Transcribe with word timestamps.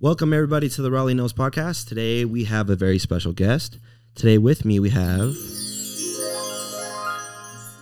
Welcome, 0.00 0.32
everybody, 0.32 0.68
to 0.70 0.82
the 0.82 0.90
Raleigh 0.90 1.14
Knows 1.14 1.32
podcast. 1.34 1.86
Today, 1.88 2.24
we 2.24 2.44
have 2.44 2.70
a 2.70 2.76
very 2.76 2.98
special 2.98 3.32
guest. 3.32 3.78
Today, 4.14 4.38
with 4.38 4.64
me, 4.64 4.80
we 4.80 4.88
have 4.90 5.34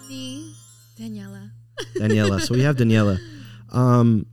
Me, 0.09 0.53
Daniela. 0.99 1.51
Daniela. 1.97 2.41
so, 2.41 2.55
we 2.55 2.63
have 2.63 2.77
Daniela. 2.77 3.19
Um, 3.71 4.27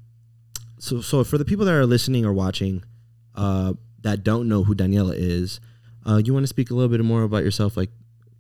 so, 0.80 1.02
so 1.02 1.24
for 1.24 1.38
the 1.38 1.46
people 1.46 1.66
that 1.66 1.74
are 1.76 1.86
listening 1.86 2.26
or 2.26 2.34
watching 2.34 2.84
uh, 3.36 3.74
that 4.02 4.24
don't 4.24 4.48
know 4.48 4.64
who 4.64 4.74
Daniela 4.74 5.14
is, 5.16 5.60
uh, 6.08 6.20
you 6.24 6.34
want 6.34 6.44
to 6.44 6.48
speak 6.48 6.72
a 6.72 6.74
little 6.74 6.90
bit 6.90 7.04
more 7.06 7.22
about 7.24 7.44
yourself, 7.44 7.78
like 7.78 7.92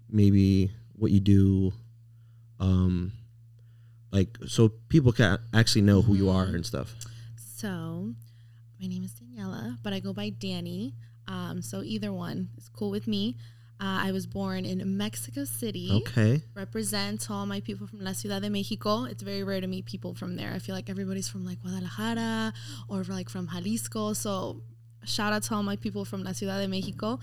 maybe 0.10 0.72
what 0.94 1.12
you 1.12 1.20
do, 1.20 1.72
um, 2.60 3.12
like 4.12 4.38
so 4.48 4.70
people 4.90 5.12
can 5.12 5.38
actually 5.54 5.82
know 5.82 6.02
who 6.02 6.16
you 6.16 6.30
are 6.30 6.46
Mhm. 6.46 6.56
and 6.56 6.66
stuff. 6.66 6.96
So, 7.36 8.14
my 8.80 8.88
name 8.88 9.04
is 9.04 9.14
Daniela, 9.14 9.78
but 9.84 9.94
I 9.94 10.00
go 10.00 10.14
by 10.14 10.30
Danny. 10.30 10.94
Um, 11.28 11.62
so 11.62 11.82
either 11.84 12.12
one 12.14 12.50
is 12.58 12.70
cool 12.70 12.92
with 12.92 13.08
me. 13.08 13.36
Uh, 13.80 14.08
I 14.08 14.12
was 14.14 14.26
born 14.26 14.64
in 14.64 14.98
Mexico 14.98 15.44
City. 15.44 15.90
Okay. 16.08 16.42
Represent 16.56 17.30
all 17.30 17.46
my 17.46 17.60
people 17.60 17.88
from 17.88 18.00
La 18.00 18.14
Ciudad 18.14 18.42
de 18.42 18.50
Mexico. 18.50 19.04
It's 19.04 19.22
very 19.22 19.44
rare 19.44 19.60
to 19.60 19.68
meet 19.68 19.86
people 19.86 20.14
from 20.14 20.38
there. 20.38 20.54
I 20.54 20.60
feel 20.60 20.76
like 20.76 20.90
everybody's 20.90 21.28
from 21.28 21.46
like 21.46 21.62
Guadalajara 21.62 22.54
or 22.88 23.04
like 23.04 23.28
from 23.30 23.50
Jalisco. 23.50 24.14
So 24.14 24.62
shout 25.04 25.34
out 25.34 25.44
to 25.44 25.56
all 25.56 25.64
my 25.64 25.76
people 25.76 26.06
from 26.06 26.24
La 26.24 26.32
Ciudad 26.32 26.62
de 26.62 26.70
Mexico. 26.70 27.20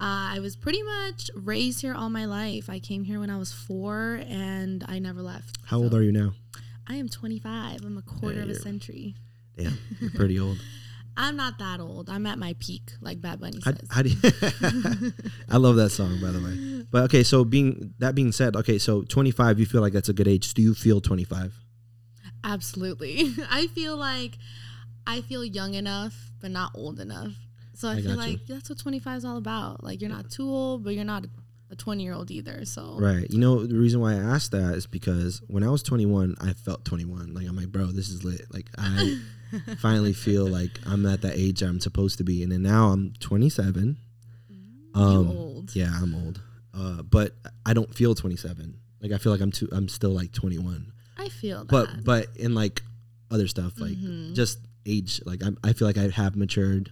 Uh, 0.00 0.34
I 0.34 0.38
was 0.40 0.56
pretty 0.56 0.82
much 0.82 1.30
raised 1.36 1.82
here 1.82 1.94
all 1.94 2.10
my 2.10 2.24
life. 2.24 2.68
I 2.68 2.80
came 2.80 3.04
here 3.04 3.20
when 3.20 3.30
I 3.30 3.38
was 3.38 3.52
four 3.52 4.20
and 4.28 4.84
I 4.88 4.98
never 4.98 5.22
left. 5.22 5.58
How 5.66 5.78
old 5.78 5.94
are 5.94 6.02
you 6.02 6.10
now? 6.10 6.32
I 6.88 6.96
am 6.96 7.08
25. 7.08 7.84
I'm 7.84 7.96
a 7.96 8.02
quarter 8.02 8.42
of 8.42 8.48
a 8.48 8.56
century. 8.56 9.14
Damn, 9.56 9.78
you're 10.00 10.10
pretty 10.10 10.40
old. 10.40 10.58
I'm 11.16 11.36
not 11.36 11.58
that 11.58 11.80
old. 11.80 12.08
I'm 12.08 12.26
at 12.26 12.38
my 12.38 12.54
peak, 12.58 12.92
like 13.00 13.20
Bad 13.20 13.40
Bunny 13.40 13.60
says. 13.60 13.76
you 14.04 14.16
I 15.50 15.56
love 15.58 15.76
that 15.76 15.90
song, 15.90 16.18
by 16.20 16.30
the 16.30 16.40
way. 16.40 16.86
But 16.90 17.04
okay, 17.04 17.22
so 17.22 17.44
being 17.44 17.94
that 17.98 18.14
being 18.14 18.32
said, 18.32 18.56
okay, 18.56 18.78
so 18.78 19.02
25, 19.02 19.58
you 19.58 19.66
feel 19.66 19.80
like 19.80 19.92
that's 19.92 20.08
a 20.08 20.12
good 20.12 20.28
age. 20.28 20.54
Do 20.54 20.62
you 20.62 20.74
feel 20.74 21.00
25? 21.00 21.54
Absolutely. 22.44 23.34
I 23.50 23.66
feel 23.68 23.96
like 23.96 24.38
I 25.06 25.20
feel 25.20 25.44
young 25.44 25.74
enough, 25.74 26.30
but 26.40 26.50
not 26.50 26.72
old 26.74 27.00
enough. 27.00 27.32
So 27.74 27.88
I, 27.88 27.92
I 27.92 27.96
feel 27.96 28.16
got 28.16 28.26
you. 28.26 28.32
like 28.32 28.46
that's 28.46 28.68
what 28.68 28.78
25 28.78 29.18
is 29.18 29.24
all 29.24 29.36
about. 29.36 29.84
Like 29.84 30.00
you're 30.00 30.10
not 30.10 30.30
too 30.30 30.48
old, 30.48 30.84
but 30.84 30.94
you're 30.94 31.04
not 31.04 31.24
a 31.72 31.76
20 31.76 32.02
year 32.04 32.12
old 32.14 32.30
either. 32.30 32.64
So 32.64 32.96
Right. 33.00 33.28
You 33.30 33.38
know, 33.38 33.66
the 33.66 33.76
reason 33.78 34.00
why 34.00 34.12
I 34.12 34.16
asked 34.18 34.52
that 34.52 34.74
is 34.74 34.86
because 34.86 35.40
when 35.48 35.62
I 35.64 35.70
was 35.70 35.82
21, 35.82 36.36
I 36.40 36.52
felt 36.52 36.84
21. 36.84 37.34
Like 37.34 37.48
I'm 37.48 37.56
like, 37.56 37.68
bro, 37.72 37.86
this 37.86 38.08
is 38.10 38.22
lit. 38.24 38.42
Like 38.52 38.68
I 38.78 39.18
finally 39.78 40.12
feel 40.12 40.46
like 40.46 40.70
I'm 40.86 41.04
at 41.06 41.22
that 41.22 41.36
age 41.36 41.62
I'm 41.62 41.80
supposed 41.80 42.18
to 42.18 42.24
be. 42.24 42.42
And 42.42 42.52
then 42.52 42.62
now 42.62 42.88
I'm 42.88 43.14
27. 43.20 43.96
Um, 44.94 45.28
old. 45.30 45.74
Yeah, 45.74 45.90
I'm 45.94 46.14
old. 46.14 46.40
Uh, 46.74 47.02
but 47.02 47.32
I 47.66 47.72
don't 47.72 47.92
feel 47.94 48.14
27. 48.14 48.74
Like 49.00 49.12
I 49.12 49.18
feel 49.18 49.32
like 49.32 49.40
I'm 49.40 49.50
too. 49.52 49.68
I'm 49.72 49.88
still 49.88 50.10
like 50.10 50.32
21. 50.32 50.92
I 51.18 51.28
feel 51.28 51.64
that. 51.64 51.68
But 51.70 52.04
but 52.04 52.26
in 52.36 52.54
like 52.54 52.82
other 53.30 53.48
stuff, 53.48 53.72
like 53.80 53.92
Mhm. 53.92 54.34
just 54.34 54.58
age. 54.86 55.20
Like 55.24 55.42
I'm, 55.44 55.56
I 55.64 55.72
feel 55.72 55.88
like 55.88 55.96
I 55.98 56.08
have 56.08 56.36
matured 56.36 56.90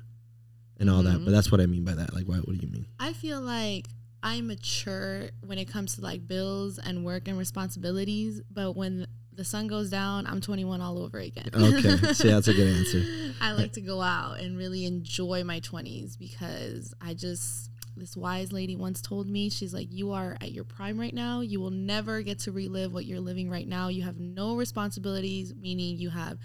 and 0.78 0.88
all 0.90 1.02
that. 1.02 1.18
Mhm. 1.20 1.24
But 1.26 1.30
that's 1.32 1.52
what 1.52 1.60
I 1.60 1.66
mean 1.66 1.84
by 1.84 1.94
that. 1.94 2.14
Like, 2.14 2.26
what 2.26 2.38
what 2.46 2.56
do 2.58 2.66
you 2.66 2.72
mean? 2.72 2.86
I 2.98 3.12
feel 3.12 3.40
like 3.40 3.86
I'm 4.22 4.48
mature 4.48 5.30
when 5.44 5.58
it 5.58 5.66
comes 5.66 5.96
to 5.96 6.02
like 6.02 6.26
bills 6.26 6.78
and 6.78 7.04
work 7.04 7.28
and 7.28 7.38
responsibilities. 7.38 8.40
But 8.50 8.76
when 8.76 9.06
the 9.32 9.44
sun 9.44 9.66
goes 9.68 9.88
down, 9.90 10.26
I'm 10.26 10.40
21 10.40 10.80
all 10.80 10.98
over 10.98 11.18
again. 11.18 11.48
Okay, 11.54 11.96
so 12.12 12.28
that's 12.28 12.48
a 12.48 12.52
good 12.52 12.68
answer. 12.68 13.34
I 13.40 13.52
like 13.52 13.72
to 13.72 13.80
go 13.80 14.02
out 14.02 14.40
and 14.40 14.58
really 14.58 14.84
enjoy 14.84 15.44
my 15.44 15.60
20s 15.60 16.18
because 16.18 16.92
I 17.00 17.14
just, 17.14 17.70
this 17.96 18.16
wise 18.16 18.52
lady 18.52 18.76
once 18.76 19.00
told 19.00 19.26
me, 19.28 19.48
she's 19.48 19.72
like, 19.72 19.88
You 19.90 20.12
are 20.12 20.36
at 20.40 20.52
your 20.52 20.64
prime 20.64 21.00
right 21.00 21.14
now. 21.14 21.40
You 21.40 21.60
will 21.60 21.70
never 21.70 22.20
get 22.22 22.40
to 22.40 22.52
relive 22.52 22.92
what 22.92 23.06
you're 23.06 23.20
living 23.20 23.48
right 23.48 23.66
now. 23.66 23.88
You 23.88 24.02
have 24.02 24.18
no 24.18 24.56
responsibilities, 24.56 25.54
meaning 25.54 25.96
you 25.96 26.10
have 26.10 26.38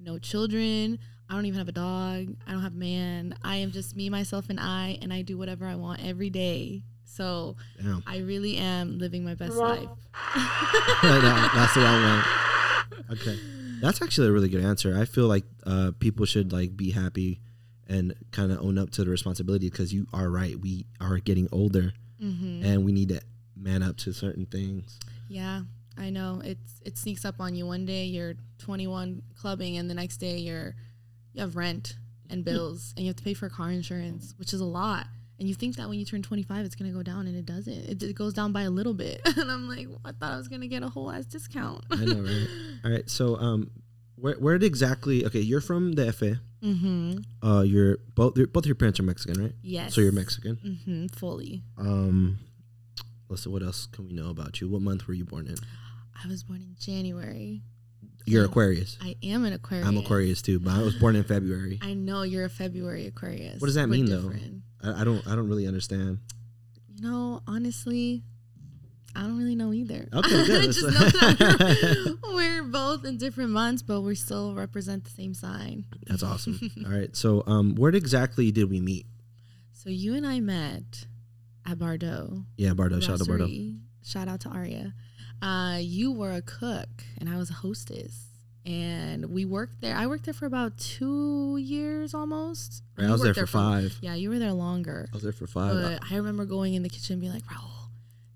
no 0.00 0.18
children. 0.18 0.98
I 1.28 1.34
don't 1.34 1.44
even 1.44 1.58
have 1.58 1.68
a 1.68 1.72
dog. 1.72 2.34
I 2.46 2.52
don't 2.52 2.62
have 2.62 2.72
a 2.72 2.78
man. 2.78 3.34
I 3.42 3.56
am 3.56 3.70
just 3.70 3.94
me, 3.94 4.08
myself, 4.08 4.48
and 4.48 4.58
I, 4.58 4.98
and 5.02 5.12
I 5.12 5.20
do 5.20 5.36
whatever 5.36 5.66
I 5.66 5.74
want 5.74 6.02
every 6.02 6.30
day. 6.30 6.82
So 7.08 7.56
Damn. 7.82 8.04
I 8.06 8.18
really 8.18 8.56
am 8.56 8.98
living 8.98 9.24
my 9.24 9.34
best 9.34 9.56
life. 9.56 9.88
No, 11.02 11.20
that's 11.54 11.74
the 11.74 11.80
wrong 11.80 12.02
one. 12.02 12.24
Okay, 13.12 13.38
that's 13.80 14.02
actually 14.02 14.28
a 14.28 14.32
really 14.32 14.48
good 14.48 14.64
answer. 14.64 14.96
I 14.98 15.04
feel 15.04 15.26
like 15.26 15.44
uh, 15.64 15.92
people 15.98 16.26
should 16.26 16.52
like 16.52 16.76
be 16.76 16.90
happy 16.90 17.40
and 17.88 18.14
kind 18.32 18.52
of 18.52 18.60
own 18.60 18.78
up 18.78 18.90
to 18.90 19.04
the 19.04 19.10
responsibility 19.10 19.70
because 19.70 19.92
you 19.92 20.06
are 20.12 20.28
right. 20.28 20.58
We 20.58 20.86
are 21.00 21.18
getting 21.18 21.48
older 21.52 21.92
hmm 22.20 22.64
and 22.64 22.84
we 22.84 22.92
need 22.92 23.10
to 23.10 23.20
man 23.56 23.82
up 23.82 23.96
to 23.98 24.12
certain 24.12 24.46
things. 24.46 24.98
Yeah, 25.28 25.62
I 25.96 26.10
know. 26.10 26.42
It's 26.44 26.80
it 26.84 26.98
sneaks 26.98 27.24
up 27.24 27.36
on 27.40 27.54
you. 27.54 27.66
One 27.66 27.84
day 27.86 28.04
you're 28.04 28.34
21 28.58 29.22
clubbing, 29.40 29.76
and 29.76 29.88
the 29.88 29.94
next 29.94 30.18
day 30.18 30.36
you're 30.38 30.74
you 31.32 31.40
have 31.40 31.56
rent 31.56 31.96
and 32.30 32.44
bills, 32.44 32.92
and 32.96 33.04
you 33.04 33.10
have 33.10 33.16
to 33.16 33.24
pay 33.24 33.34
for 33.34 33.48
car 33.48 33.70
insurance, 33.70 34.34
which 34.38 34.52
is 34.52 34.60
a 34.60 34.64
lot. 34.64 35.06
And 35.38 35.48
you 35.48 35.54
think 35.54 35.76
that 35.76 35.88
when 35.88 35.98
you 35.98 36.04
turn 36.04 36.22
25, 36.22 36.64
it's 36.64 36.74
gonna 36.74 36.90
go 36.90 37.02
down, 37.02 37.26
and 37.26 37.36
it 37.36 37.46
doesn't. 37.46 37.72
It, 37.72 38.02
it 38.02 38.14
goes 38.14 38.34
down 38.34 38.52
by 38.52 38.62
a 38.62 38.70
little 38.70 38.94
bit. 38.94 39.20
and 39.36 39.50
I'm 39.50 39.68
like, 39.68 39.86
I 40.04 40.12
thought 40.12 40.32
I 40.32 40.36
was 40.36 40.48
gonna 40.48 40.66
get 40.66 40.82
a 40.82 40.88
whole 40.88 41.10
ass 41.10 41.26
discount. 41.26 41.84
I 41.90 42.04
know, 42.04 42.22
right? 42.22 42.46
All 42.84 42.90
right, 42.90 43.08
so 43.08 43.36
um, 43.36 43.70
where 44.16 44.34
where 44.34 44.58
did 44.58 44.66
exactly? 44.66 45.24
Okay, 45.24 45.40
you're 45.40 45.60
from 45.60 45.92
the 45.92 46.12
FA. 46.12 46.40
mm-hmm. 46.62 47.18
Uh, 47.46 47.62
you're 47.62 47.98
both 48.14 48.36
you're, 48.36 48.48
both 48.48 48.66
your 48.66 48.74
parents 48.74 48.98
are 48.98 49.04
Mexican, 49.04 49.42
right? 49.42 49.52
Yes. 49.62 49.94
So 49.94 50.00
you're 50.00 50.12
Mexican. 50.12 50.56
Mm-hmm. 50.56 51.06
Fully. 51.18 51.62
Um, 51.76 52.38
let's 53.28 53.44
see. 53.44 53.50
What 53.50 53.62
else 53.62 53.86
can 53.86 54.06
we 54.06 54.12
know 54.12 54.30
about 54.30 54.60
you? 54.60 54.68
What 54.68 54.82
month 54.82 55.06
were 55.06 55.14
you 55.14 55.24
born 55.24 55.46
in? 55.46 55.56
I 56.22 56.26
was 56.26 56.42
born 56.42 56.62
in 56.62 56.74
January. 56.80 57.62
You're 58.30 58.44
Aquarius. 58.44 58.98
I 59.00 59.16
am 59.22 59.44
an 59.44 59.52
Aquarius. 59.52 59.86
I'm 59.86 59.96
Aquarius 59.96 60.42
too, 60.42 60.58
but 60.60 60.72
I 60.72 60.82
was 60.82 60.94
born 60.96 61.16
in 61.16 61.24
February. 61.24 61.78
I 61.82 61.94
know 61.94 62.22
you're 62.22 62.44
a 62.44 62.50
February 62.50 63.06
Aquarius. 63.06 63.60
What 63.60 63.66
does 63.66 63.74
that 63.74 63.88
We're 63.88 63.96
mean, 63.96 64.06
though? 64.06 64.32
I, 64.82 65.00
I 65.00 65.04
don't 65.04 65.26
I 65.26 65.34
don't 65.34 65.48
really 65.48 65.66
understand. 65.66 66.18
You 66.88 67.02
know, 67.02 67.42
honestly, 67.46 68.22
I 69.14 69.22
don't 69.22 69.38
really 69.38 69.54
know 69.54 69.72
either. 69.72 70.08
Okay, 70.12 70.30
good. 70.46 70.62
Just 70.64 70.82
know 70.82 70.90
that 70.90 72.18
we're, 72.22 72.62
both 72.64 73.04
in 73.04 73.16
different 73.16 73.50
months, 73.50 73.82
but 73.82 74.02
we 74.02 74.14
still 74.14 74.54
represent 74.54 75.04
the 75.04 75.10
same 75.10 75.32
sign. 75.34 75.86
That's 76.06 76.22
awesome. 76.22 76.60
All 76.86 76.92
right, 76.92 77.14
so 77.16 77.42
um, 77.46 77.74
where 77.76 77.90
exactly 77.94 78.50
did 78.52 78.70
we 78.70 78.80
meet? 78.80 79.06
So 79.72 79.90
you 79.90 80.14
and 80.14 80.26
I 80.26 80.40
met 80.40 81.06
at 81.66 81.78
Bardot. 81.78 82.44
Yeah, 82.56 82.70
Bardot. 82.70 83.02
Shout 83.02 83.20
out 83.20 83.26
to 83.26 83.32
Bardot. 83.32 83.78
Shout 84.04 84.28
out 84.28 84.40
to 84.40 84.48
Aria. 84.50 84.94
Uh, 85.40 85.78
you 85.80 86.12
were 86.12 86.32
a 86.32 86.42
cook 86.42 86.88
and 87.18 87.28
I 87.28 87.36
was 87.36 87.50
a 87.50 87.54
hostess. 87.54 88.24
And 88.66 89.30
we 89.30 89.46
worked 89.46 89.80
there. 89.80 89.96
I 89.96 90.06
worked 90.06 90.26
there 90.26 90.34
for 90.34 90.44
about 90.44 90.76
two 90.76 91.56
years 91.56 92.12
almost. 92.12 92.82
Right, 92.98 93.08
I 93.08 93.12
was 93.12 93.22
there 93.22 93.30
worked 93.30 93.38
for 93.38 93.46
five. 93.46 93.98
Yeah, 94.02 94.14
you 94.14 94.28
were 94.28 94.38
there 94.38 94.52
longer. 94.52 95.08
I 95.10 95.16
was 95.16 95.22
there 95.22 95.32
for 95.32 95.46
five. 95.46 95.74
But 95.74 96.02
I 96.10 96.16
remember 96.16 96.44
going 96.44 96.74
in 96.74 96.82
the 96.82 96.90
kitchen 96.90 97.14
and 97.14 97.20
being 97.20 97.32
like, 97.32 97.44
Raul, 97.44 97.88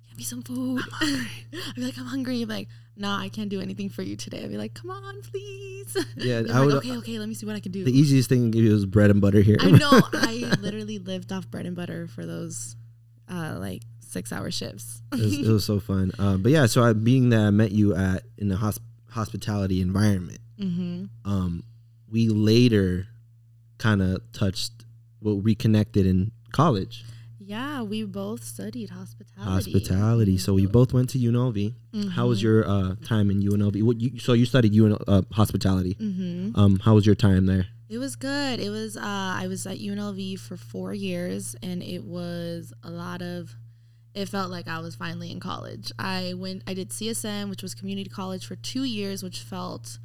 get 0.09 0.17
me 0.17 0.25
some 0.25 0.43
food. 0.43 0.81
I'd 1.03 1.75
be 1.77 1.83
like, 1.85 1.99
I'm 1.99 2.07
hungry. 2.07 2.37
You'd 2.37 2.49
be 2.49 2.55
like, 2.55 2.69
nah, 2.97 3.19
I 3.19 3.29
can't 3.29 3.51
do 3.51 3.61
anything 3.61 3.91
for 3.91 4.01
you 4.01 4.17
today. 4.17 4.43
I'd 4.43 4.51
be 4.51 4.57
like, 4.57 4.73
come 4.73 4.91
on, 4.91 5.21
please. 5.23 5.97
yeah, 6.17 6.39
I 6.39 6.41
like, 6.41 6.67
would. 6.67 6.75
okay, 6.77 6.97
okay, 6.99 7.19
let 7.19 7.29
me 7.29 7.35
see 7.35 7.45
what 7.45 7.57
I 7.57 7.61
can 7.61 7.73
do. 7.73 7.85
The 7.85 7.97
easiest 7.97 8.31
thing 8.31 8.51
to 8.51 8.57
give 8.57 8.65
you 8.65 8.73
was 8.73 8.87
bread 8.87 9.11
and 9.11 9.21
butter 9.21 9.43
here. 9.43 9.57
I 9.61 9.71
know. 9.71 9.91
I 10.15 10.51
literally 10.61 10.99
lived 10.99 11.31
off 11.33 11.51
bread 11.51 11.67
and 11.67 11.77
butter 11.77 12.07
for 12.07 12.25
those 12.25 12.77
uh, 13.31 13.57
like 13.59 13.83
six 14.13 14.33
hour 14.33 14.51
shifts. 14.51 15.03
it, 15.13 15.21
was, 15.21 15.39
it 15.39 15.49
was 15.49 15.65
so 15.65 15.81
fun. 15.81 16.13
Um, 16.19 16.43
but 16.43 16.53
yeah, 16.53 16.67
so 16.67 16.83
I, 16.85 16.93
being 16.93 17.31
that 17.31 17.41
I 17.41 17.51
met 17.51 17.73
you 17.73 17.95
at 17.95 18.23
in 18.39 18.49
the 18.49 18.57
hosp- 18.57 18.81
hospitality 19.11 19.81
environment, 19.81 20.39
hmm 20.61 21.05
um, 21.25 21.65
we 22.11 22.29
later 22.29 23.07
kind 23.79 24.03
of 24.03 24.21
touched, 24.33 24.73
well, 25.21 25.41
reconnected 25.41 26.07
in 26.07 26.31
college, 26.53 27.05
Yeah, 27.45 27.83
we 27.83 28.05
both 28.05 28.45
studied 28.45 28.91
hospitality. 28.91 29.73
hospitality. 29.73 30.39
So 30.39 30.55
we 30.55 30.67
both 30.67 30.93
went 30.93 31.09
to 31.11 31.19
UNLV. 31.19 31.75
How 32.11 32.27
was 32.29 32.39
Mhm. 32.39 32.43
your 32.43 32.69
uh, 32.69 32.95
time 33.05 33.31
in 33.31 33.41
UNLV? 33.43 33.83
What 33.83 34.01
you, 34.01 34.19
so 34.19 34.33
you 34.35 34.45
studied 34.47 34.73
UN, 34.75 34.97
uh, 35.09 35.23
hospitality. 35.33 35.95
Mhm. 36.01 36.57
Um, 36.57 36.79
how 36.81 36.95
was 36.95 37.05
your 37.07 37.15
time 37.17 37.47
there? 37.47 37.67
It 37.89 37.99
was 37.99 38.15
good. 38.17 38.61
It 38.61 38.71
was. 38.71 38.97
Uh, 38.97 39.03
I 39.43 39.47
was 39.49 39.67
at 39.67 39.79
UNLV 39.79 40.39
for 40.39 40.57
four 40.57 40.95
years, 40.95 41.55
and 41.63 41.83
it 41.83 42.05
was 42.05 42.73
a 42.83 42.91
lot 42.91 43.21
of. 43.23 43.55
It 44.15 44.27
felt 44.29 44.51
like 44.51 44.69
I 44.69 44.79
was 44.81 44.95
finally 44.95 45.31
in 45.31 45.41
college. 45.41 45.91
I 45.99 46.35
went. 46.37 46.63
I 46.67 46.75
did 46.75 46.91
CSN, 46.91 47.49
which 47.49 47.63
was 47.63 47.75
community 47.75 48.11
college, 48.11 48.47
for 48.47 48.57
two 48.57 48.85
years, 48.85 49.23
which 49.23 49.41
felt 49.41 49.99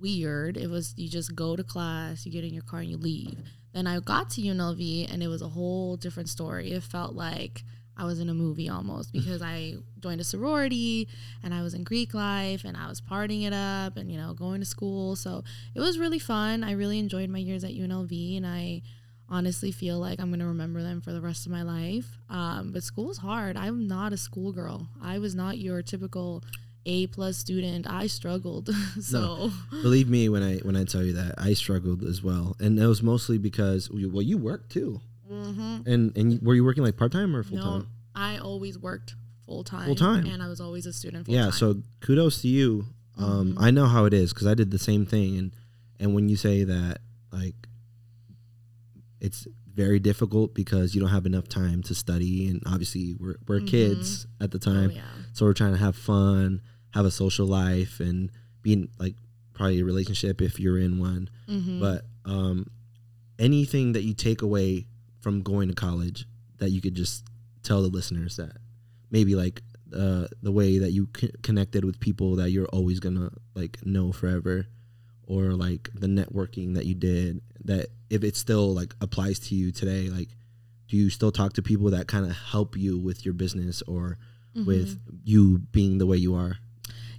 weird. 0.00 0.56
It 0.56 0.68
was 0.68 0.94
you 0.96 1.08
just 1.08 1.34
go 1.34 1.56
to 1.56 1.62
class, 1.62 2.26
you 2.26 2.32
get 2.32 2.44
in 2.44 2.52
your 2.52 2.64
car, 2.64 2.80
and 2.80 2.90
you 2.90 2.96
leave. 2.96 3.38
Then 3.72 3.86
I 3.86 4.00
got 4.00 4.30
to 4.30 4.40
UNLV, 4.40 5.12
and 5.12 5.22
it 5.22 5.28
was 5.28 5.42
a 5.42 5.48
whole 5.48 5.96
different 5.96 6.28
story. 6.28 6.72
It 6.72 6.82
felt 6.82 7.14
like 7.14 7.62
I 7.96 8.04
was 8.04 8.20
in 8.20 8.28
a 8.28 8.34
movie 8.34 8.68
almost 8.68 9.12
because 9.12 9.40
I 9.40 9.76
joined 10.00 10.20
a 10.20 10.24
sorority 10.24 11.08
and 11.42 11.54
I 11.54 11.62
was 11.62 11.72
in 11.72 11.82
Greek 11.82 12.12
life 12.12 12.64
and 12.64 12.76
I 12.76 12.88
was 12.88 13.00
partying 13.00 13.46
it 13.46 13.54
up 13.54 13.96
and 13.96 14.10
you 14.10 14.18
know 14.18 14.34
going 14.34 14.60
to 14.60 14.66
school. 14.66 15.16
So 15.16 15.44
it 15.74 15.80
was 15.80 15.98
really 15.98 16.18
fun. 16.18 16.62
I 16.62 16.72
really 16.72 16.98
enjoyed 16.98 17.30
my 17.30 17.38
years 17.38 17.64
at 17.64 17.70
UNLV 17.70 18.36
and 18.36 18.46
I 18.46 18.82
honestly 19.28 19.72
feel 19.72 19.98
like 19.98 20.20
I'm 20.20 20.30
gonna 20.30 20.46
remember 20.46 20.82
them 20.82 21.00
for 21.00 21.12
the 21.12 21.20
rest 21.20 21.46
of 21.46 21.52
my 21.52 21.62
life. 21.62 22.18
Um, 22.30 22.72
but 22.72 22.82
school's 22.82 23.18
hard. 23.18 23.56
I'm 23.56 23.86
not 23.86 24.12
a 24.12 24.16
schoolgirl. 24.16 24.88
I 25.02 25.18
was 25.18 25.34
not 25.34 25.58
your 25.58 25.82
typical 25.82 26.44
A 26.84 27.06
plus 27.08 27.36
student. 27.36 27.86
I 27.88 28.06
struggled. 28.06 28.70
so 29.00 29.50
Believe 29.70 30.08
me 30.08 30.28
when 30.28 30.42
I 30.42 30.58
when 30.58 30.76
I 30.76 30.84
tell 30.84 31.02
you 31.02 31.12
that 31.14 31.34
I 31.38 31.54
struggled 31.54 32.02
as 32.04 32.22
well, 32.22 32.56
and 32.60 32.78
it 32.78 32.86
was 32.86 33.02
mostly 33.02 33.38
because 33.38 33.90
well 33.90 34.22
you 34.22 34.38
worked 34.38 34.70
too, 34.70 35.00
mhm. 35.30 35.86
and 35.86 36.16
and 36.16 36.40
were 36.42 36.54
you 36.54 36.64
working 36.64 36.84
like 36.84 36.96
part 36.96 37.12
time 37.12 37.34
or 37.34 37.42
full 37.42 37.58
time? 37.58 37.66
no, 37.66 37.72
time? 37.80 37.88
I 38.14 38.38
always 38.38 38.78
worked 38.78 39.14
full 39.44 39.62
time. 39.64 39.86
Full-time. 39.86 40.26
and 40.26 40.42
I 40.42 40.48
was 40.48 40.60
always 40.60 40.86
a 40.86 40.92
student. 40.92 41.26
Full 41.26 41.34
Yeah, 41.34 41.50
so 41.50 41.76
kudos 42.00 42.42
to 42.42 42.48
you. 42.48 42.86
Um, 43.18 43.54
Mhm. 43.54 43.62
I 43.62 43.70
know 43.70 43.86
how 43.86 44.04
it 44.04 44.12
is 44.12 44.32
because 44.32 44.46
I 44.46 44.54
did 44.54 44.70
the 44.70 44.78
same 44.78 45.06
thing, 45.06 45.36
and 45.38 45.52
and 45.98 46.14
when 46.14 46.28
you 46.28 46.36
say 46.36 46.62
that, 46.64 47.00
like, 47.32 47.65
it's 49.26 49.46
very 49.74 49.98
difficult 49.98 50.54
because 50.54 50.94
you 50.94 51.00
don't 51.02 51.10
have 51.18 51.26
enough 51.26 51.48
time 51.48 51.82
to 51.88 51.94
study, 51.94 52.48
and 52.48 52.62
obviously 52.66 53.14
we're 53.20 53.36
we're 53.48 53.60
Mhm. 53.60 53.66
kids 53.68 54.26
at 54.40 54.50
the 54.52 54.58
Oh, 54.58 54.72
time, 54.72 54.90
yeah. 54.92 55.02
so 55.34 55.44
we're 55.46 55.52
trying 55.62 55.72
to 55.78 55.78
have 55.86 55.96
fun, 55.96 56.60
have 56.96 57.04
a 57.04 57.10
social 57.10 57.46
life, 57.46 58.00
and 58.00 58.30
being 58.62 58.88
like 58.98 59.16
probably 59.52 59.80
a 59.80 59.84
relationship 59.84 60.40
if 60.40 60.58
you're 60.60 60.78
in 60.78 60.98
one. 60.98 61.28
Mhm. 61.48 61.80
But 61.80 62.06
um, 62.24 62.66
anything 63.38 63.92
that 63.92 64.02
you 64.04 64.14
take 64.14 64.42
away 64.42 64.86
from 65.20 65.42
going 65.42 65.68
to 65.68 65.74
college 65.74 66.26
that 66.58 66.70
you 66.70 66.80
could 66.80 66.94
just 66.94 67.24
tell 67.62 67.82
the 67.82 67.88
listeners 67.88 68.36
that 68.36 68.56
maybe 69.10 69.34
like 69.34 69.62
uh, 69.92 70.26
the 70.42 70.50
way 70.52 70.78
that 70.78 70.92
you 70.92 71.08
c- 71.16 71.30
connected 71.42 71.84
with 71.84 72.00
people 72.00 72.36
that 72.36 72.50
you're 72.50 72.66
always 72.68 72.98
gonna 73.00 73.30
like 73.54 73.78
know 73.86 74.10
forever 74.12 74.66
or 75.26 75.52
like 75.52 75.90
the 75.94 76.06
networking 76.06 76.74
that 76.74 76.86
you 76.86 76.94
did 76.94 77.40
that 77.64 77.88
if 78.10 78.22
it 78.22 78.36
still 78.36 78.72
like 78.74 78.94
applies 79.00 79.38
to 79.38 79.54
you 79.54 79.72
today 79.72 80.08
like 80.08 80.28
do 80.88 80.96
you 80.96 81.10
still 81.10 81.32
talk 81.32 81.52
to 81.52 81.62
people 81.62 81.90
that 81.90 82.06
kind 82.06 82.24
of 82.24 82.32
help 82.32 82.76
you 82.76 82.98
with 82.98 83.24
your 83.24 83.34
business 83.34 83.82
or 83.82 84.18
with 84.54 84.98
you 85.24 85.58
being 85.72 85.98
the 85.98 86.06
way 86.06 86.16
you 86.16 86.34
are 86.34 86.56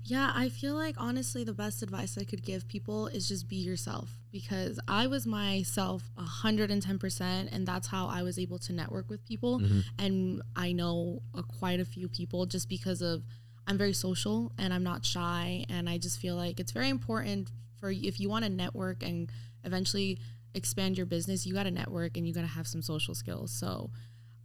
Yeah, 0.03 0.31
I 0.33 0.47
feel 0.47 0.73
like 0.73 0.95
honestly, 0.97 1.43
the 1.43 1.53
best 1.53 1.83
advice 1.83 2.17
I 2.17 2.23
could 2.23 2.41
give 2.41 2.65
people 2.69 3.07
is 3.07 3.27
just 3.27 3.49
be 3.49 3.57
yourself 3.57 4.09
because 4.31 4.79
I 4.87 5.05
was 5.07 5.27
myself 5.27 6.09
110%, 6.17 7.49
and 7.51 7.67
that's 7.67 7.87
how 7.87 8.07
I 8.07 8.23
was 8.23 8.39
able 8.39 8.57
to 8.59 8.73
network 8.73 9.09
with 9.09 9.25
people. 9.25 9.59
Mhm. 9.59 9.83
And 9.99 10.41
I 10.55 10.71
know 10.71 11.21
uh, 11.35 11.41
quite 11.59 11.79
a 11.81 11.85
few 11.85 12.07
people 12.07 12.45
just 12.45 12.69
because 12.69 13.01
of 13.01 13.23
I'm 13.67 13.77
very 13.77 13.93
social 13.93 14.53
and 14.57 14.73
I'm 14.73 14.83
not 14.83 15.05
shy. 15.05 15.65
And 15.67 15.89
I 15.89 15.97
just 15.97 16.19
feel 16.19 16.35
like 16.37 16.59
it's 16.61 16.71
very 16.71 16.89
important 16.89 17.51
for 17.79 17.91
if 17.91 18.19
you 18.19 18.29
want 18.29 18.45
to 18.45 18.49
network 18.49 19.03
and 19.03 19.31
eventually 19.63 20.19
expand 20.53 20.97
your 20.97 21.05
business, 21.05 21.45
you 21.45 21.53
got 21.53 21.63
to 21.63 21.71
network 21.71 22.17
and 22.17 22.27
you 22.27 22.33
got 22.33 22.41
to 22.41 22.47
have 22.47 22.67
some 22.67 22.81
social 22.81 23.15
skills. 23.15 23.51
So, 23.51 23.91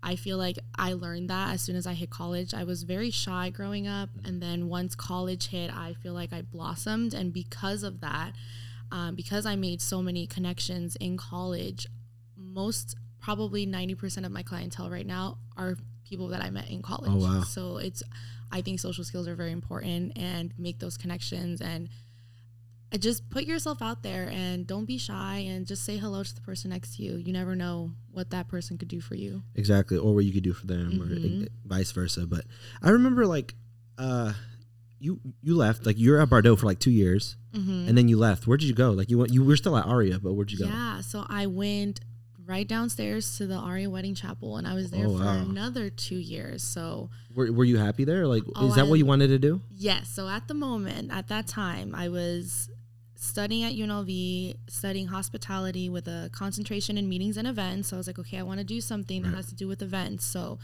I 0.03 0.17
feel 0.17 0.37
like 0.37 0.59
I 0.77 0.95
learned 0.95 1.31
that 1.31 1.55
as 1.55 1.63
soon 1.63 1.77
as 1.77 1.87
I 1.87 1.95
hit 1.95 2.11
college. 2.11 2.55
I 2.55 2.65
was 2.65 2.83
very 2.83 3.11
shy 3.11 3.51
growing 3.51 3.87
up, 3.87 4.09
and 4.25 4.43
then 4.43 4.69
once 4.69 4.97
college 4.97 5.49
hit, 5.49 5.71
I 5.73 5.95
feel 5.95 6.13
like 6.13 6.33
I 6.33 6.43
blossomed. 6.43 7.15
And 7.15 7.33
because 7.33 7.85
of 7.85 8.01
that, 8.01 8.33
um, 8.91 9.15
because 9.15 9.47
I 9.47 9.55
made 9.55 9.81
so 9.81 10.03
many 10.03 10.27
connections 10.27 10.97
in 10.97 11.17
college, 11.17 11.87
most 12.37 12.97
probably 13.21 13.67
90% 13.67 14.27
of 14.27 14.33
my 14.33 14.43
clientele 14.43 14.91
right 14.91 15.07
now 15.07 15.39
are 15.57 15.77
people 16.05 16.29
that 16.29 16.43
I 16.43 16.51
met 16.51 16.69
in 16.69 16.83
college. 16.83 17.11
Oh, 17.13 17.17
wow. 17.17 17.43
So 17.43 17.77
it's, 17.77 18.03
I 18.51 18.61
think 18.61 18.81
social 18.81 19.05
skills 19.05 19.29
are 19.29 19.37
very 19.37 19.53
important 19.53 20.19
and 20.19 20.53
make 20.59 20.81
those 20.81 20.99
connections 20.99 21.61
and 21.61 21.89
just 22.99 23.29
put 23.31 23.45
yourself 23.45 23.81
out 23.83 24.03
there 24.03 24.29
and 24.33 24.67
don't 24.67 24.85
be 24.85 24.99
shy 24.99 25.39
and 25.49 25.67
just 25.67 25.85
say 25.85 25.97
hello 25.97 26.23
to 26.23 26.35
the 26.35 26.41
person 26.43 26.71
next 26.71 26.97
to 26.97 27.03
you. 27.03 27.17
You 27.17 27.33
never 27.33 27.55
know 27.57 27.93
what 28.11 28.31
that 28.31 28.49
person 28.49 28.77
could 28.79 28.89
do 28.89 29.01
for 29.01 29.15
you. 29.15 29.43
exactly 29.55 29.97
or 29.99 30.15
what 30.15 30.25
you 30.25 30.33
could 30.33 30.43
do 30.45 30.53
for 30.53 30.67
them 30.67 31.01
or 31.01 31.07
Mhm. 31.07 31.47
uh, 31.47 31.49
vice 31.65 31.91
versa 31.93 32.27
but 32.27 32.45
i 32.83 32.91
remember 32.91 33.25
like 33.27 33.55
uh 33.99 34.33
you 34.99 35.19
you 35.43 35.57
left 35.57 35.87
like 35.87 35.99
you 35.99 36.11
were 36.13 36.21
at 36.21 36.29
Bardot 36.29 36.59
for 36.59 36.67
like 36.67 36.79
two 36.79 36.91
years 36.91 37.37
Mm-hmm. 37.55 37.89
and 37.89 37.99
then 37.99 38.09
you 38.09 38.17
left 38.19 38.47
where 38.47 38.57
did 38.57 38.67
you 38.69 38.75
go 38.75 38.91
like 38.93 39.11
you 39.11 39.19
went 39.19 39.33
you 39.33 39.45
were 39.45 39.57
still 39.57 39.77
at 39.77 39.87
aria 39.87 40.19
but 40.19 40.33
where'd 40.35 40.51
you 40.51 40.59
go 40.59 40.67
Yeah, 40.67 41.01
so 41.03 41.25
I 41.29 41.47
went 41.47 42.01
right 42.47 42.67
downstairs 42.67 43.37
to 43.39 43.47
the 43.47 43.55
Aria 43.55 43.89
Wedding 43.89 44.15
Chapel, 44.17 44.57
and 44.57 44.67
I 44.67 44.75
was 44.75 44.91
there 44.91 45.07
Oh, 45.07 45.17
for 45.17 45.25
wow. 45.25 45.39
another 45.49 45.89
two 45.91 46.17
years. 46.17 46.63
So 46.65 47.09
were, 47.35 47.53
were 47.53 47.65
you 47.65 47.77
happy 47.79 48.05
there 48.05 48.27
like 48.27 48.43
Oh, 48.57 48.67
is 48.69 48.75
that 48.75 48.89
what 48.89 48.99
you 48.99 49.07
wanted 49.07 49.29
to 49.29 49.39
do 49.39 49.61
yes, 49.71 50.09
so 50.09 50.29
at 50.29 50.49
the 50.49 50.55
moment, 50.55 51.13
at 51.13 51.29
that 51.29 51.47
time, 51.47 51.95
I 51.95 52.09
was 52.09 52.69
studying 53.23 53.63
at 53.63 53.73
UNLV, 53.75 54.57
studying 54.69 55.07
hospitality 55.07 55.89
with 55.89 56.09
a 56.09 56.29
concentration 56.33 56.99
in 56.99 57.09
meetings 57.09 57.37
and 57.37 57.47
events. 57.47 57.89
So 57.89 57.97
I 57.97 57.99
was 57.99 58.09
like, 58.09 58.19
okay, 58.19 58.39
I 58.39 58.43
want 58.43 58.59
to 58.59 58.65
do 58.65 58.81
something 58.81 59.23
that 59.23 59.29
Right. 59.29 59.37
has 59.37 59.47
to 59.47 59.55
do 59.55 59.69
with 59.69 59.81
events. 59.81 60.25
So 60.25 60.59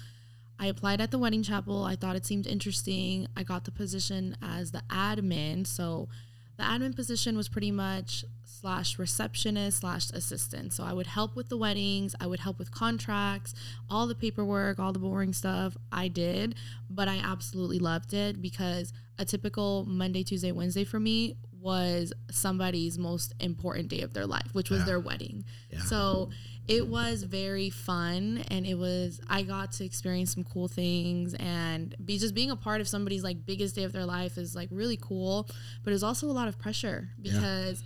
I 0.58 0.66
applied 0.66 1.00
at 1.00 1.12
the 1.12 1.19
wedding 1.19 1.44
chapel. 1.44 1.84
I 1.84 1.94
thought 1.94 2.16
it 2.16 2.26
seemed 2.26 2.49
interesting. 2.49 3.28
I 3.37 3.44
got 3.44 3.64
the 3.64 3.70
position 3.70 4.37
as 4.43 4.72
the 4.72 4.82
admin. 4.90 5.69
So 5.69 6.08
the 6.56 6.64
admin 6.64 6.96
position 6.96 7.37
was 7.37 7.49
pretty 7.49 7.70
much 7.70 8.25
slash 8.44 8.99
receptionist 8.99 9.78
slash 9.78 10.10
assistant. 10.10 10.72
So 10.72 10.82
I 10.82 10.93
would 10.93 11.06
help 11.06 11.37
with 11.37 11.50
the 11.50 11.56
weddings, 11.56 12.16
I 12.20 12.26
would 12.26 12.40
help 12.40 12.58
with 12.58 12.72
contracts, 12.72 13.55
all 13.88 14.08
the 14.08 14.16
paperwork, 14.16 14.81
all 14.81 14.93
the 14.93 14.99
boring 14.99 15.32
stuff 15.32 15.76
I 15.93 16.08
did, 16.08 16.56
but 16.90 17.06
I 17.06 17.19
absolutely 17.19 17.78
loved 17.78 18.12
it 18.14 18.43
because 18.43 18.93
a 19.16 19.25
typical 19.25 19.84
Monday, 19.84 20.25
Tuesday, 20.25 20.50
Wednesday 20.50 20.82
for 20.82 20.99
me 20.99 21.37
was 21.60 22.12
somebody's 22.31 22.99
most 22.99 23.34
important 23.40 23.88
day 23.88 24.00
of 24.02 24.12
their 24.14 24.26
life, 24.26 24.49
which 24.52 24.70
was 24.70 24.81
Yeah. 24.81 24.87
their 24.87 25.00
wedding. 25.00 25.44
Yeah. 25.72 25.81
So 25.84 26.31
it 26.66 26.87
was 26.87 27.22
very 27.22 27.70
fun 27.70 28.44
and 28.49 28.66
it 28.66 28.75
was 28.75 29.20
I 29.28 29.43
got 29.43 29.72
to 29.72 29.84
experience 29.84 30.34
some 30.34 30.44
cool 30.44 30.69
things 30.69 31.34
and 31.34 31.94
be 32.05 32.19
just 32.19 32.34
being 32.34 32.50
a 32.50 32.56
part 32.56 32.81
of 32.81 32.88
somebody's 32.88 33.25
like 33.25 33.44
biggest 33.46 33.75
day 33.75 33.84
of 33.84 33.93
their 33.93 34.05
life 34.06 34.37
is 34.38 34.55
like 34.55 34.69
really 34.70 34.99
cool, 35.00 35.49
but 35.82 35.93
it's 35.93 36.02
also 36.02 36.26
a 36.26 36.32
lot 36.32 36.46
of 36.49 36.58
pressure 36.58 37.08
Yeah. 37.22 37.32
because 37.32 37.82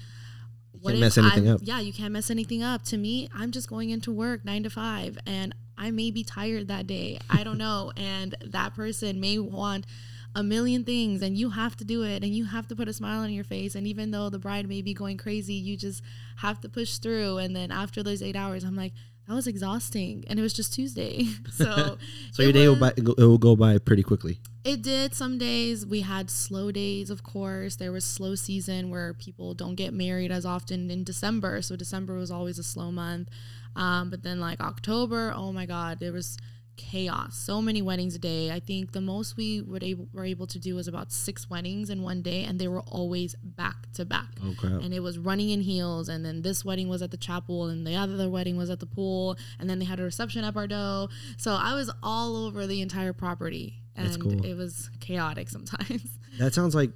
can't 0.84 0.98
mess 0.98 1.16
anything 1.16 1.48
up. 1.48 1.60
Yeah, 1.62 1.78
you 1.80 1.92
can't 1.92 2.12
mess 2.12 2.28
anything 2.30 2.62
up. 2.62 2.82
To 2.86 2.96
me, 2.96 3.28
I'm 3.32 3.52
just 3.52 3.68
going 3.68 3.90
into 3.90 4.10
work 4.10 4.44
nine 4.44 4.64
to 4.64 4.70
five 4.70 5.16
and 5.26 5.54
I 5.78 5.90
may 5.92 6.10
be 6.10 6.24
tired 6.24 6.68
that 6.68 6.86
day. 6.86 7.18
I 7.30 7.44
don't 7.44 7.58
know. 7.58 7.92
and 7.96 8.34
that 8.44 8.74
person 8.74 9.20
may 9.20 9.38
want 9.38 9.86
a 10.34 10.42
million 10.42 10.84
things 10.84 11.22
and 11.22 11.36
you 11.36 11.50
have 11.50 11.76
to 11.76 11.84
do 11.84 12.02
it 12.02 12.22
and 12.22 12.34
you 12.34 12.46
have 12.46 12.66
to 12.68 12.76
put 12.76 12.88
a 12.88 12.92
smile 12.92 13.20
on 13.20 13.32
your 13.32 13.44
face. 13.44 13.74
And 13.74 13.86
even 13.86 14.10
though 14.10 14.30
the 14.30 14.38
bride 14.38 14.68
may 14.68 14.82
be 14.82 14.94
going 14.94 15.18
crazy, 15.18 15.54
you 15.54 15.76
just 15.76 16.02
have 16.36 16.60
to 16.62 16.68
push 16.68 16.98
through. 16.98 17.38
And 17.38 17.54
then 17.54 17.70
after 17.70 18.02
those 18.02 18.22
eight 18.22 18.36
hours, 18.36 18.64
I'm 18.64 18.76
like, 18.76 18.92
that 19.28 19.34
was 19.34 19.46
exhausting. 19.46 20.24
And 20.28 20.38
it 20.38 20.42
was 20.42 20.52
just 20.52 20.72
Tuesday. 20.72 21.26
So, 21.52 21.98
so 22.32 22.42
your 22.42 22.52
day 22.52 22.66
will, 22.66 22.80
by, 22.80 22.92
it 22.96 23.04
will 23.18 23.38
go 23.38 23.54
by 23.54 23.78
pretty 23.78 24.02
quickly 24.02 24.40
it 24.64 24.82
did 24.82 25.14
some 25.14 25.38
days. 25.38 25.84
We 25.84 26.02
had 26.02 26.30
slow 26.30 26.70
days, 26.70 27.10
of 27.10 27.22
course. 27.22 27.76
There 27.76 27.90
was 27.90 28.04
slow 28.04 28.34
season 28.34 28.90
where 28.90 29.12
people 29.12 29.54
don't 29.54 29.74
get 29.74 29.92
married 29.92 30.30
as 30.30 30.46
often 30.46 30.90
in 30.90 31.04
December. 31.04 31.62
So 31.62 31.74
December 31.74 32.14
was 32.14 32.30
always 32.30 32.58
a 32.58 32.62
slow 32.62 32.92
month. 32.92 33.28
Um, 33.74 34.10
but 34.10 34.22
then 34.22 34.38
like 34.38 34.60
October, 34.60 35.32
oh 35.34 35.52
my 35.52 35.66
God, 35.66 35.98
there 35.98 36.12
was 36.12 36.36
chaos. 36.76 37.36
So 37.36 37.60
many 37.60 37.82
weddings 37.82 38.14
a 38.14 38.18
day. 38.18 38.50
I 38.50 38.60
think 38.60 38.92
the 38.92 39.00
most 39.00 39.36
we 39.36 39.60
would 39.60 39.82
able 39.82 40.08
were 40.12 40.24
able 40.24 40.46
to 40.48 40.58
do 40.58 40.74
was 40.74 40.88
about 40.88 41.12
six 41.12 41.48
weddings 41.48 41.90
in 41.90 42.02
one 42.02 42.22
day, 42.22 42.44
and 42.44 42.58
they 42.58 42.68
were 42.68 42.82
always 42.82 43.34
back 43.42 43.92
to 43.94 44.04
back 44.04 44.28
oh 44.44 44.54
crap 44.56 44.82
and 44.82 44.94
it 44.94 45.00
was 45.00 45.18
running 45.18 45.50
in 45.50 45.60
heels 45.60 46.08
and 46.08 46.24
then 46.24 46.42
this 46.42 46.64
wedding 46.64 46.88
was 46.88 47.02
at 47.02 47.10
the 47.10 47.16
chapel 47.16 47.66
and 47.66 47.86
the 47.86 47.94
other 47.94 48.28
wedding 48.28 48.56
was 48.56 48.70
at 48.70 48.80
the 48.80 48.86
pool 48.86 49.36
and 49.58 49.68
then 49.68 49.78
they 49.78 49.84
had 49.84 50.00
a 50.00 50.02
reception 50.02 50.44
at 50.44 50.54
Bardot. 50.54 51.10
So 51.36 51.52
I 51.52 51.74
was 51.74 51.90
all 52.02 52.36
over 52.36 52.66
the 52.66 52.80
entire 52.80 53.12
property 53.12 53.82
and 53.96 54.20
cool. 54.20 54.44
it 54.44 54.54
was 54.54 54.90
chaotic 55.00 55.48
sometimes. 55.48 56.02
That 56.38 56.54
sounds 56.54 56.74
like 56.74 56.92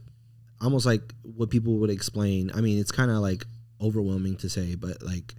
almost 0.62 0.86
like 0.86 1.14
what 1.22 1.50
people 1.50 1.74
would 1.80 1.90
explain. 1.90 2.50
I 2.54 2.62
mean, 2.62 2.78
it's 2.78 2.90
kind 2.90 3.10
of 3.10 3.18
like 3.18 3.44
overwhelming 3.82 4.36
to 4.36 4.48
say, 4.48 4.76
but 4.76 5.02
like 5.02 5.34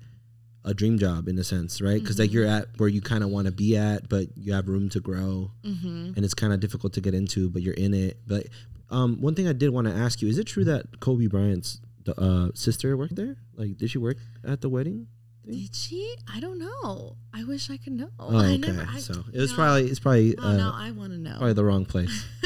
a 0.67 0.74
dream 0.74 1.00
job 1.00 1.27
in 1.27 1.39
a 1.39 1.43
sense, 1.43 1.81
right? 1.81 2.00
Because 2.00 2.19
like 2.19 2.29
Mhm. 2.29 2.33
you're 2.33 2.45
at 2.45 2.67
where 2.77 2.89
you 2.89 3.01
kind 3.01 3.24
of 3.24 3.29
want 3.31 3.45
to 3.47 3.51
be 3.51 3.75
at, 3.77 4.07
but 4.09 4.27
you 4.38 4.53
have 4.53 4.67
room 4.67 4.89
to 4.89 5.00
grow, 5.00 5.51
mm-hmm. 5.63 6.12
and 6.15 6.19
it's 6.25 6.33
kind 6.36 6.51
of 6.53 6.59
difficult 6.59 6.93
to 6.93 7.01
get 7.01 7.13
into, 7.15 7.50
but 7.50 7.62
you're 7.63 7.74
in 7.74 7.93
it. 7.93 8.19
But 8.27 8.47
um, 8.89 9.19
one 9.21 9.33
thing 9.33 9.47
I 9.47 9.53
did 9.53 9.69
want 9.71 9.88
to 9.88 9.93
ask 9.93 10.21
you: 10.21 10.27
Is 10.27 10.38
it 10.38 10.43
true 10.45 10.65
that 10.65 11.00
Kobe 11.00 11.27
Bryant's 11.27 11.79
uh, 12.17 12.50
sister 12.53 12.95
worked 12.95 13.15
there? 13.15 13.38
Like, 13.55 13.77
did 13.77 13.89
she 13.89 13.97
work 13.97 14.17
at 14.43 14.62
the 14.62 14.69
wedding? 14.69 15.07
Did 15.50 15.74
she? 15.74 16.15
I 16.33 16.41
don't 16.41 16.59
know. 16.59 17.15
I 17.33 17.45
wish 17.45 17.69
I 17.69 17.77
could 17.77 17.93
know. 17.93 18.09
Oh, 18.19 18.36
I 18.38 18.47
okay. 18.53 18.57
never. 18.57 18.86
I, 18.89 19.00
so 19.00 19.24
it 19.33 19.39
was 19.39 19.51
no. 19.51 19.55
probably 19.55 19.86
it's 19.89 20.00
probably 20.00 20.36
Oh 20.38 20.43
uh, 20.50 20.57
no, 20.57 20.71
I 20.74 20.91
want 20.91 21.13
to 21.13 21.17
know. 21.17 21.38
probably 21.38 21.53
the 21.53 21.63
wrong 21.63 21.86
place. 21.86 22.25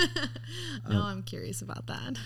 no, 0.90 0.98
Um, 1.00 1.02
I'm 1.06 1.24
curious 1.24 1.62
about 1.64 1.88
that. 1.88 2.18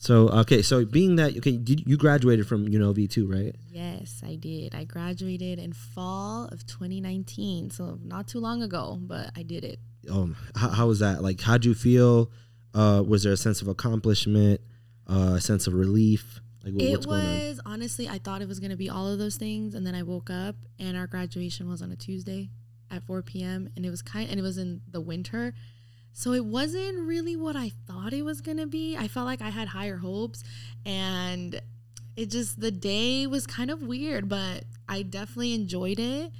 So 0.00 0.30
okay, 0.30 0.62
so 0.62 0.86
being 0.86 1.16
that 1.16 1.36
okay, 1.36 1.58
did, 1.58 1.86
you 1.86 1.98
graduated 1.98 2.48
from 2.48 2.66
UNLV 2.66 3.10
too, 3.10 3.30
right? 3.30 3.54
Yes, 3.68 4.22
I 4.26 4.34
did. 4.36 4.74
I 4.74 4.84
graduated 4.84 5.58
in 5.58 5.74
fall 5.74 6.46
of 6.46 6.66
2019, 6.66 7.68
so 7.68 7.98
not 8.02 8.26
too 8.26 8.38
long 8.40 8.62
ago, 8.62 8.98
but 8.98 9.30
I 9.36 9.42
did 9.42 9.62
it. 9.62 9.78
um, 10.10 10.36
how, 10.56 10.70
how 10.70 10.86
was 10.86 11.00
that? 11.00 11.22
Like, 11.22 11.42
how'd 11.42 11.66
you 11.66 11.74
feel? 11.74 12.30
Uh, 12.72 13.04
was 13.06 13.24
there 13.24 13.34
a 13.34 13.36
sense 13.36 13.60
of 13.60 13.68
accomplishment, 13.68 14.62
uh, 15.06 15.34
a 15.36 15.40
sense 15.40 15.66
of 15.66 15.74
relief? 15.74 16.40
Like, 16.64 16.72
what, 16.72 16.82
it 16.82 16.90
what's 16.92 17.04
going 17.04 17.20
on? 17.20 17.38
was 17.48 17.60
honestly, 17.66 18.08
I 18.08 18.16
thought 18.16 18.40
it 18.40 18.48
was 18.48 18.58
gonna 18.58 18.76
be 18.76 18.88
all 18.88 19.06
of 19.06 19.18
those 19.18 19.36
things, 19.36 19.74
and 19.74 19.86
then 19.86 19.94
I 19.94 20.02
woke 20.02 20.30
up 20.30 20.56
and 20.78 20.96
our 20.96 21.08
graduation 21.08 21.68
was 21.68 21.82
on 21.82 21.92
a 21.92 21.96
Tuesday 21.96 22.48
at 22.90 23.02
4 23.02 23.20
p.m. 23.20 23.68
and 23.76 23.84
it 23.84 23.90
was 23.90 24.00
kind 24.00 24.30
and 24.30 24.40
it 24.40 24.42
was 24.42 24.56
in 24.56 24.80
the 24.90 25.00
winter, 25.02 25.52
so 26.12 26.32
it 26.32 26.44
wasn't 26.44 27.06
really 27.06 27.36
what 27.36 27.56
I 27.56 27.70
thought 27.86 28.12
it 28.12 28.24
was 28.24 28.40
gonna 28.40 28.66
be. 28.66 28.96
I 28.96 29.08
felt 29.08 29.26
like 29.26 29.42
I 29.42 29.50
had 29.50 29.68
higher 29.68 29.96
hopes, 29.96 30.42
and 30.84 31.60
it 32.16 32.30
just 32.30 32.60
the 32.60 32.70
day 32.70 33.26
was 33.26 33.46
kind 33.46 33.70
of 33.70 33.82
weird, 33.82 34.28
but 34.28 34.64
I 34.88 35.02
definitely 35.02 35.54
enjoyed 35.54 35.98
it. 35.98 36.32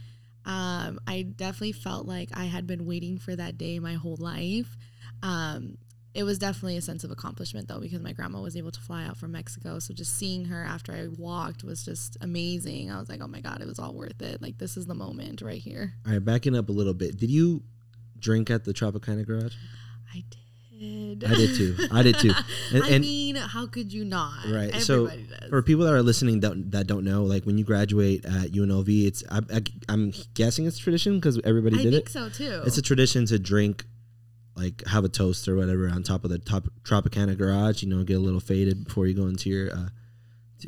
Um, 0.45 0.99
I 1.07 1.23
definitely 1.23 1.73
felt 1.73 2.07
like 2.07 2.31
I 2.35 2.45
had 2.45 2.67
been 2.67 2.87
waiting 2.87 3.19
for 3.19 3.37
that 3.37 3.59
day 3.59 3.79
my 3.79 3.95
whole 3.95 4.17
life. 4.17 4.77
Um, 5.23 5.79
it 6.13 6.25
was 6.25 6.39
definitely 6.39 6.77
a 6.77 6.83
sense 6.83 7.05
of 7.05 7.11
accomplishment 7.11 7.69
though 7.69 7.79
because 7.79 8.01
my 8.01 8.13
grandma 8.13 8.41
was 8.41 8.57
able 8.57 8.73
to 8.73 8.81
fly 8.81 9.05
out 9.05 9.17
from 9.17 9.33
Mexico. 9.33 9.79
So 9.79 9.95
just 9.95 10.17
seeing 10.17 10.47
her 10.47 10.65
after 10.65 10.93
I 10.93 11.07
walked 11.17 11.63
was 11.63 11.85
just 11.85 12.17
amazing. 12.21 12.91
I 12.91 12.99
was 12.99 13.09
like, 13.09 13.21
oh 13.23 13.29
my 13.29 13.41
god, 13.41 13.61
it 13.61 13.69
was 13.69 13.79
all 13.79 13.95
worth 13.95 14.21
it. 14.21 14.43
Like 14.43 14.59
this 14.59 14.77
is 14.77 14.87
the 14.87 14.95
moment 14.95 15.41
right 15.41 15.61
here. 15.61 15.95
All 16.07 16.13
right, 16.13 16.25
backing 16.25 16.57
up 16.57 16.69
a 16.69 16.73
little 16.73 16.95
bit. 16.95 17.17
Did 17.17 17.31
you 17.31 17.63
drink 18.21 18.51
at 18.51 18.65
the 18.65 18.73
Tropicana 18.73 19.27
Garage? 19.27 19.55
I 20.15 20.25
did. 20.31 21.25
I 21.25 21.35
did 21.35 21.57
too. 21.57 21.77
I 21.93 22.03
did 22.03 22.19
too. 22.19 22.33
And, 22.73 22.85
I 22.85 22.89
and 22.89 23.05
mean, 23.05 23.35
how 23.37 23.67
could 23.67 23.93
you 23.93 24.05
not? 24.05 24.47
Right, 24.49 24.75
so 24.77 25.09
does. 25.09 25.19
for 25.49 25.61
people 25.63 25.85
that 25.85 25.93
are 25.93 26.03
listening 26.03 26.41
that, 26.41 26.71
that 26.71 26.87
don't 26.87 27.05
know, 27.05 27.25
like 27.25 27.45
when 27.45 27.59
you 27.59 27.65
graduate 27.65 28.25
at 28.25 28.53
UNLV, 28.53 29.07
it's 29.07 29.25
I, 29.31 29.41
I, 29.53 29.63
I'm 29.89 30.13
guessing 30.35 30.67
it's 30.67 30.79
tradition 30.79 31.17
because 31.17 31.41
everybody 31.45 31.77
did 31.79 31.87
it. 31.87 31.89
I 31.89 31.91
did 31.91 31.97
think 31.97 32.09
it. 32.09 32.13
so 32.13 32.29
too. 32.29 32.63
It's 32.65 32.79
a 32.79 32.83
tradition 32.83 33.27
to 33.27 33.39
drink, 33.39 33.85
like 34.55 34.87
have 34.87 35.05
a 35.05 35.09
toast 35.09 35.49
or 35.49 35.57
whatever 35.57 35.89
on 35.89 36.03
top 36.05 36.23
of 36.25 36.31
the 36.31 36.39
top 36.39 36.69
Tropicana 36.83 37.37
Garage. 37.37 37.83
You 37.83 37.89
know, 37.89 38.05
get 38.05 38.17
a 38.17 38.21
little 38.21 38.41
faded 38.41 38.85
before 38.85 39.07
you 39.07 39.15
go 39.15 39.27
into 39.27 39.51
your 39.51 39.73
uh, 39.73 39.89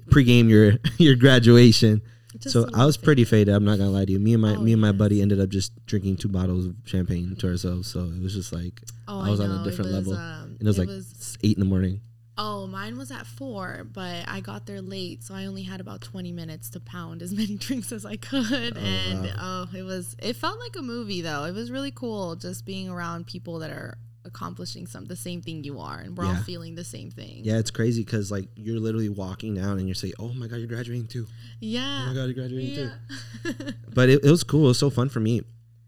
pregame 0.09 0.49
your 0.49 0.75
your 0.99 1.15
graduation. 1.15 2.03
So 2.41 2.67
I 2.75 2.87
was 2.87 2.97
pretty 2.97 3.25
faded. 3.25 3.55
I'm 3.55 3.65
not 3.65 3.79
gonna 3.79 3.91
lie 3.91 4.05
to 4.05 4.13
you. 4.13 4.19
Me 4.19 4.33
and 4.33 4.43
my 4.43 4.55
Oh, 4.57 4.61
me 4.61 4.73
and 4.73 4.81
my 4.81 4.93
buddy 4.93 5.21
ended 5.23 5.41
up 5.41 5.49
just 5.51 5.73
drinking 5.87 6.17
two 6.17 6.29
bottles 6.29 6.67
of 6.67 6.75
champagne 6.85 7.37
to 7.37 7.49
ourselves. 7.49 7.91
So 7.91 8.01
it 8.05 8.23
was 8.23 8.35
just 8.35 8.53
like 8.53 8.81
Oh, 9.09 9.21
I 9.21 9.31
was 9.31 9.41
on 9.41 9.51
a 9.51 9.65
different 9.65 9.93
was, 9.93 10.07
level. 10.09 10.15
Um, 10.15 10.57
and 10.59 10.63
it 10.63 10.67
was 10.67 10.79
like 10.79 10.89
s- 10.89 11.37
eight 11.43 11.57
in 11.57 11.61
the 11.61 11.69
morning. 11.69 12.01
Oh, 12.39 12.67
mine 12.67 12.97
was 12.97 13.11
at 13.11 13.27
four, 13.27 13.87
but 13.93 14.25
I 14.27 14.41
got 14.41 14.65
there 14.65 14.81
late, 14.81 15.23
so 15.23 15.35
I 15.35 15.45
only 15.45 15.63
had 15.65 15.81
about 15.81 16.01
twenty 16.01 16.33
minutes 16.33 16.71
to 16.71 16.81
pound 16.81 17.21
as 17.21 17.33
many 17.41 17.57
drinks 17.57 17.93
as 17.93 18.07
I 18.07 18.17
could. 18.17 18.77
Oh, 18.77 18.81
and 18.81 19.35
oh, 19.39 19.69
it 19.77 19.83
was 19.83 20.17
it 20.19 20.37
felt 20.37 20.59
like 20.59 20.75
a 20.77 20.83
movie 20.83 21.21
though. 21.21 21.45
It 21.45 21.53
was 21.55 21.71
really 21.71 21.91
cool 21.91 22.37
just 22.37 22.65
being 22.65 22.89
around 22.89 23.27
people 23.27 23.59
that 23.59 23.71
are 23.71 23.99
accomplishing 24.25 24.87
some 24.87 25.05
the 25.07 25.17
same 25.17 25.41
thing 25.43 25.65
you 25.65 25.79
are, 25.81 25.99
and 25.99 26.17
we're 26.17 26.25
all 26.25 26.37
feeling 26.37 26.75
the 26.75 26.85
same 26.85 27.11
thing. 27.11 27.41
Yeah, 27.45 27.59
it's 27.59 27.71
crazy 27.71 28.05
because 28.05 28.31
like 28.31 28.49
you're 28.57 28.79
literally 28.81 29.09
walking 29.09 29.55
down 29.55 29.79
and 29.79 29.87
you're 29.89 29.95
saying, 29.95 30.15
"Oh 30.19 30.33
my 30.35 30.47
god, 30.47 30.57
you're 30.57 30.69
graduating 30.69 31.07
too! 31.09 31.27
yeah 31.61 31.81
Oh 31.81 31.85
Yeah. 32.03 32.09
my 32.09 32.15
god, 32.15 32.25
you're 32.25 32.35
graduating 32.35 32.75
too!" 32.75 33.73
But 33.95 34.09
it, 34.09 34.25
it 34.25 34.31
was 34.31 34.43
cool. 34.45 34.65
It 34.65 34.69
was 34.69 34.79
so 34.79 34.91
fun 34.91 35.09
for 35.09 35.21
me. 35.21 35.43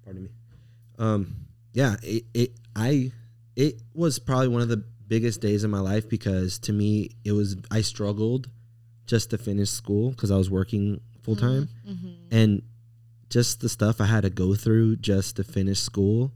Pardon 0.05 0.25
me. 0.25 0.31
Um, 0.99 1.37
yeah, 1.73 1.97
it, 2.03 2.25
it 2.35 2.53
I 2.77 3.13
it 3.57 3.81
was 3.95 4.19
probably 4.19 4.49
one 4.49 4.63
of 4.63 4.69
the 4.69 4.85
biggest 5.07 5.41
days 5.41 5.65
of 5.65 5.71
my 5.71 5.81
life 5.81 6.09
because 6.09 6.59
to 6.59 6.73
me 6.73 7.11
it 7.25 7.33
was 7.33 7.57
I 7.71 7.83
struggled 7.83 8.49
just 9.07 9.31
to 9.31 9.39
finish 9.39 9.71
school 9.71 10.11
because 10.11 10.31
I 10.31 10.37
was 10.37 10.51
working 10.51 11.01
full 11.23 11.37
time 11.37 11.69
Mhm. 11.89 12.15
and 12.31 12.63
just 13.31 13.61
the 13.61 13.69
stuff 13.69 14.01
I 14.01 14.07
had 14.07 14.23
to 14.23 14.31
go 14.31 14.55
through 14.55 14.97
just 14.97 15.37
to 15.37 15.45
finish 15.45 15.79
school. 15.81 16.33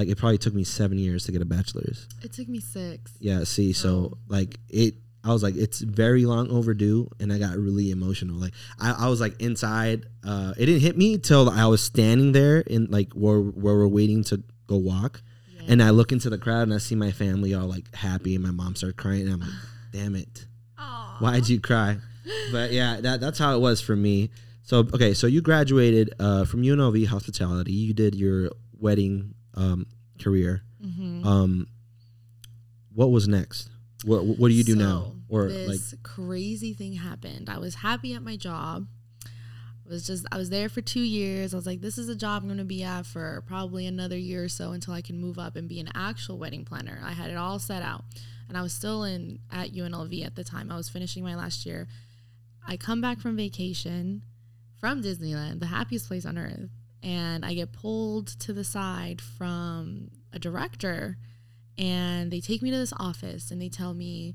Like 0.00 0.08
it 0.08 0.16
probably 0.18 0.38
took 0.38 0.54
me 0.54 0.64
seven 0.64 0.98
years 0.98 1.24
to 1.26 1.32
get 1.32 1.42
a 1.42 1.44
bachelor's. 1.44 2.08
It 2.24 2.32
took 2.32 2.48
me 2.48 2.60
six. 2.60 3.12
Yeah, 3.20 3.44
see, 3.44 3.72
so 3.74 3.90
Oh. 4.14 4.18
like 4.28 4.58
it 4.68 4.94
I 5.22 5.34
was 5.34 5.42
like, 5.42 5.54
it's 5.54 5.80
very 5.80 6.24
long 6.24 6.48
overdue 6.50 7.06
and 7.20 7.30
I 7.30 7.38
got 7.38 7.54
really 7.58 7.90
emotional. 7.90 8.36
Like 8.36 8.54
I, 8.78 9.04
I 9.04 9.08
was 9.08 9.20
like 9.20 9.38
inside, 9.40 10.06
uh 10.24 10.54
it 10.56 10.64
didn't 10.66 10.80
hit 10.80 10.96
me 10.96 11.18
till 11.18 11.50
I 11.50 11.66
was 11.66 11.82
standing 11.82 12.32
there 12.32 12.60
in 12.60 12.86
like 12.90 13.12
where 13.12 13.40
where 13.40 13.74
we're 13.80 13.94
waiting 14.00 14.24
to 14.30 14.42
go 14.66 14.76
walk. 14.78 15.22
Yeah. 15.54 15.62
And 15.72 15.82
I 15.82 15.90
look 15.90 16.10
into 16.12 16.30
the 16.30 16.38
crowd 16.38 16.62
and 16.62 16.72
I 16.74 16.78
see 16.78 16.94
my 16.94 17.12
family 17.12 17.52
all 17.54 17.66
like 17.66 17.94
happy 17.94 18.34
and 18.34 18.42
my 18.42 18.50
mom 18.60 18.74
started 18.76 18.96
crying 18.96 19.22
and 19.28 19.32
I'm 19.34 19.40
like, 19.40 19.58
damn 19.92 20.16
it. 20.16 20.46
Why'd 21.20 21.46
you 21.50 21.60
cry? 21.60 21.98
But 22.50 22.72
yeah, 22.72 23.00
that 23.02 23.20
that's 23.20 23.38
how 23.38 23.54
it 23.54 23.60
was 23.60 23.82
for 23.82 23.94
me. 23.94 24.30
So 24.62 24.78
okay, 24.94 25.12
so 25.12 25.26
you 25.26 25.42
graduated 25.42 26.14
uh, 26.18 26.44
from 26.46 26.62
UNLV 26.62 27.06
hospitality. 27.08 27.72
You 27.72 27.92
did 27.92 28.14
your 28.14 28.50
wedding 28.78 29.34
um, 29.60 29.86
career. 30.18 30.62
Mhm. 30.82 31.24
Um, 31.24 31.66
what 32.92 33.10
was 33.10 33.28
next? 33.28 33.68
What 34.04 34.24
What 34.24 34.48
do 34.48 34.54
you 34.54 34.64
do 34.64 34.76
now? 34.76 35.12
Or 35.28 35.48
like, 35.48 35.80
crazy 36.02 36.74
thing 36.74 36.94
happened. 36.94 37.48
I 37.48 37.58
was 37.58 37.76
happy 37.76 38.14
at 38.14 38.22
my 38.22 38.36
job. 38.36 38.88
I 39.24 39.88
was 39.88 40.06
just 40.06 40.26
I 40.32 40.38
was 40.38 40.50
there 40.50 40.68
for 40.68 40.80
two 40.80 41.00
years. 41.02 41.52
I 41.52 41.56
was 41.56 41.66
like, 41.66 41.80
this 41.80 41.98
is 41.98 42.08
a 42.08 42.16
job 42.16 42.42
I'm 42.42 42.48
gonna 42.48 42.64
be 42.64 42.82
at 42.82 43.06
for 43.06 43.42
probably 43.46 43.86
another 43.86 44.16
year 44.16 44.44
or 44.44 44.48
so 44.48 44.72
until 44.72 44.94
I 44.94 45.02
can 45.02 45.18
move 45.20 45.38
up 45.38 45.56
and 45.56 45.68
be 45.68 45.80
an 45.80 45.90
actual 45.94 46.38
wedding 46.38 46.64
planner. 46.64 47.00
I 47.04 47.12
had 47.12 47.30
it 47.30 47.36
all 47.36 47.58
set 47.58 47.82
out. 47.82 48.04
And 48.48 48.56
I 48.58 48.62
was 48.62 48.72
still 48.72 49.04
in 49.04 49.38
at 49.52 49.72
UNLV 49.74 50.26
at 50.26 50.34
the 50.34 50.42
time. 50.42 50.72
I 50.72 50.76
was 50.76 50.88
finishing 50.88 51.22
my 51.22 51.36
last 51.36 51.64
year. 51.64 51.86
I 52.66 52.76
come 52.76 53.00
back 53.00 53.20
from 53.20 53.36
vacation 53.36 54.22
from 54.80 55.02
Disneyland, 55.02 55.60
the 55.60 55.66
happiest 55.66 56.08
place 56.08 56.24
on 56.26 56.36
earth, 56.38 56.70
and 57.02 57.44
I 57.44 57.54
get 57.54 57.72
pulled 57.72 58.28
to 58.40 58.52
the 58.52 58.64
side 58.64 59.20
from 59.20 60.10
a 60.32 60.38
director 60.38 61.16
and 61.78 62.30
they 62.30 62.40
take 62.40 62.62
me 62.62 62.70
to 62.70 62.76
this 62.76 62.92
office 62.98 63.50
and 63.50 63.60
they 63.60 63.68
tell 63.70 63.94
me, 63.94 64.34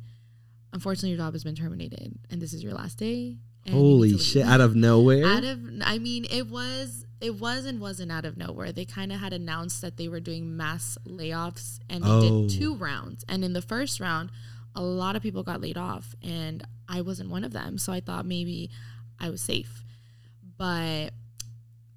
unfortunately, 0.74 1.10
your 1.10 1.17
job 1.19 1.34
has 1.34 1.43
been 1.43 1.55
terminated 1.55 2.17
and 2.29 2.41
this 2.41 2.53
is 2.53 2.63
your 2.63 2.74
last 2.74 2.98
day. 2.98 3.38
and 3.65 3.75
you 3.75 3.81
need 3.81 3.88
holy 3.88 4.17
shit! 4.17 4.45
Out 4.45 4.62
of 4.62 4.75
nowhere. 4.75 5.25
out 5.25 5.43
of 5.43 5.60
I 5.84 5.98
mean, 6.00 6.25
it 6.29 6.48
was 6.48 7.05
it 7.22 7.36
was 7.39 7.65
and 7.65 7.79
wasn't 7.79 8.12
out 8.12 8.25
of 8.25 8.36
nowhere. 8.38 8.72
They 8.72 8.86
kind 8.86 9.12
of 9.12 9.19
had 9.19 9.31
announced 9.34 9.81
that 9.81 9.98
they 9.98 10.07
were 10.07 10.19
doing 10.19 10.55
mass 10.57 10.98
layoffs 11.07 11.79
and 11.89 12.03
they 12.03 12.10
Oh. 12.10 12.48
did 12.48 12.60
two 12.60 12.75
rounds. 12.75 13.24
And 13.29 13.43
in 13.43 13.53
the 13.53 13.62
first 13.62 14.00
round, 14.00 14.31
a 14.75 14.81
lot 14.81 15.15
of 15.15 15.24
people 15.24 15.41
got 15.43 15.62
laid 15.62 15.77
off 15.77 16.13
and 16.22 16.63
I 16.89 17.01
wasn't 17.01 17.29
one 17.29 17.43
of 17.43 17.53
them. 17.53 17.77
So 17.77 17.93
I 17.93 18.00
thought 18.01 18.25
maybe 18.25 18.69
I 19.19 19.29
was 19.29 19.41
safe. 19.41 19.84
But 20.57 21.12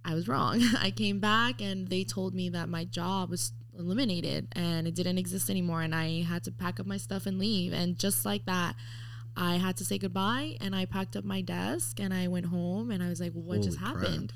I 0.08 0.14
was 0.14 0.26
wrong. 0.26 0.62
I 0.80 0.90
came 0.90 1.20
back 1.20 1.60
and 1.60 1.86
they 1.88 2.02
told 2.02 2.34
me 2.34 2.48
that 2.50 2.68
my 2.68 2.84
job 2.84 3.28
was 3.30 3.52
eliminated 3.78 4.48
and 4.52 4.88
it 4.88 4.94
didn't 4.94 5.18
exist 5.18 5.50
anymore 5.50 5.82
and 5.82 5.94
I 5.94 6.22
had 6.22 6.44
to 6.44 6.50
pack 6.50 6.80
up 6.80 6.86
my 6.86 6.96
stuff 6.96 7.26
and 7.26 7.38
leave. 7.38 7.74
And 7.74 7.98
just 7.98 8.24
like 8.24 8.46
that, 8.46 8.74
I 9.36 9.56
had 9.56 9.76
to 9.76 9.84
say 9.84 9.98
goodbye 9.98 10.56
and 10.62 10.74
I 10.74 10.86
packed 10.86 11.14
up 11.14 11.24
my 11.24 11.42
desk 11.42 12.00
and 12.00 12.12
I 12.14 12.26
went 12.28 12.46
home 12.46 12.90
and 12.90 13.02
I 13.02 13.08
was 13.08 13.20
like, 13.20 13.32
what 13.32 13.60
just 13.60 13.78
Holy 13.78 13.92
crap. 13.92 14.04
happened? 14.06 14.32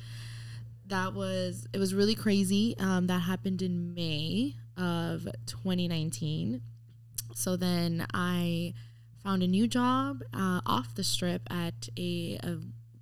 That 0.88 1.14
was, 1.14 1.66
it 1.72 1.78
was 1.78 1.94
really 1.94 2.14
crazy. 2.14 2.76
Um, 2.78 3.06
that 3.06 3.20
happened 3.20 3.62
in 3.62 3.94
May 3.94 4.56
of 4.76 5.26
2019. 5.46 6.60
So 7.34 7.56
then 7.56 8.06
I 8.12 8.74
found 9.24 9.42
a 9.42 9.46
new 9.46 9.66
job 9.66 10.22
uh, 10.34 10.60
off 10.66 10.94
the 10.94 11.04
strip 11.04 11.42
at 11.50 11.88
a, 11.96 12.38
a 12.42 12.58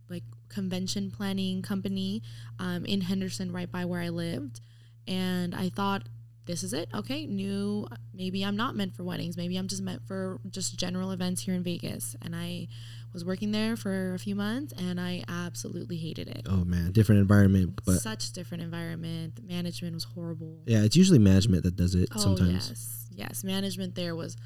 like 0.08 0.22
convention 0.50 1.10
planning 1.10 1.62
company 1.62 2.22
um, 2.58 2.84
in 2.84 3.00
Henderson, 3.00 3.50
right 3.52 3.70
by 3.70 3.84
where 3.86 4.00
I 4.02 4.10
lived. 4.10 4.60
And 5.06 5.54
I 5.54 5.70
thought, 5.70 6.02
this 6.46 6.62
is 6.62 6.72
it. 6.72 6.88
Okay, 6.94 7.26
new. 7.26 7.86
Maybe 8.12 8.42
I'm 8.44 8.56
not 8.56 8.74
meant 8.74 8.94
for 8.96 9.04
weddings. 9.04 9.36
Maybe 9.36 9.56
I'm 9.56 9.68
just 9.68 9.82
meant 9.82 10.02
for 10.06 10.40
just 10.50 10.76
general 10.76 11.10
events 11.12 11.42
here 11.42 11.54
in 11.54 11.62
Vegas. 11.62 12.16
And 12.22 12.34
I 12.34 12.66
was 13.12 13.24
working 13.24 13.52
there 13.52 13.76
for 13.76 14.14
a 14.14 14.18
few 14.18 14.34
months, 14.34 14.72
and 14.76 15.00
I 15.00 15.24
absolutely 15.28 15.96
hated 15.96 16.28
it. 16.28 16.46
oh 16.48 16.64
man, 16.64 16.92
different 16.92 17.20
environment, 17.20 17.80
but 17.84 17.96
Such 18.00 18.32
different 18.32 18.62
environment. 18.62 19.36
The 19.36 19.42
management 19.42 19.94
was 19.94 20.04
horrible. 20.04 20.60
yeah, 20.66 20.82
it's 20.82 20.96
usually 20.96 21.18
management 21.18 21.62
that 21.64 21.76
does 21.76 21.94
it 21.94 22.08
Oh 22.14 22.18
sometimes. 22.20 22.68
yes, 22.68 23.06
yes. 23.14 23.44
Management 23.44 23.94
there 23.94 24.14
was 24.16 24.36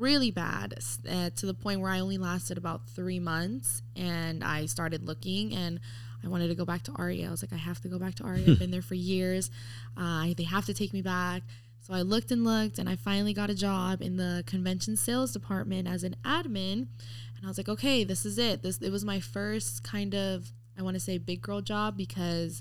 really 0.00 0.30
bad 0.30 0.74
uh, 1.08 1.30
to 1.36 1.46
the 1.46 1.54
point 1.54 1.80
where 1.80 1.90
I 1.90 2.00
only 2.00 2.18
lasted 2.18 2.58
about 2.58 2.88
three 2.88 3.20
months, 3.20 3.82
and 3.94 4.42
I 4.42 4.66
started 4.66 5.06
looking 5.06 5.54
and. 5.54 5.80
I 6.22 6.28
wanted 6.28 6.48
to 6.48 6.54
go 6.54 6.66
back 6.66 6.82
to 6.82 6.92
Aria. 6.96 7.28
I 7.28 7.30
was 7.30 7.42
like, 7.42 7.54
I 7.54 7.56
have 7.56 7.80
to 7.80 7.88
go 7.88 7.98
back 7.98 8.16
to 8.16 8.24
Aria. 8.24 8.44
I've 8.46 8.58
been 8.64 8.70
there 8.70 8.82
for 8.82 8.94
years. 8.94 9.50
Uh, 9.96 10.26
they 10.36 10.42
have 10.42 10.66
to 10.66 10.74
take 10.74 10.92
me 10.92 11.00
back. 11.00 11.42
So 11.80 11.94
I 11.94 12.02
looked 12.02 12.30
and 12.30 12.44
looked, 12.44 12.78
and 12.78 12.90
I 12.90 12.96
finally 12.96 13.32
got 13.32 13.48
a 13.48 13.54
job 13.54 14.02
in 14.02 14.18
the 14.18 14.44
convention 14.46 14.98
sales 14.98 15.32
department 15.32 15.88
as 15.88 16.04
an 16.04 16.16
admin. 16.22 16.88
And 17.36 17.42
I 17.42 17.48
was 17.48 17.56
like, 17.56 17.70
okay, 17.70 18.04
this 18.04 18.26
is 18.26 18.36
it. 18.36 18.62
This 18.62 18.76
it 18.82 18.90
was 18.92 19.02
my 19.02 19.18
first 19.18 19.82
kind 19.82 20.14
of 20.14 20.52
I 20.78 20.82
want 20.82 20.92
to 20.92 21.00
say 21.00 21.16
big 21.16 21.40
girl 21.40 21.62
job 21.62 21.96
because 21.96 22.60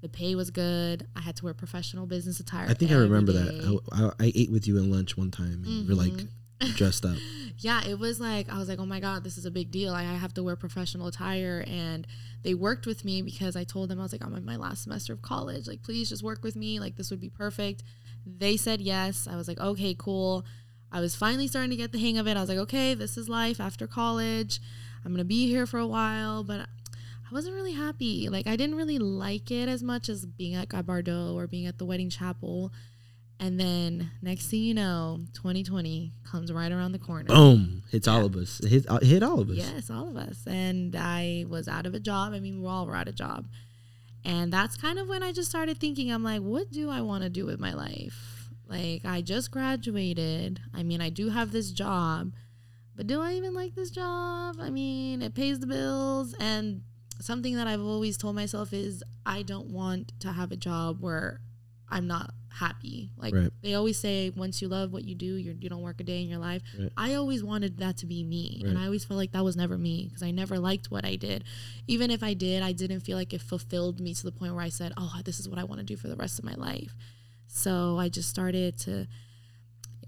the 0.00 0.08
pay 0.08 0.34
was 0.34 0.50
good. 0.50 1.06
I 1.14 1.20
had 1.20 1.36
to 1.36 1.44
wear 1.44 1.52
professional 1.52 2.06
business 2.06 2.40
attire. 2.40 2.68
I 2.70 2.72
think 2.74 2.90
I 2.90 2.94
remember 2.94 3.32
day. 3.32 3.38
that. 3.38 3.80
I, 3.92 4.04
I, 4.06 4.26
I 4.28 4.32
ate 4.34 4.50
with 4.50 4.66
you 4.66 4.78
in 4.78 4.90
lunch 4.90 5.14
one 5.18 5.30
time, 5.30 5.62
and 5.66 5.66
you 5.66 5.88
were 5.88 5.94
like 5.94 6.12
Mhm. 6.12 6.28
Dressed 6.60 7.04
up. 7.04 7.16
yeah, 7.58 7.82
it 7.86 7.98
was 7.98 8.20
like 8.20 8.52
I 8.52 8.58
was 8.58 8.68
like, 8.68 8.78
oh 8.78 8.86
my 8.86 9.00
god, 9.00 9.24
this 9.24 9.38
is 9.38 9.46
a 9.46 9.50
big 9.50 9.70
deal. 9.70 9.92
I 9.92 10.02
have 10.02 10.34
to 10.34 10.42
wear 10.42 10.56
professional 10.56 11.06
attire, 11.06 11.64
and 11.66 12.06
they 12.42 12.54
worked 12.54 12.86
with 12.86 13.04
me 13.04 13.22
because 13.22 13.56
I 13.56 13.64
told 13.64 13.88
them 13.88 13.98
I 13.98 14.02
was 14.02 14.12
like, 14.12 14.24
I'm 14.24 14.34
in 14.34 14.44
my 14.44 14.56
last 14.56 14.84
semester 14.84 15.12
of 15.12 15.22
college. 15.22 15.66
Like, 15.66 15.82
please 15.82 16.08
just 16.08 16.22
work 16.22 16.42
with 16.42 16.56
me. 16.56 16.80
Like, 16.80 16.96
this 16.96 17.10
would 17.10 17.20
be 17.20 17.30
perfect. 17.30 17.82
They 18.26 18.56
said 18.56 18.80
yes. 18.80 19.28
I 19.30 19.36
was 19.36 19.48
like, 19.48 19.60
okay, 19.60 19.94
cool. 19.98 20.44
I 20.90 21.00
was 21.00 21.16
finally 21.16 21.48
starting 21.48 21.70
to 21.70 21.76
get 21.76 21.92
the 21.92 21.98
hang 21.98 22.18
of 22.18 22.28
it. 22.28 22.36
I 22.36 22.40
was 22.40 22.48
like, 22.48 22.58
okay, 22.58 22.94
this 22.94 23.16
is 23.16 23.28
life 23.28 23.60
after 23.60 23.86
college. 23.86 24.60
I'm 25.04 25.12
gonna 25.12 25.24
be 25.24 25.48
here 25.48 25.66
for 25.66 25.78
a 25.78 25.86
while, 25.86 26.44
but 26.44 26.60
I 26.60 27.32
wasn't 27.32 27.56
really 27.56 27.72
happy. 27.72 28.28
Like, 28.28 28.46
I 28.46 28.56
didn't 28.56 28.76
really 28.76 28.98
like 28.98 29.50
it 29.50 29.68
as 29.68 29.82
much 29.82 30.08
as 30.08 30.24
being 30.24 30.54
at 30.54 30.68
Bardot 30.68 31.34
or 31.34 31.46
being 31.46 31.66
at 31.66 31.78
the 31.78 31.84
wedding 31.84 32.10
chapel. 32.10 32.72
And 33.40 33.58
then 33.58 34.10
next 34.22 34.46
thing 34.46 34.62
you 34.62 34.74
know, 34.74 35.20
2020 35.34 36.12
comes 36.24 36.52
right 36.52 36.70
around 36.70 36.92
the 36.92 36.98
corner. 36.98 37.24
Boom! 37.28 37.82
Hits 37.90 38.06
Yeah. 38.06 38.14
all 38.14 38.24
of 38.24 38.36
us. 38.36 38.60
It 38.60 38.68
hit, 38.68 38.86
uh, 38.88 39.00
hit 39.00 39.22
all 39.22 39.40
of 39.40 39.50
us. 39.50 39.56
Yes, 39.56 39.90
all 39.90 40.08
of 40.08 40.16
us. 40.16 40.46
And 40.46 40.94
I 40.96 41.44
was 41.48 41.66
out 41.68 41.84
of 41.86 41.94
a 41.94 42.00
job. 42.00 42.32
I 42.32 42.40
mean, 42.40 42.60
we 42.62 42.68
all 42.68 42.86
were 42.86 42.96
out 42.96 43.08
of 43.08 43.14
job. 43.16 43.46
And 44.24 44.52
that's 44.52 44.76
kind 44.76 44.98
of 44.98 45.08
when 45.08 45.22
I 45.22 45.32
just 45.32 45.50
started 45.50 45.78
thinking, 45.78 46.10
I'm 46.10 46.22
like, 46.24 46.40
what 46.40 46.70
do 46.70 46.88
I 46.90 47.00
want 47.02 47.24
to 47.24 47.28
do 47.28 47.44
with 47.44 47.60
my 47.60 47.74
life? 47.74 48.48
Like, 48.66 49.04
I 49.04 49.20
just 49.20 49.50
graduated. 49.50 50.60
I 50.72 50.82
mean, 50.82 51.00
I 51.02 51.10
do 51.10 51.28
have 51.28 51.52
this 51.52 51.70
job, 51.72 52.32
but 52.96 53.06
do 53.06 53.20
I 53.20 53.34
even 53.34 53.52
like 53.52 53.74
this 53.74 53.90
job? 53.90 54.56
I 54.60 54.70
mean, 54.70 55.20
it 55.20 55.34
pays 55.34 55.58
the 55.60 55.66
bills. 55.66 56.34
And 56.40 56.82
something 57.20 57.56
that 57.56 57.66
I've 57.66 57.82
always 57.82 58.16
told 58.16 58.34
myself 58.36 58.72
is 58.72 59.02
I 59.26 59.42
don't 59.42 59.66
want 59.70 60.12
to 60.20 60.32
have 60.32 60.52
a 60.52 60.56
job 60.56 61.00
where 61.02 61.40
I'm 61.90 62.06
not 62.06 62.32
happy. 62.54 63.10
Like 63.16 63.34
Right. 63.34 63.50
they 63.62 63.74
always 63.74 63.98
say, 63.98 64.30
once 64.30 64.62
you 64.62 64.68
love 64.68 64.92
what 64.92 65.04
you 65.04 65.14
do, 65.14 65.34
you're, 65.36 65.54
you 65.54 65.68
don't 65.68 65.82
work 65.82 66.00
a 66.00 66.04
day 66.04 66.22
in 66.22 66.28
your 66.28 66.38
life. 66.38 66.62
Right. 66.78 66.92
I 66.96 67.14
always 67.14 67.42
wanted 67.42 67.78
that 67.78 67.96
to 67.98 68.06
be 68.06 68.22
me, 68.22 68.62
and 68.64 68.78
I 68.78 68.84
always 68.84 69.04
felt 69.04 69.18
like 69.18 69.32
that 69.32 69.44
was 69.44 69.56
never 69.56 69.76
me 69.76 70.06
because 70.08 70.22
I 70.22 70.30
never 70.30 70.58
liked 70.58 70.90
what 70.90 71.04
I 71.04 71.16
did. 71.16 71.44
Even 71.88 72.10
if 72.10 72.22
I 72.22 72.34
did, 72.34 72.62
I 72.62 72.72
didn't 72.72 73.00
feel 73.00 73.16
like 73.16 73.32
it 73.32 73.40
fulfilled 73.42 74.00
me 74.00 74.14
to 74.14 74.22
the 74.22 74.32
point 74.32 74.54
where 74.54 74.62
I 74.62 74.68
said, 74.68 74.92
"Oh, 74.96 75.20
this 75.24 75.40
is 75.40 75.48
what 75.48 75.58
I 75.58 75.64
want 75.64 75.80
to 75.80 75.84
do 75.84 75.96
for 75.96 76.08
the 76.08 76.16
rest 76.16 76.38
of 76.38 76.44
my 76.44 76.54
life." 76.54 76.94
So 77.48 77.98
I 77.98 78.08
just 78.08 78.28
started 78.28 78.78
to. 78.80 79.06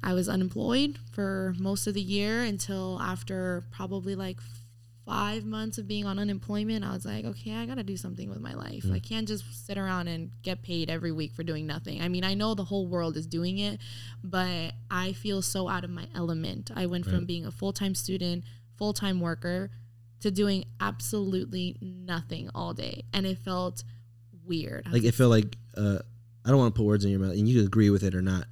I 0.03 0.15
was 0.15 0.29
unemployed 0.29 0.99
for 1.11 1.55
most 1.59 1.87
of 1.87 1.95
the 1.95 2.03
year 2.03 2.43
until 2.43 2.99
after 3.01 3.65
probably 3.73 4.15
like 4.15 4.39
five 5.07 5.45
months 5.45 5.79
of 5.79 5.87
being 5.87 6.05
on 6.05 6.19
unemployment. 6.19 6.85
I 6.85 6.93
was 6.93 7.07
like, 7.07 7.25
okay, 7.25 7.55
I 7.55 7.65
gotta 7.65 7.85
do 7.85 7.97
something 7.97 8.29
with 8.29 8.41
my 8.41 8.55
life. 8.55 8.85
I 8.93 8.99
can't 8.99 9.27
just 9.27 9.67
sit 9.67 9.79
around 9.79 10.09
and 10.09 10.33
get 10.43 10.63
paid 10.63 10.91
every 10.91 11.13
week 11.13 11.33
for 11.33 11.45
doing 11.45 11.65
nothing. 11.67 12.03
I 12.03 12.09
mean, 12.09 12.25
I 12.25 12.35
know 12.35 12.55
the 12.55 12.65
whole 12.65 12.89
world 12.89 13.17
is 13.17 13.27
doing 13.27 13.59
it, 13.59 13.79
but 14.25 14.73
I 14.91 15.13
feel 15.13 15.43
so 15.43 15.69
out 15.69 15.85
of 15.85 15.91
my 15.91 16.09
element. 16.15 16.73
I 16.75 16.87
went 16.87 17.07
from 17.07 17.25
being 17.25 17.47
a 17.47 17.53
full 17.53 17.73
time 17.73 17.95
student, 17.95 18.45
full 18.77 18.93
time 18.93 19.21
worker, 19.21 19.71
to 20.21 20.31
doing 20.33 20.65
absolutely 20.81 21.77
nothing 21.81 22.51
all 22.55 22.75
day, 22.75 23.05
and 23.13 23.25
it 23.27 23.39
felt 23.39 23.85
weird. 24.45 24.87
Like 24.91 25.05
it 25.05 25.13
felt 25.13 25.31
like 25.31 25.57
uh, 25.77 25.99
I 26.45 26.49
don't 26.49 26.59
want 26.59 26.75
to 26.75 26.79
put 26.79 26.87
words 26.87 27.05
in 27.05 27.13
your 27.13 27.21
mouth, 27.21 27.33
and 27.33 27.49
you 27.49 27.59
can 27.59 27.67
agree 27.67 27.91
with 27.91 28.03
it 28.03 28.15
or 28.15 28.23
not. 28.23 28.47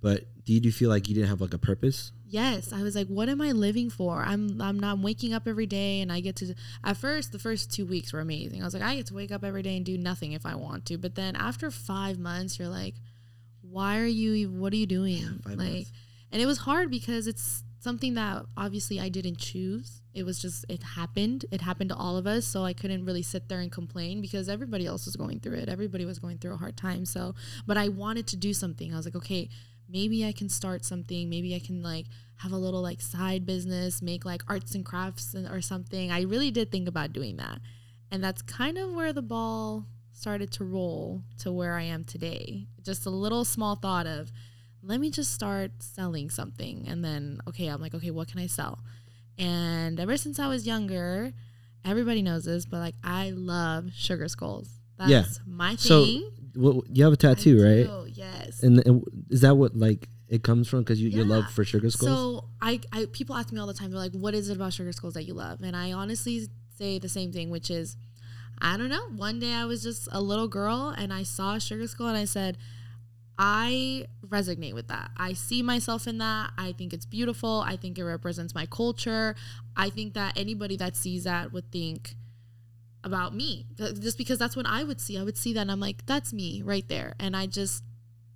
But 0.00 0.24
did 0.44 0.64
you 0.64 0.70
feel 0.70 0.88
like 0.88 1.08
you 1.08 1.14
didn't 1.14 1.30
have 1.30 1.40
like 1.40 1.54
a 1.54 1.58
purpose? 1.58 2.12
Yes, 2.28 2.72
I 2.72 2.82
was 2.82 2.96
like, 2.96 3.06
what 3.06 3.28
am 3.28 3.40
I 3.40 3.52
living 3.52 3.88
for? 3.88 4.22
I'm 4.22 4.60
I'm 4.60 4.80
not 4.80 4.98
waking 4.98 5.32
up 5.32 5.46
every 5.46 5.66
day 5.66 6.00
and 6.00 6.10
I 6.10 6.20
get 6.20 6.36
to 6.36 6.54
at 6.82 6.96
first 6.96 7.30
the 7.32 7.38
first 7.38 7.72
2 7.72 7.86
weeks 7.86 8.12
were 8.12 8.20
amazing. 8.20 8.62
I 8.62 8.64
was 8.64 8.74
like, 8.74 8.82
I 8.82 8.96
get 8.96 9.06
to 9.06 9.14
wake 9.14 9.30
up 9.30 9.44
every 9.44 9.62
day 9.62 9.76
and 9.76 9.86
do 9.86 9.96
nothing 9.96 10.32
if 10.32 10.44
I 10.44 10.56
want 10.56 10.86
to. 10.86 10.98
But 10.98 11.14
then 11.14 11.36
after 11.36 11.70
5 11.70 12.18
months 12.18 12.58
you're 12.58 12.68
like, 12.68 12.94
why 13.62 13.98
are 13.98 14.06
you 14.06 14.48
what 14.50 14.72
are 14.72 14.76
you 14.76 14.86
doing? 14.86 15.22
five 15.44 15.58
like 15.58 15.72
months. 15.72 15.92
and 16.32 16.42
it 16.42 16.46
was 16.46 16.58
hard 16.58 16.90
because 16.90 17.26
it's 17.26 17.62
something 17.78 18.14
that 18.14 18.44
obviously 18.56 18.98
I 18.98 19.08
didn't 19.08 19.38
choose. 19.38 20.02
It 20.12 20.24
was 20.24 20.40
just 20.42 20.64
it 20.68 20.82
happened. 20.82 21.44
It 21.52 21.60
happened 21.60 21.90
to 21.90 21.96
all 21.96 22.16
of 22.16 22.26
us, 22.26 22.44
so 22.46 22.64
I 22.64 22.72
couldn't 22.72 23.04
really 23.04 23.22
sit 23.22 23.48
there 23.48 23.60
and 23.60 23.70
complain 23.70 24.20
because 24.20 24.48
everybody 24.48 24.86
else 24.86 25.06
was 25.06 25.14
going 25.14 25.38
through 25.40 25.58
it. 25.58 25.68
Everybody 25.68 26.04
was 26.04 26.18
going 26.18 26.38
through 26.38 26.54
a 26.54 26.56
hard 26.56 26.76
time. 26.76 27.04
So, 27.04 27.34
but 27.66 27.76
I 27.76 27.88
wanted 27.88 28.26
to 28.28 28.36
do 28.36 28.52
something. 28.52 28.92
I 28.92 28.96
was 28.96 29.04
like, 29.04 29.14
okay, 29.14 29.48
maybe 29.88 30.24
I 30.26 30.32
can 30.32 30.48
start 30.48 30.84
something. 30.84 31.28
Maybe 31.28 31.54
I 31.54 31.58
can 31.58 31.82
like 31.82 32.06
have 32.36 32.52
a 32.52 32.56
little 32.56 32.82
like 32.82 33.00
side 33.00 33.46
business, 33.46 34.02
make 34.02 34.24
like 34.24 34.42
arts 34.48 34.74
and 34.74 34.84
crafts 34.84 35.34
and, 35.34 35.48
or 35.48 35.60
something. 35.60 36.10
I 36.10 36.22
really 36.22 36.50
did 36.50 36.70
think 36.70 36.88
about 36.88 37.12
doing 37.12 37.36
that. 37.36 37.60
And 38.10 38.22
that's 38.22 38.42
kind 38.42 38.78
of 38.78 38.92
where 38.92 39.12
the 39.12 39.22
ball 39.22 39.86
started 40.12 40.50
to 40.52 40.64
roll 40.64 41.22
to 41.38 41.52
where 41.52 41.74
I 41.74 41.82
am 41.82 42.04
today. 42.04 42.66
Just 42.82 43.06
a 43.06 43.10
little 43.10 43.44
small 43.44 43.76
thought 43.76 44.06
of 44.06 44.30
let 44.82 45.00
me 45.00 45.10
just 45.10 45.32
start 45.32 45.72
selling 45.80 46.30
something 46.30 46.84
and 46.86 47.04
then 47.04 47.40
okay, 47.48 47.66
I'm 47.66 47.80
like, 47.80 47.94
okay, 47.94 48.10
what 48.10 48.28
can 48.28 48.38
I 48.40 48.46
sell? 48.46 48.78
And 49.38 49.98
ever 50.00 50.16
since 50.16 50.38
I 50.38 50.48
was 50.48 50.66
younger, 50.66 51.32
everybody 51.84 52.22
knows 52.22 52.44
this, 52.44 52.64
but 52.66 52.78
like 52.78 52.94
I 53.02 53.30
love 53.30 53.90
sugar 53.94 54.28
skulls. 54.28 54.68
That's 54.96 55.10
Yeah. 55.10 55.24
my 55.46 55.76
So, 55.76 56.04
thing. 56.04 56.30
What, 56.54 56.84
you 56.96 57.04
have 57.04 57.12
a 57.12 57.16
tattoo, 57.16 57.60
I 57.60 57.64
right? 57.64 57.86
do, 57.86 58.05
Yes. 58.16 58.62
And, 58.62 58.84
and 58.86 59.04
is 59.30 59.42
that 59.42 59.56
what 59.56 59.76
like 59.76 60.08
it 60.28 60.42
comes 60.42 60.68
from? 60.68 60.80
Because 60.80 61.00
you, 61.00 61.08
your 61.08 61.24
love 61.24 61.50
for 61.50 61.64
sugar 61.64 61.90
skulls. 61.90 62.10
So 62.10 62.44
I, 62.60 62.80
I 62.92 63.06
people 63.12 63.36
ask 63.36 63.52
me 63.52 63.60
all 63.60 63.66
the 63.66 63.74
time, 63.74 63.90
they're 63.90 64.00
like, 64.00 64.12
"What 64.12 64.34
is 64.34 64.48
it 64.48 64.56
about 64.56 64.72
sugar 64.72 64.92
skulls 64.92 65.14
that 65.14 65.24
you 65.24 65.34
love?" 65.34 65.60
And 65.62 65.76
I 65.76 65.92
honestly 65.92 66.48
say 66.76 66.98
the 66.98 67.08
same 67.08 67.32
thing, 67.32 67.50
which 67.50 67.70
is, 67.70 67.96
I 68.60 68.76
don't 68.76 68.88
know. 68.88 69.08
One 69.16 69.38
day 69.38 69.52
I 69.52 69.64
was 69.64 69.82
just 69.82 70.08
a 70.12 70.20
little 70.20 70.48
girl 70.48 70.94
and 70.96 71.12
I 71.12 71.22
saw 71.22 71.54
a 71.54 71.60
sugar 71.60 71.86
skull 71.86 72.08
and 72.08 72.16
I 72.16 72.24
said, 72.24 72.58
I 73.38 74.06
resonate 74.26 74.74
with 74.74 74.88
that. 74.88 75.10
I 75.16 75.34
see 75.34 75.62
myself 75.62 76.06
in 76.06 76.18
that. 76.18 76.52
I 76.56 76.72
think 76.72 76.92
it's 76.92 77.04
beautiful. 77.04 77.62
I 77.66 77.76
think 77.76 77.98
it 77.98 78.04
represents 78.04 78.54
my 78.54 78.66
culture. 78.66 79.36
I 79.76 79.90
think 79.90 80.14
that 80.14 80.34
anybody 80.36 80.76
that 80.78 80.96
sees 80.96 81.24
that 81.24 81.52
would 81.52 81.70
think 81.70 82.14
about 83.04 83.34
me 83.34 83.66
just 83.78 84.18
because 84.18 84.38
that's 84.38 84.56
what 84.56 84.66
I 84.66 84.84
would 84.84 85.00
see. 85.00 85.18
I 85.18 85.22
would 85.22 85.36
see 85.36 85.52
that 85.52 85.60
and 85.60 85.70
I'm 85.70 85.80
like, 85.80 86.06
that's 86.06 86.32
me 86.32 86.62
right 86.62 86.86
there. 86.88 87.14
And 87.20 87.36
I 87.36 87.46
just 87.46 87.84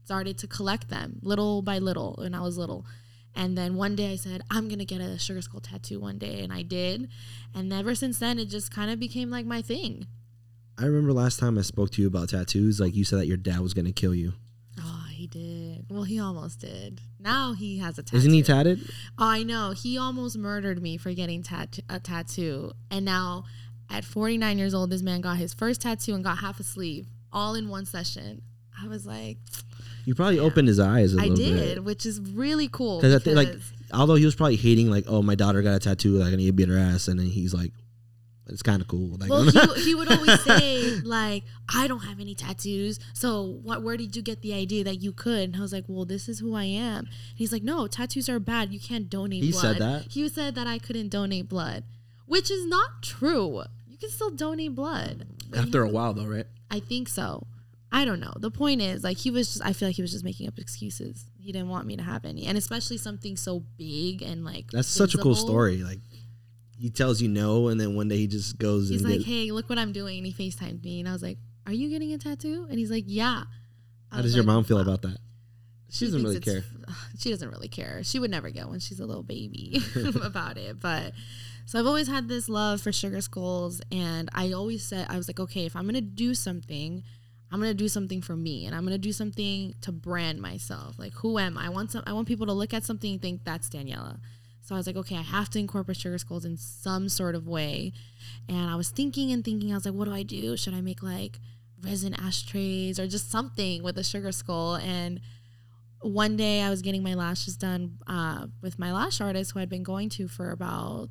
started 0.04 0.38
to 0.38 0.46
collect 0.46 0.88
them 0.88 1.18
little 1.22 1.62
by 1.62 1.78
little 1.78 2.16
when 2.18 2.34
I 2.34 2.40
was 2.40 2.58
little. 2.58 2.86
And 3.34 3.56
then 3.56 3.76
one 3.76 3.94
day 3.94 4.12
I 4.12 4.16
said, 4.16 4.42
I'm 4.50 4.66
going 4.68 4.80
to 4.80 4.84
get 4.84 5.00
a 5.00 5.18
sugar 5.18 5.40
skull 5.40 5.60
tattoo 5.60 6.00
one 6.00 6.18
day. 6.18 6.42
And 6.42 6.52
I 6.52 6.62
did. 6.62 7.08
And 7.54 7.72
ever 7.72 7.94
since 7.94 8.18
then, 8.18 8.38
it 8.38 8.46
just 8.46 8.74
kind 8.74 8.90
of 8.90 8.98
became 8.98 9.30
like 9.30 9.46
my 9.46 9.62
thing. 9.62 10.06
I 10.78 10.84
remember 10.84 11.12
last 11.12 11.38
time 11.38 11.58
I 11.58 11.62
spoke 11.62 11.90
to 11.92 12.02
you 12.02 12.08
about 12.08 12.30
tattoos. 12.30 12.80
Like 12.80 12.96
you 12.96 13.04
said 13.04 13.20
that 13.20 13.26
your 13.26 13.36
dad 13.36 13.60
was 13.60 13.74
gonna 13.74 13.92
kill 13.92 14.14
you. 14.14 14.32
Oh, 14.80 15.06
he 15.10 15.26
did. 15.26 15.84
Well, 15.90 16.04
he 16.04 16.18
almost 16.18 16.60
did. 16.60 17.02
Now 17.18 17.52
he 17.52 17.78
has 17.78 17.98
a 17.98 18.02
tattoo. 18.02 18.16
Isn't 18.16 18.32
he 18.32 18.42
tatted? 18.42 18.80
Oh, 19.18 19.26
I 19.26 19.42
know. 19.42 19.72
He 19.72 19.98
almost 19.98 20.38
murdered 20.38 20.80
me 20.82 20.96
for 20.96 21.12
getting 21.12 21.42
tat- 21.42 21.80
a 21.88 22.00
tattoo. 22.00 22.72
And 22.90 23.04
now, 23.04 23.44
at 23.90 24.04
49 24.04 24.56
years 24.56 24.72
old, 24.72 24.90
this 24.90 25.02
man 25.02 25.20
got 25.20 25.36
his 25.36 25.52
first 25.52 25.82
tattoo 25.82 26.14
and 26.14 26.24
got 26.24 26.38
half 26.38 26.58
a 26.60 26.62
sleeve 26.62 27.08
all 27.32 27.54
in 27.54 27.68
one 27.68 27.84
session. 27.84 28.42
I 28.82 28.88
was 28.88 29.04
like, 29.04 29.36
You 30.04 30.14
probably 30.14 30.38
opened 30.38 30.68
his 30.68 30.80
eyes 30.80 31.14
a 31.14 31.18
I 31.18 31.26
little 31.26 31.36
bit. 31.36 31.46
I 31.46 31.50
did, 31.50 31.74
bit. 31.76 31.84
which 31.84 32.06
is 32.06 32.20
really 32.20 32.68
cool. 32.68 33.00
Because 33.00 33.14
I 33.14 33.18
think 33.18 33.36
like, 33.36 33.54
although 33.92 34.14
he 34.14 34.24
was 34.24 34.34
probably 34.34 34.56
hating 34.56 34.90
like, 34.90 35.04
oh, 35.08 35.22
my 35.22 35.34
daughter 35.34 35.62
got 35.62 35.74
a 35.74 35.78
tattoo, 35.78 36.18
like 36.18 36.32
I 36.32 36.36
need 36.36 36.46
to 36.46 36.52
beat 36.52 36.68
her 36.68 36.78
ass, 36.78 37.08
and 37.08 37.18
then 37.18 37.26
he's 37.26 37.54
like, 37.54 37.72
it's 38.50 38.62
kind 38.62 38.82
of 38.82 38.88
cool. 38.88 39.16
Like, 39.18 39.30
well, 39.30 39.44
he, 39.76 39.84
he 39.84 39.94
would 39.94 40.10
always 40.10 40.42
say 40.42 40.96
like, 41.04 41.44
"I 41.72 41.86
don't 41.86 42.00
have 42.00 42.20
any 42.20 42.34
tattoos, 42.34 42.98
so 43.14 43.58
what? 43.62 43.82
Where 43.82 43.96
did 43.96 44.16
you 44.16 44.22
get 44.22 44.42
the 44.42 44.54
idea 44.54 44.84
that 44.84 44.96
you 44.96 45.12
could?" 45.12 45.50
And 45.50 45.56
I 45.56 45.60
was 45.60 45.72
like, 45.72 45.84
"Well, 45.86 46.04
this 46.04 46.28
is 46.28 46.40
who 46.40 46.54
I 46.54 46.64
am." 46.64 46.98
And 46.98 47.08
he's 47.34 47.52
like, 47.52 47.62
"No, 47.62 47.86
tattoos 47.86 48.28
are 48.28 48.40
bad. 48.40 48.72
You 48.72 48.80
can't 48.80 49.08
donate." 49.08 49.44
He 49.44 49.52
blood. 49.52 49.62
said 49.62 49.78
that? 49.78 50.06
He 50.10 50.28
said 50.28 50.54
that 50.56 50.66
I 50.66 50.78
couldn't 50.78 51.08
donate 51.08 51.48
blood, 51.48 51.84
which 52.26 52.50
is 52.50 52.66
not 52.66 53.02
true. 53.02 53.62
You 53.86 53.96
can 53.98 54.10
still 54.10 54.30
donate 54.30 54.74
blood. 54.74 55.26
After 55.56 55.82
a 55.82 55.88
while 55.88 56.12
though, 56.12 56.26
right? 56.26 56.46
I 56.70 56.80
think 56.80 57.08
so. 57.08 57.46
I 57.92 58.04
don't 58.04 58.20
know. 58.20 58.32
The 58.36 58.50
point 58.50 58.80
is, 58.80 59.02
like, 59.02 59.18
he 59.18 59.30
was 59.30 59.48
just. 59.48 59.64
I 59.64 59.72
feel 59.72 59.88
like 59.88 59.96
he 59.96 60.02
was 60.02 60.12
just 60.12 60.24
making 60.24 60.46
up 60.46 60.58
excuses. 60.58 61.24
He 61.38 61.50
didn't 61.50 61.68
want 61.68 61.86
me 61.86 61.96
to 61.96 62.02
have 62.02 62.24
any, 62.24 62.46
and 62.46 62.56
especially 62.56 62.98
something 62.98 63.36
so 63.36 63.64
big 63.76 64.22
and 64.22 64.44
like. 64.44 64.70
That's 64.70 64.88
such 64.88 65.14
a 65.14 65.18
cool 65.18 65.34
story. 65.34 65.78
Like 65.78 65.98
he 66.80 66.88
tells 66.88 67.20
you 67.20 67.28
no, 67.28 67.68
and 67.68 67.80
then 67.80 67.94
one 67.94 68.08
day 68.08 68.16
he 68.16 68.26
just 68.26 68.58
goes 68.58 68.88
He's 68.88 69.02
like, 69.02 69.22
"Hey, 69.22 69.50
look 69.50 69.68
what 69.68 69.78
I'm 69.78 69.92
doing," 69.92 70.18
and 70.18 70.26
he 70.26 70.32
Facetimed 70.32 70.82
me, 70.82 71.00
and 71.00 71.08
I 71.08 71.12
was 71.12 71.22
like, 71.22 71.38
"Are 71.66 71.72
you 71.72 71.90
getting 71.90 72.12
a 72.12 72.18
tattoo?" 72.18 72.66
And 72.70 72.78
he's 72.78 72.90
like, 72.90 73.04
"Yeah." 73.06 73.44
I 74.10 74.16
how 74.16 74.22
does 74.22 74.34
your 74.34 74.44
like, 74.44 74.54
mom 74.54 74.64
feel 74.64 74.78
"Wow." 74.78 74.84
about 74.84 75.02
that? 75.02 75.18
She 75.90 76.06
doesn't 76.06 76.22
really 76.22 76.40
care. 76.40 76.64
She 77.18 77.30
doesn't 77.30 77.50
really 77.50 77.68
care. 77.68 78.02
She 78.02 78.18
would 78.18 78.30
never 78.30 78.50
get 78.50 78.68
one. 78.68 78.80
She's 78.80 78.98
a 78.98 79.06
little 79.06 79.22
baby 79.22 79.82
about 80.22 80.56
it. 80.56 80.80
But 80.80 81.12
so 81.66 81.78
I've 81.78 81.86
always 81.86 82.08
had 82.08 82.28
this 82.28 82.48
love 82.48 82.80
for 82.80 82.92
sugar 82.92 83.20
skulls, 83.20 83.82
and 83.92 84.30
I 84.32 84.52
always 84.52 84.82
said 84.82 85.06
I 85.10 85.16
was 85.16 85.28
like, 85.28 85.38
okay, 85.38 85.66
if 85.66 85.76
I'm 85.76 85.84
gonna 85.84 86.00
do 86.00 86.34
something, 86.34 87.02
I'm 87.52 87.58
gonna 87.58 87.74
do 87.74 87.88
something 87.88 88.22
for 88.22 88.36
me, 88.36 88.66
and 88.66 88.74
I'm 88.74 88.84
gonna 88.84 88.98
do 88.98 89.12
something 89.12 89.74
to 89.80 89.92
brand 89.92 90.40
myself. 90.40 90.98
Like, 90.98 91.14
who 91.14 91.38
am 91.38 91.58
I? 91.58 91.66
I 91.66 91.68
want 91.68 91.90
some. 91.90 92.02
I 92.06 92.12
want 92.12 92.28
people 92.28 92.46
to 92.46 92.52
look 92.52 92.72
at 92.72 92.84
something 92.84 93.12
and 93.12 93.22
think 93.22 93.44
that's 93.44 93.68
Daniela. 93.68 94.18
So 94.62 94.74
I 94.74 94.78
was 94.78 94.86
like, 94.86 94.96
okay, 94.96 95.16
I 95.16 95.22
have 95.22 95.50
to 95.50 95.58
incorporate 95.58 95.96
sugar 95.96 96.18
skulls 96.18 96.44
in 96.44 96.56
some 96.56 97.08
sort 97.08 97.34
of 97.34 97.48
way. 97.48 97.92
And 98.48 98.70
I 98.70 98.76
was 98.76 98.90
thinking 98.90 99.32
and 99.32 99.44
thinking, 99.44 99.72
I 99.72 99.74
was 99.74 99.84
like, 99.84 99.94
what 99.94 100.04
do 100.04 100.14
I 100.14 100.22
do? 100.22 100.56
Should 100.56 100.74
I 100.74 100.80
make 100.80 101.02
like 101.02 101.40
resin 101.82 102.14
ashtrays 102.14 103.00
or 103.00 103.06
just 103.06 103.30
something 103.30 103.82
with 103.82 103.98
a 103.98 104.04
sugar 104.04 104.32
skull? 104.32 104.76
And 104.76 105.20
one 106.02 106.36
day 106.36 106.62
I 106.62 106.70
was 106.70 106.82
getting 106.82 107.02
my 107.02 107.14
lashes 107.14 107.56
done 107.56 107.98
uh, 108.06 108.46
with 108.62 108.78
my 108.78 108.92
lash 108.92 109.20
artist 109.20 109.52
who 109.52 109.60
I'd 109.60 109.68
been 109.68 109.82
going 109.82 110.08
to 110.10 110.28
for 110.28 110.50
about 110.50 111.08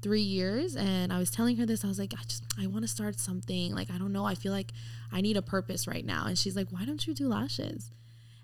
three 0.00 0.22
years 0.22 0.74
and 0.74 1.12
I 1.12 1.18
was 1.18 1.30
telling 1.30 1.56
her 1.58 1.66
this. 1.66 1.84
I 1.84 1.88
was 1.88 1.98
like, 1.98 2.12
I 2.14 2.22
just 2.26 2.44
I 2.60 2.66
want 2.66 2.82
to 2.82 2.88
start 2.88 3.20
something. 3.20 3.74
Like 3.74 3.90
I 3.90 3.98
don't 3.98 4.12
know. 4.12 4.24
I 4.24 4.34
feel 4.34 4.52
like 4.52 4.72
I 5.12 5.20
need 5.20 5.36
a 5.36 5.42
purpose 5.42 5.86
right 5.86 6.04
now. 6.04 6.24
And 6.26 6.38
she's 6.38 6.56
like, 6.56 6.68
Why 6.70 6.84
don't 6.84 7.06
you 7.06 7.14
do 7.14 7.28
lashes? 7.28 7.90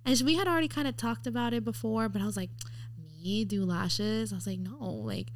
And 0.05 0.21
we 0.25 0.37
had 0.37 0.49
already 0.49 0.69
kind 0.69 0.89
of 0.89 0.97
talked 0.97 1.27
about 1.27 1.53
it 1.53 1.65
before, 1.65 2.09
but 2.09 2.23
I 2.23 2.27
was 2.27 2.37
like, 2.37 2.51
Me 3.23 3.45
do 3.45 3.65
lashes? 3.65 4.33
I 4.33 4.37
was 4.37 4.47
like, 4.47 4.59
No, 4.59 4.79
like 4.79 5.29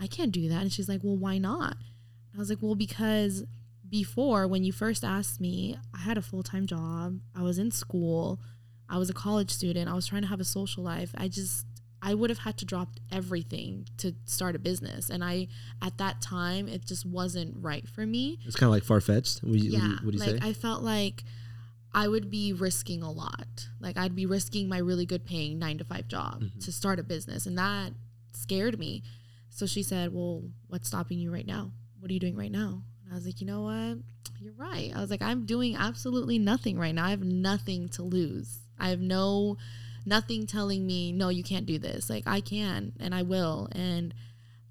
I 0.00 0.06
can't 0.06 0.32
do 0.32 0.48
that. 0.48 0.62
And 0.62 0.72
she's 0.72 0.88
like, 0.88 1.00
Well, 1.02 1.16
why 1.16 1.38
not? 1.38 1.76
And 2.32 2.36
I 2.36 2.38
was 2.38 2.48
like, 2.48 2.58
Well, 2.60 2.74
because 2.74 3.44
before 3.88 4.46
when 4.46 4.64
you 4.64 4.72
first 4.72 5.04
asked 5.04 5.40
me, 5.40 5.76
I 5.94 5.98
had 5.98 6.16
a 6.16 6.22
full 6.22 6.42
time 6.42 6.66
job. 6.66 7.18
I 7.36 7.42
was 7.42 7.58
in 7.58 7.70
school. 7.70 8.40
I 8.88 8.98
was 8.98 9.10
a 9.10 9.14
college 9.14 9.50
student. 9.50 9.88
I 9.88 9.94
was 9.94 10.06
trying 10.06 10.22
to 10.22 10.28
have 10.28 10.40
a 10.40 10.44
social 10.44 10.82
life. 10.82 11.14
I 11.16 11.28
just 11.28 11.66
I 12.02 12.14
would 12.14 12.30
have 12.30 12.38
had 12.40 12.56
to 12.58 12.64
drop 12.64 12.88
everything 13.12 13.86
to 13.98 14.14
start 14.24 14.56
a 14.56 14.58
business. 14.58 15.10
And 15.10 15.22
I, 15.22 15.48
at 15.82 15.98
that 15.98 16.22
time, 16.22 16.66
it 16.66 16.86
just 16.86 17.04
wasn't 17.04 17.54
right 17.60 17.86
for 17.88 18.06
me. 18.06 18.38
It's 18.46 18.56
kind 18.56 18.68
of 18.68 18.72
like 18.72 18.84
far 18.84 19.00
fetched. 19.00 19.40
What, 19.42 19.58
yeah. 19.58 19.96
what 20.02 20.12
do 20.12 20.18
you 20.18 20.18
like 20.18 20.42
say? 20.42 20.48
I 20.48 20.52
felt 20.54 20.82
like 20.82 21.24
I 21.92 22.08
would 22.08 22.30
be 22.30 22.52
risking 22.54 23.02
a 23.02 23.10
lot. 23.10 23.68
Like 23.80 23.98
I'd 23.98 24.14
be 24.16 24.24
risking 24.24 24.68
my 24.68 24.78
really 24.78 25.04
good 25.04 25.24
paying 25.26 25.58
nine 25.58 25.76
to 25.78 25.84
five 25.84 26.08
job 26.08 26.42
Mhm. 26.42 26.64
to 26.64 26.72
start 26.72 26.98
a 26.98 27.02
business. 27.02 27.44
And 27.46 27.58
that 27.58 27.92
scared 28.32 28.78
me. 28.78 29.02
So 29.50 29.66
she 29.66 29.82
said, 29.82 30.14
Well, 30.14 30.44
what's 30.68 30.88
stopping 30.88 31.18
you 31.18 31.30
right 31.32 31.46
now? 31.46 31.72
What 31.98 32.10
are 32.10 32.14
you 32.14 32.20
doing 32.20 32.36
right 32.36 32.52
now? 32.52 32.82
And 33.04 33.12
I 33.12 33.14
was 33.16 33.26
like, 33.26 33.40
You 33.40 33.46
know 33.46 33.62
what? 33.62 33.98
You're 34.40 34.54
right. 34.54 34.90
I 34.96 35.00
was 35.02 35.10
like, 35.10 35.20
I'm 35.20 35.44
doing 35.44 35.76
absolutely 35.76 36.38
nothing 36.38 36.78
right 36.78 36.94
now. 36.94 37.04
I 37.04 37.10
have 37.10 37.22
nothing 37.22 37.90
to 37.90 38.02
lose. 38.02 38.60
I 38.78 38.88
have 38.88 39.00
no 39.00 39.58
nothing 40.04 40.46
telling 40.46 40.86
me 40.86 41.12
no 41.12 41.28
you 41.28 41.42
can't 41.42 41.66
do 41.66 41.78
this. 41.78 42.10
Like 42.10 42.24
i 42.26 42.40
can 42.40 42.92
and 43.00 43.14
i 43.14 43.22
will. 43.22 43.68
And 43.72 44.14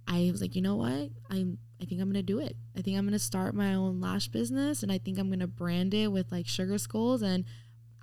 i 0.07 0.29
was 0.31 0.41
like 0.41 0.55
you 0.55 0.61
know 0.61 0.75
what? 0.75 1.09
I'm 1.29 1.57
i 1.81 1.85
think 1.85 2.01
i'm 2.01 2.09
gonna 2.09 2.21
do 2.23 2.39
it. 2.39 2.55
I 2.77 2.81
think 2.81 2.97
i'm 2.97 3.05
gonna 3.05 3.19
start 3.19 3.53
my 3.55 3.73
own 3.73 4.01
lash 4.01 4.27
business 4.27 4.83
and 4.83 4.91
i 4.91 4.97
think 4.97 5.17
i'm 5.17 5.29
gonna 5.29 5.47
brand 5.47 5.93
it 5.93 6.11
with 6.11 6.31
like 6.31 6.47
sugar 6.47 6.77
skulls 6.77 7.21
and 7.21 7.45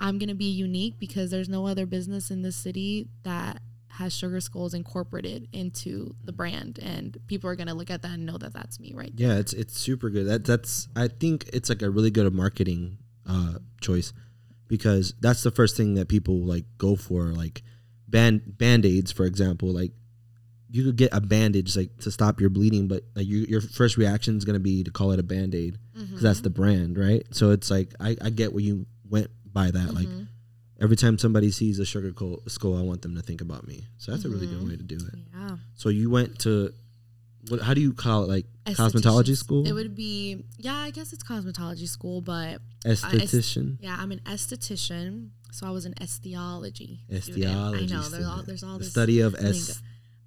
i'm 0.01 0.19
gonna 0.19 0.35
be 0.35 0.51
unique 0.51 0.99
because 0.99 1.31
there's 1.31 1.49
no 1.49 1.67
other 1.67 1.87
business 1.87 2.31
in 2.31 2.43
this 2.43 2.57
city 2.57 3.09
that 3.23 3.61
has 3.89 4.15
sugar 4.15 4.41
skulls 4.41 4.75
incorporated 4.75 5.49
into 5.53 6.15
the 6.23 6.33
brand 6.33 6.79
and 6.83 7.17
people 7.27 7.49
are 7.49 7.57
gonna 7.57 7.73
look 7.73 7.91
at 7.91 8.03
that 8.03 8.12
and 8.12 8.27
know 8.27 8.37
that 8.37 8.53
that's 8.53 8.79
me 8.79 8.93
right 8.95 9.12
yeah, 9.17 9.39
it's 9.39 9.53
it's 9.53 9.79
super 9.79 10.11
good. 10.11 10.27
That 10.27 10.45
that's 10.45 10.89
I 10.95 11.09
think 11.09 11.49
it's 11.53 11.69
like 11.69 11.83
a 11.83 11.91
really 11.91 12.11
good 12.11 12.33
marketing 12.33 12.99
uh, 13.27 13.55
choice 13.81 14.12
because 14.69 15.15
that's 15.21 15.43
the 15.43 15.51
first 15.51 15.77
thing 15.77 15.95
that 15.95 16.09
people 16.09 16.41
like 16.45 16.65
go 16.79 16.97
for. 16.97 17.25
Like 17.33 17.63
band 18.09 18.57
band 18.59 18.85
aids, 18.87 19.13
for 19.13 19.25
example. 19.27 19.73
Like 19.73 19.93
you 20.71 20.85
could 20.85 20.97
get 20.97 21.11
a 21.13 21.21
bandage 21.21 21.77
like 21.77 21.97
to 21.99 22.11
stop 22.11 22.41
your 22.41 22.51
bleeding, 22.51 22.89
but 22.89 23.05
like 23.15 23.27
you, 23.27 23.39
your 23.49 23.61
first 23.61 23.97
reaction 23.97 24.37
is 24.37 24.45
gonna 24.45 24.59
be 24.59 24.83
to 24.85 24.91
call 24.91 25.13
it 25.13 25.21
a 25.21 25.23
band 25.23 25.55
aid 25.55 25.79
because 25.95 26.23
that's 26.23 26.41
the 26.41 26.51
brand, 26.51 26.99
right? 26.99 27.25
So 27.31 27.51
it's 27.51 27.71
like 27.71 27.95
I, 28.01 28.17
I 28.21 28.31
get 28.31 28.53
where 28.53 28.63
you 28.63 28.87
went 29.09 29.31
by 29.53 29.71
that. 29.71 29.95
Like 29.95 30.09
Mhm. 30.09 30.27
every 30.81 30.97
time 30.97 31.19
somebody 31.19 31.51
sees 31.51 31.79
a 31.79 31.85
sugar 31.87 32.13
skull, 32.49 32.77
I 32.77 32.83
want 32.83 33.03
them 33.03 33.15
to 33.15 33.23
think 33.23 33.41
about 33.41 33.67
me. 33.67 33.87
So 33.99 34.11
that's 34.13 34.25
a 34.25 34.29
really 34.29 34.47
good 34.47 34.59
Mhm. 34.59 34.69
way 34.69 34.77
to 34.77 34.83
do 34.83 34.97
it. 34.97 35.15
yeah 35.33 35.57
So 35.75 35.89
you 35.89 36.11
went 36.11 36.39
to 36.41 36.73
what? 37.49 37.61
How 37.63 37.75
do 37.75 37.81
you 37.81 37.93
call 37.93 38.25
it? 38.25 38.29
Like 38.29 38.47
cosmetology 38.67 39.37
school, 39.37 39.67
It 39.67 39.73
would 39.73 39.95
be 39.95 40.45
yeah, 40.59 40.75
I 40.77 40.91
guess 40.91 41.13
it's 41.13 41.23
cosmetology 41.23 41.89
school, 41.89 42.21
but 42.21 42.61
esthetician. 42.85 43.79
yeah, 43.81 43.97
I'm 43.99 44.11
an 44.13 44.21
esthetician, 44.27 45.31
so 45.53 45.67
I 45.67 45.71
was 45.71 45.85
an 45.87 45.95
estiology. 46.01 47.01
student. 47.23 47.55
I 47.57 47.87
know 47.87 48.03
there's 48.03 48.27
all 48.27 48.43
there's 48.43 48.63
all 48.65 48.75
the 48.75 48.79
this 48.81 48.91
study 48.91 49.21
of 49.21 49.35
es- 49.37 49.81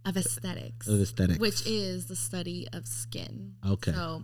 of 0.05 0.15
aesthetics, 0.17 0.88
of 0.88 1.01
aesthetics, 1.01 1.39
which 1.39 1.65
is 1.67 2.05
the 2.08 2.15
study 2.15 2.67
of 2.73 2.88
skin. 2.88 3.55
okay. 3.67 3.91
So 3.91 4.23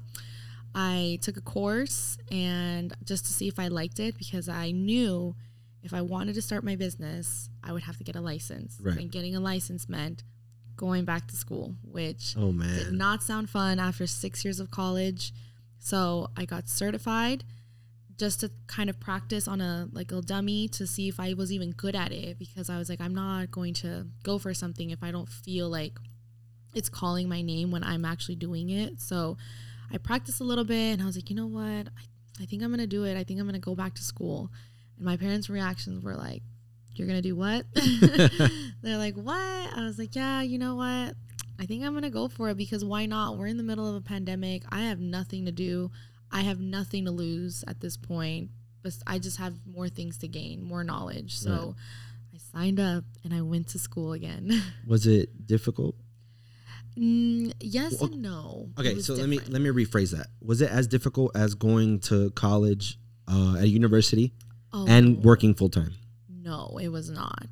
I 0.73 1.19
took 1.21 1.37
a 1.37 1.41
course 1.41 2.17
and 2.31 2.93
just 3.03 3.25
to 3.25 3.33
see 3.33 3.47
if 3.47 3.59
I 3.59 3.67
liked 3.69 3.99
it 3.99 4.17
because 4.17 4.49
I 4.49 4.71
knew 4.71 5.35
if 5.83 5.93
I 5.93 6.01
wanted 6.01 6.35
to 6.35 6.41
start 6.41 6.63
my 6.63 6.75
business, 6.75 7.49
I 7.63 7.71
would 7.71 7.83
have 7.83 7.97
to 7.97 8.03
get 8.03 8.15
a 8.15 8.21
license. 8.21 8.77
Right. 8.81 8.97
And 8.97 9.11
getting 9.11 9.35
a 9.35 9.39
license 9.39 9.87
meant 9.87 10.23
going 10.75 11.05
back 11.05 11.27
to 11.27 11.35
school, 11.35 11.75
which 11.83 12.35
oh 12.37 12.51
did 12.51 12.55
man, 12.55 12.97
not 12.97 13.23
sound 13.23 13.49
fun 13.49 13.79
after 13.79 14.07
six 14.07 14.43
years 14.43 14.59
of 14.59 14.71
college. 14.71 15.33
So 15.79 16.29
I 16.35 16.45
got 16.45 16.67
certified 16.67 17.43
just 18.17 18.39
to 18.39 18.51
kind 18.67 18.89
of 18.89 18.99
practice 18.99 19.47
on 19.47 19.61
a 19.61 19.89
like 19.91 20.11
a 20.11 20.21
dummy 20.21 20.67
to 20.69 20.87
see 20.87 21.07
if 21.07 21.19
I 21.19 21.33
was 21.33 21.51
even 21.51 21.71
good 21.71 21.95
at 21.95 22.11
it 22.11 22.39
because 22.39 22.69
I 22.69 22.77
was 22.77 22.89
like, 22.89 23.01
I'm 23.01 23.13
not 23.13 23.51
going 23.51 23.73
to 23.75 24.07
go 24.23 24.37
for 24.37 24.53
something 24.53 24.89
if 24.89 25.03
I 25.03 25.11
don't 25.11 25.29
feel 25.29 25.69
like 25.69 25.97
it's 26.73 26.89
calling 26.89 27.29
my 27.29 27.41
name 27.41 27.71
when 27.71 27.83
I'm 27.83 28.05
actually 28.05 28.35
doing 28.35 28.69
it. 28.69 28.99
So 29.01 29.37
I 29.91 29.97
practiced 29.97 30.41
a 30.41 30.43
little 30.43 30.65
bit 30.65 30.93
and 30.93 31.01
I 31.01 31.05
was 31.05 31.15
like, 31.15 31.29
you 31.29 31.35
know 31.35 31.47
what? 31.47 31.61
I, 31.87 32.41
I 32.41 32.45
think 32.45 32.63
I'm 32.63 32.71
gonna 32.71 32.87
do 32.87 33.05
it. 33.05 33.17
I 33.17 33.23
think 33.23 33.39
I'm 33.39 33.45
gonna 33.45 33.59
go 33.59 33.75
back 33.75 33.95
to 33.95 34.03
school. 34.03 34.51
And 34.97 35.05
my 35.05 35.17
parents' 35.17 35.49
reactions 35.49 36.03
were 36.03 36.15
like, 36.15 36.43
You're 36.97 37.07
gonna 37.07 37.21
do 37.21 37.35
what? 37.35 37.65
They're 38.81 38.97
like, 38.97 39.15
What? 39.15 39.35
I 39.35 39.83
was 39.83 39.97
like, 39.97 40.15
Yeah, 40.15 40.41
you 40.41 40.57
know 40.57 40.75
what? 40.75 41.15
I 41.59 41.65
think 41.65 41.83
I'm 41.83 41.93
gonna 41.93 42.09
go 42.09 42.27
for 42.27 42.49
it 42.49 42.57
because 42.57 42.83
why 42.83 43.05
not? 43.05 43.37
We're 43.37 43.47
in 43.47 43.57
the 43.57 43.63
middle 43.63 43.87
of 43.87 43.95
a 43.95 44.01
pandemic. 44.01 44.63
I 44.69 44.81
have 44.81 44.99
nothing 44.99 45.45
to 45.45 45.51
do. 45.51 45.91
I 46.31 46.41
have 46.41 46.59
nothing 46.59 47.05
to 47.05 47.11
lose 47.11 47.63
at 47.67 47.79
this 47.79 47.97
point. 47.97 48.49
But 48.81 48.93
I 49.07 49.17
just 49.19 49.37
have 49.37 49.53
more 49.65 49.89
things 49.89 50.17
to 50.19 50.27
gain, 50.27 50.63
more 50.63 50.83
knowledge. 50.83 51.37
So 51.39 51.75
I 52.33 52.37
signed 52.37 52.79
up 52.79 53.03
and 53.23 53.33
I 53.33 53.41
went 53.41 53.69
to 53.69 53.79
school 53.79 54.13
again. 54.13 54.61
was 54.87 55.07
it 55.07 55.47
difficult? 55.47 55.95
mm, 56.97 57.51
yes 57.59 57.99
Well, 57.99 58.11
and 58.11 58.21
no. 58.21 58.69
Okay, 58.79 58.99
so 58.99 59.15
let 59.15 59.27
me 59.27 59.39
let 59.47 59.61
me 59.61 59.69
rephrase 59.69 60.11
that. 60.15 60.27
Was 60.41 60.61
it 60.61 60.69
as 60.69 60.87
difficult 60.87 61.35
as 61.35 61.55
going 61.55 61.99
to 62.01 62.29
college 62.31 62.99
uh, 63.27 63.57
at 63.59 63.69
university 63.69 64.33
Oh, 64.71 64.85
and 64.87 65.23
working 65.23 65.55
full 65.55 65.69
time? 65.69 65.93
No, 66.45 66.77
it 66.81 66.89
was 66.89 67.09
not. 67.09 67.47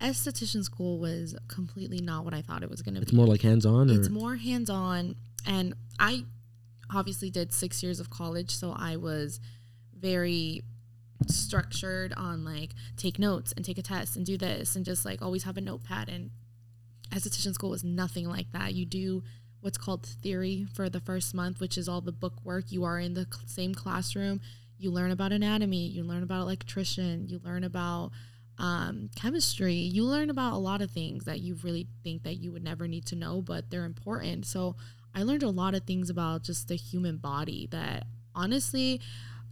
Esthetician 0.00 0.64
school 0.64 0.98
was 0.98 1.36
completely 1.48 2.00
not 2.00 2.24
what 2.24 2.34
I 2.34 2.42
thought 2.42 2.62
it 2.62 2.70
was 2.70 2.82
going 2.82 2.94
to 2.94 3.00
be. 3.00 3.04
It's 3.04 3.12
more 3.12 3.26
like 3.26 3.42
hands 3.42 3.64
on, 3.64 3.88
it's 3.88 4.08
more 4.08 4.36
hands 4.36 4.68
on 4.68 5.14
and 5.46 5.74
i 5.98 6.24
obviously 6.94 7.30
did 7.30 7.52
six 7.52 7.82
years 7.82 8.00
of 8.00 8.10
college 8.10 8.50
so 8.54 8.74
i 8.76 8.96
was 8.96 9.40
very 9.98 10.62
structured 11.28 12.12
on 12.16 12.44
like 12.44 12.70
take 12.96 13.18
notes 13.18 13.52
and 13.56 13.64
take 13.64 13.78
a 13.78 13.82
test 13.82 14.16
and 14.16 14.26
do 14.26 14.36
this 14.36 14.74
and 14.74 14.84
just 14.84 15.04
like 15.04 15.22
always 15.22 15.44
have 15.44 15.56
a 15.56 15.60
notepad 15.60 16.08
and 16.08 16.30
esthetician 17.10 17.52
school 17.52 17.70
was 17.70 17.84
nothing 17.84 18.28
like 18.28 18.50
that 18.52 18.74
you 18.74 18.84
do 18.84 19.22
what's 19.60 19.78
called 19.78 20.06
theory 20.06 20.66
for 20.74 20.88
the 20.88 21.00
first 21.00 21.34
month 21.34 21.60
which 21.60 21.76
is 21.76 21.88
all 21.88 22.00
the 22.00 22.12
book 22.12 22.34
work 22.44 22.64
you 22.68 22.84
are 22.84 22.98
in 22.98 23.14
the 23.14 23.26
cl- 23.30 23.46
same 23.46 23.74
classroom 23.74 24.40
you 24.80 24.90
learn 24.90 25.10
about 25.10 25.32
anatomy 25.32 25.86
you 25.86 26.02
learn 26.02 26.22
about 26.22 26.40
electrician 26.40 27.26
you 27.28 27.40
learn 27.44 27.64
about 27.64 28.10
um, 28.58 29.08
chemistry 29.16 29.74
you 29.74 30.04
learn 30.04 30.28
about 30.28 30.52
a 30.52 30.58
lot 30.58 30.82
of 30.82 30.90
things 30.90 31.24
that 31.24 31.40
you 31.40 31.56
really 31.62 31.86
think 32.02 32.24
that 32.24 32.36
you 32.36 32.52
would 32.52 32.64
never 32.64 32.86
need 32.86 33.06
to 33.06 33.16
know 33.16 33.40
but 33.40 33.70
they're 33.70 33.84
important. 33.84 34.46
So 34.46 34.76
i 35.14 35.22
learned 35.22 35.42
a 35.42 35.50
lot 35.50 35.74
of 35.74 35.84
things 35.84 36.10
about 36.10 36.42
just 36.42 36.68
the 36.68 36.76
human 36.76 37.16
body 37.16 37.68
that 37.70 38.04
honestly 38.34 39.00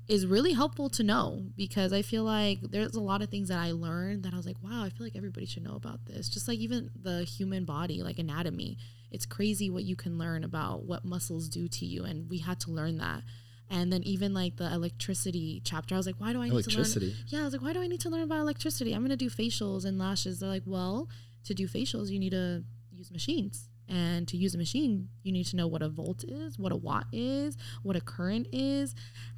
is 0.06 0.26
really 0.26 0.52
helpful 0.52 0.88
to 0.88 1.02
know 1.02 1.42
because 1.56 1.92
i 1.92 2.00
feel 2.00 2.22
like 2.22 2.60
there's 2.62 2.94
a 2.94 3.00
lot 3.00 3.20
of 3.22 3.28
things 3.28 3.48
that 3.48 3.58
i 3.58 3.72
learned 3.72 4.22
that 4.22 4.32
i 4.32 4.36
was 4.36 4.46
like 4.46 4.56
wow 4.62 4.84
i 4.84 4.88
feel 4.88 5.06
like 5.06 5.16
everybody 5.16 5.46
should 5.46 5.62
know 5.64 5.74
about 5.74 6.04
this. 6.06 6.28
Just 6.28 6.48
like 6.48 6.58
even 6.58 6.90
the 7.00 7.24
human 7.24 7.64
body 7.64 8.02
like 8.02 8.18
anatomy 8.18 8.78
it's 9.10 9.26
crazy 9.26 9.70
what 9.70 9.84
you 9.84 9.96
can 9.96 10.18
learn 10.18 10.44
about 10.44 10.84
what 10.84 11.04
muscles 11.04 11.48
do 11.48 11.66
to 11.66 11.86
you 11.86 12.04
and 12.04 12.28
we 12.30 12.38
had 12.38 12.60
to 12.60 12.70
learn 12.70 12.98
that 12.98 13.22
and 13.70 13.92
then 13.92 14.02
even 14.04 14.32
like 14.34 14.56
the 14.56 14.72
electricity 14.72 15.60
chapter 15.64 15.94
i 15.94 15.98
was 15.98 16.06
like 16.06 16.16
why 16.18 16.32
do 16.32 16.40
i 16.42 16.48
need 16.48 16.64
to 16.64 16.70
learn 16.70 16.84
yeah, 17.28 17.40
I 17.40 17.44
was 17.44 17.52
like, 17.52 17.62
why 17.62 17.72
do 17.72 17.82
I 17.82 17.86
need 17.86 18.00
to 18.00 18.08
learn 18.10 18.22
about 18.22 18.38
electricity? 18.40 18.92
I'm 18.94 19.02
gonna 19.02 19.16
do 19.16 19.28
facials 19.30 19.84
and 19.84 19.98
lashes. 19.98 20.40
They're 20.40 20.48
like, 20.48 20.62
well, 20.66 21.08
to 21.44 21.54
do 21.54 21.68
facials, 21.68 22.08
you 22.08 22.18
need 22.18 22.30
to 22.30 22.64
use 22.90 23.10
machines. 23.10 23.68
And 23.90 24.28
to 24.28 24.36
use 24.36 24.54
a 24.54 24.58
machine, 24.58 25.08
you 25.22 25.32
need 25.32 25.44
to 25.46 25.56
know 25.56 25.66
what 25.66 25.80
a 25.82 25.88
volt 25.88 26.22
is, 26.24 26.58
what 26.58 26.72
a 26.72 26.76
watt 26.76 27.06
is, 27.12 27.56
what 27.82 27.96
a 27.96 28.02
current 28.02 28.46
is. 28.52 28.94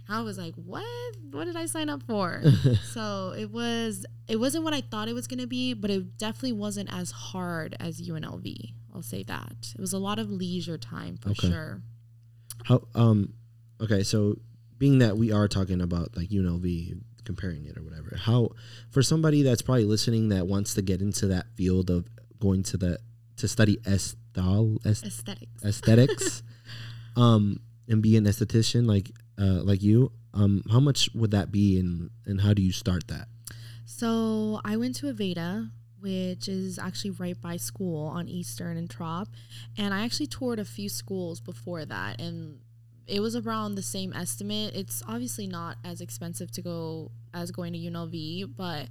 I 0.08 0.22
was 0.22 0.38
like, 0.38 0.54
what? 0.56 0.84
What 1.30 1.44
did 1.44 1.56
I 1.56 1.66
sign 1.66 1.88
up 1.88 2.02
for? 2.04 2.42
so 2.92 3.32
it 3.36 3.50
was 3.50 4.06
it 4.28 4.36
wasn't 4.36 4.64
what 4.64 4.74
I 4.74 4.80
thought 4.80 5.08
it 5.08 5.14
was 5.14 5.26
gonna 5.26 5.46
be, 5.46 5.74
but 5.74 5.90
it 5.90 6.16
definitely 6.18 6.52
wasn't 6.52 6.92
as 6.92 7.10
hard 7.10 7.76
as 7.78 8.00
UNLV. 8.00 8.72
I'll 8.94 9.02
say 9.02 9.22
that. 9.24 9.72
It 9.74 9.80
was 9.80 9.92
a 9.92 9.98
lot 9.98 10.18
of 10.18 10.30
leisure 10.30 10.78
time 10.78 11.16
for 11.16 11.30
Okay. 11.30 11.48
sure. 11.48 11.82
How 12.64 12.86
um 12.94 13.34
okay, 13.82 14.02
so 14.02 14.36
being 14.78 14.98
that 14.98 15.16
we 15.16 15.32
are 15.32 15.48
talking 15.48 15.80
about 15.80 16.16
like 16.16 16.28
UNLV 16.30 17.00
comparing 17.24 17.66
it 17.66 17.76
or 17.76 17.82
whatever, 17.82 18.16
how 18.16 18.50
for 18.90 19.02
somebody 19.02 19.42
that's 19.42 19.62
probably 19.62 19.84
listening 19.84 20.28
that 20.30 20.46
wants 20.46 20.74
to 20.74 20.82
get 20.82 21.00
into 21.02 21.26
that 21.28 21.46
field 21.54 21.90
of 21.90 22.06
going 22.40 22.62
to 22.64 22.76
the 22.76 22.98
to 23.36 23.48
study 23.48 23.76
esthal 23.84 24.78
est- 24.86 25.04
Aesthetics. 25.06 25.64
aesthetics 25.64 26.42
um 27.16 27.60
and 27.88 28.02
be 28.02 28.16
an 28.16 28.24
esthetician 28.24 28.86
like 28.86 29.10
uh 29.38 29.62
like 29.62 29.82
you, 29.82 30.12
um 30.34 30.62
how 30.70 30.80
much 30.80 31.10
would 31.14 31.30
that 31.32 31.50
be 31.52 31.78
and 31.78 32.10
and 32.26 32.40
how 32.40 32.54
do 32.54 32.62
you 32.62 32.72
start 32.72 33.06
that? 33.08 33.26
So 33.84 34.60
I 34.64 34.76
went 34.76 34.94
to 34.96 35.12
Aveda, 35.12 35.70
which 36.00 36.48
is 36.48 36.78
actually 36.78 37.10
right 37.10 37.38
by 37.40 37.56
school 37.56 38.06
on 38.06 38.28
Eastern 38.28 38.76
and 38.76 38.88
Trop. 38.88 39.28
And 39.76 39.92
I 39.92 40.04
actually 40.04 40.28
toured 40.28 40.58
a 40.58 40.64
few 40.64 40.88
schools 40.88 41.40
before 41.40 41.84
that, 41.84 42.20
and 42.20 42.60
it 43.10 43.20
was 43.20 43.34
around 43.36 43.74
the 43.74 43.82
same 43.82 44.12
estimate. 44.12 44.74
It's 44.74 45.02
obviously 45.08 45.46
not 45.46 45.76
as 45.84 46.00
expensive 46.00 46.50
to 46.52 46.62
go 46.62 47.10
as 47.34 47.50
going 47.50 47.72
to 47.72 47.78
UNLV, 47.78 48.56
but 48.56 48.88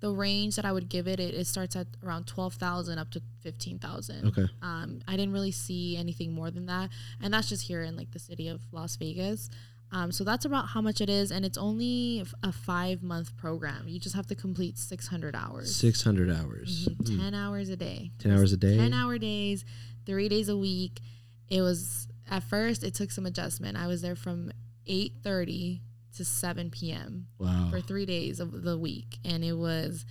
the 0.00 0.10
range 0.10 0.56
that 0.56 0.64
I 0.64 0.72
would 0.72 0.88
give 0.88 1.06
it, 1.06 1.20
it, 1.20 1.34
it 1.34 1.46
starts 1.46 1.76
at 1.76 1.86
around 2.04 2.26
twelve 2.26 2.54
thousand 2.54 2.98
up 2.98 3.10
to 3.12 3.22
fifteen 3.40 3.78
thousand. 3.78 4.26
Okay. 4.28 4.46
Um, 4.60 5.00
I 5.08 5.16
didn't 5.16 5.32
really 5.32 5.52
see 5.52 5.96
anything 5.96 6.32
more 6.32 6.50
than 6.50 6.66
that, 6.66 6.90
and 7.22 7.32
that's 7.32 7.48
just 7.48 7.62
here 7.66 7.82
in 7.82 7.96
like 7.96 8.10
the 8.10 8.18
city 8.18 8.48
of 8.48 8.60
Las 8.72 8.96
Vegas. 8.96 9.48
Um, 9.94 10.10
so 10.10 10.24
that's 10.24 10.46
about 10.46 10.68
how 10.68 10.80
much 10.80 11.02
it 11.02 11.10
is, 11.10 11.30
and 11.30 11.44
it's 11.44 11.58
only 11.58 12.24
a 12.42 12.50
five 12.50 13.02
month 13.02 13.36
program. 13.36 13.86
You 13.88 14.00
just 14.00 14.16
have 14.16 14.26
to 14.28 14.34
complete 14.34 14.76
six 14.78 15.06
hundred 15.06 15.36
hours, 15.36 15.74
Six 15.76 16.02
hundred 16.02 16.30
hours. 16.30 16.88
Mhm, 16.88 16.96
Mm. 16.96 17.18
ten 17.20 17.34
hours 17.34 17.68
a 17.68 17.76
day, 17.76 18.10
Ten 18.18 18.32
hours 18.32 18.52
a 18.52 18.56
day. 18.56 18.76
ten 18.76 18.92
hour 18.94 19.18
days, 19.18 19.64
three 20.06 20.28
days 20.28 20.48
a 20.48 20.56
week. 20.56 21.00
It 21.48 21.60
was 21.60 22.08
at 22.32 22.42
first 22.42 22.82
it 22.82 22.94
took 22.94 23.10
some 23.10 23.26
adjustment. 23.26 23.76
I 23.76 23.86
was 23.86 24.02
there 24.02 24.16
from 24.16 24.50
eight 24.86 25.12
thirty 25.22 25.82
to 26.16 26.24
seven 26.24 26.70
p.m. 26.70 27.28
Wow. 27.38 27.68
for 27.70 27.80
three 27.80 28.06
days 28.06 28.40
of 28.40 28.62
the 28.62 28.76
week, 28.78 29.18
and 29.24 29.44
it 29.44 29.52
was 29.54 30.04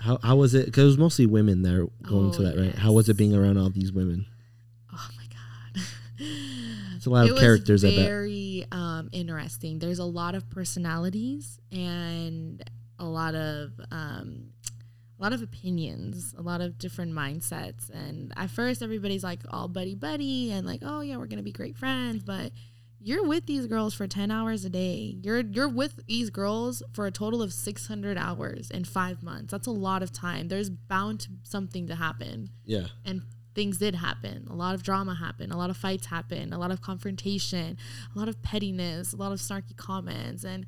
How 0.00 0.18
how 0.22 0.36
was 0.36 0.54
it? 0.54 0.66
Because 0.66 0.84
it 0.84 0.86
was 0.86 0.98
mostly 0.98 1.26
women 1.26 1.62
there 1.62 1.86
going 2.02 2.30
to 2.32 2.38
Oh, 2.40 2.44
that, 2.44 2.56
right? 2.58 2.74
How 2.74 2.92
was 2.92 3.08
it 3.08 3.14
being 3.16 3.34
around 3.34 3.56
all 3.58 3.70
these 3.70 3.92
women? 3.92 4.26
oh 4.92 5.08
my 5.16 5.24
god. 5.24 5.84
It's 6.96 7.06
a 7.06 7.10
lot 7.10 7.24
it 7.26 7.32
of 7.32 7.38
characters. 7.38 7.82
Was 7.82 7.94
very 7.94 8.66
um, 8.70 9.08
interesting. 9.12 9.78
There's 9.78 10.00
a 10.00 10.04
lot 10.04 10.34
of 10.34 10.50
personalities 10.50 11.58
and 11.72 12.62
a 12.98 13.06
lot 13.06 13.34
of 13.34 13.72
um, 13.90 14.50
a 15.20 15.22
lot 15.22 15.32
of 15.34 15.42
opinions, 15.42 16.34
a 16.38 16.42
lot 16.42 16.62
of 16.62 16.78
different 16.78 17.12
mindsets. 17.12 17.90
And 17.90 18.32
at 18.36 18.48
first, 18.50 18.82
everybody's 18.82 19.22
like 19.22 19.40
all 19.50 19.68
buddy 19.68 19.94
buddy 19.94 20.50
and 20.50 20.66
like, 20.66 20.80
oh 20.82 21.02
yeah, 21.02 21.16
we're 21.18 21.26
gonna 21.26 21.42
be 21.42 21.52
great 21.52 21.76
friends. 21.76 22.22
But 22.24 22.52
you're 23.02 23.24
with 23.26 23.46
these 23.46 23.66
girls 23.66 23.94
for 23.94 24.06
ten 24.06 24.30
hours 24.30 24.64
a 24.64 24.70
day. 24.70 25.16
You're 25.22 25.40
you're 25.40 25.68
with 25.68 26.06
these 26.06 26.30
girls 26.30 26.82
for 26.92 27.06
a 27.06 27.10
total 27.10 27.42
of 27.42 27.52
six 27.52 27.86
hundred 27.86 28.16
hours 28.18 28.70
in 28.70 28.84
five 28.84 29.22
months. 29.22 29.50
That's 29.52 29.66
a 29.66 29.70
lot 29.72 30.02
of 30.02 30.10
time. 30.12 30.48
There's 30.48 30.70
bound 30.70 31.20
to 31.20 31.28
something 31.42 31.86
to 31.88 31.94
happen 31.96 32.50
Yeah. 32.64 32.86
and 33.04 33.22
things 33.54 33.78
did 33.78 33.96
happen. 33.96 34.46
A 34.48 34.54
lot 34.54 34.74
of 34.74 34.82
drama 34.82 35.14
happened. 35.14 35.52
A 35.52 35.56
lot 35.56 35.70
of 35.70 35.76
fights 35.76 36.06
happened. 36.06 36.54
A 36.54 36.58
lot 36.58 36.70
of 36.70 36.80
confrontation. 36.80 37.76
A 38.14 38.18
lot 38.18 38.28
of 38.28 38.40
pettiness. 38.42 39.12
A 39.12 39.16
lot 39.16 39.32
of 39.32 39.38
snarky 39.40 39.76
comments, 39.76 40.44
and 40.44 40.66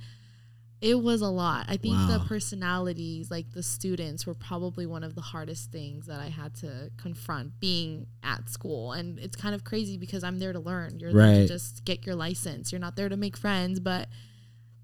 it 0.82 1.00
was 1.00 1.20
a 1.22 1.28
lot. 1.28 1.66
I 1.68 1.76
think 1.76 1.94
the 2.08 2.18
personalities, 2.26 3.30
like 3.30 3.52
the 3.52 3.62
students, 3.62 4.26
were 4.26 4.34
probably 4.34 4.84
one 4.84 5.04
of 5.04 5.14
the 5.14 5.20
hardest 5.20 5.70
things 5.70 6.06
that 6.06 6.18
I 6.20 6.26
had 6.26 6.54
to 6.56 6.90
confront 6.96 7.60
being 7.60 8.06
at 8.24 8.48
school. 8.50 8.92
And 8.92 9.18
it's 9.20 9.36
kind 9.36 9.54
of 9.54 9.62
crazy 9.62 9.96
because 9.96 10.24
I'm 10.24 10.38
there 10.40 10.52
to 10.52 10.58
learn. 10.60 10.98
You're 10.98 11.12
there 11.12 11.42
to 11.42 11.46
just 11.48 11.84
get 11.84 12.04
your 12.04 12.16
license. 12.16 12.72
You're 12.72 12.80
not 12.80 12.96
there 12.96 13.08
to 13.08 13.16
make 13.16 13.36
friends, 13.36 13.78
but 13.78 14.08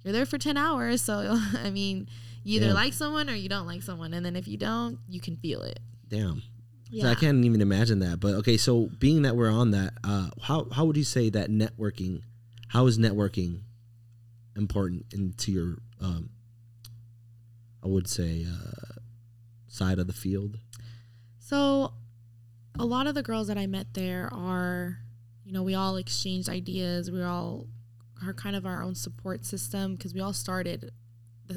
you're 0.05 0.13
there 0.13 0.25
for 0.25 0.39
10 0.39 0.57
hours. 0.57 1.03
So, 1.03 1.37
I 1.55 1.71
mean, 1.71 2.09
you 2.45 2.57
either 2.61 2.69
Yeah. 2.69 2.73
like 2.75 2.93
someone 2.93 3.29
or 3.29 3.35
you 3.35 3.49
don't 3.49 3.67
like 3.67 3.83
someone. 3.83 4.15
And 4.15 4.25
then 4.25 4.37
if 4.37 4.47
you 4.47 4.57
don't, 4.57 4.99
you 5.09 5.21
can 5.21 5.37
feel 5.37 5.63
it. 5.63 5.81
Damn. 6.07 6.37
So 6.41 6.43
Yeah. 6.91 7.11
I 7.11 7.17
can't 7.17 7.45
even 7.45 7.61
imagine 7.61 7.99
that. 7.99 8.21
But 8.21 8.35
okay, 8.37 8.57
so 8.57 8.89
being 9.01 9.23
that 9.23 9.35
we're 9.37 9.51
on 9.51 9.73
that, 9.73 9.95
uh, 10.05 10.31
how 10.43 10.69
how 10.71 10.85
would 10.85 10.97
you 10.97 11.05
say 11.05 11.29
that 11.31 11.51
networking? 11.51 12.23
How 12.69 12.87
is 12.87 12.99
networking 12.99 13.63
important 14.57 15.05
into 15.13 15.53
your, 15.53 15.77
um, 16.01 16.31
I 17.83 17.89
would 17.89 18.09
say, 18.09 18.47
uh, 18.49 19.01
side 19.67 19.99
of 19.99 20.07
the 20.07 20.13
field? 20.13 20.59
So, 21.39 21.93
a 22.79 22.85
lot 22.85 23.07
of 23.07 23.15
the 23.15 23.23
girls 23.23 23.49
that 23.49 23.59
I 23.59 23.67
met 23.67 23.95
there 23.95 24.29
are, 24.33 24.99
you 25.45 25.53
know, 25.53 25.63
we 25.63 25.75
all 25.75 25.97
exchanged 25.97 26.49
ideas. 26.49 27.11
We 27.11 27.23
all 27.23 27.67
are 28.25 28.33
kind 28.33 28.57
of 28.57 28.67
our 28.67 28.83
own 28.83 28.95
support 28.95 29.45
system 29.45 29.95
because 29.95 30.15
we 30.15 30.21
all 30.21 30.33
started 30.33 30.93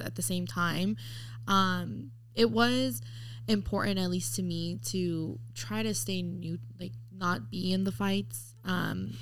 at 0.04 0.15
the 0.15 0.21
same 0.21 0.47
time. 0.47 0.95
Um, 1.47 2.12
it 2.36 2.49
was 2.49 3.01
important, 3.47 3.99
at 3.99 4.10
least 4.10 4.36
to 4.36 4.43
me, 4.43 4.80
to 4.86 5.39
try 5.54 5.84
to 5.84 5.93
stay 5.93 6.21
new, 6.21 6.60
like 6.80 6.93
not 7.15 7.49
be 7.51 7.73
in 7.73 7.84
the 7.84 7.91
fights. 7.91 8.56
Um, 8.63 9.17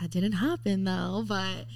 that 0.00 0.10
didn't 0.10 0.32
happen 0.32 0.84
though, 0.84 1.24
but 1.26 1.66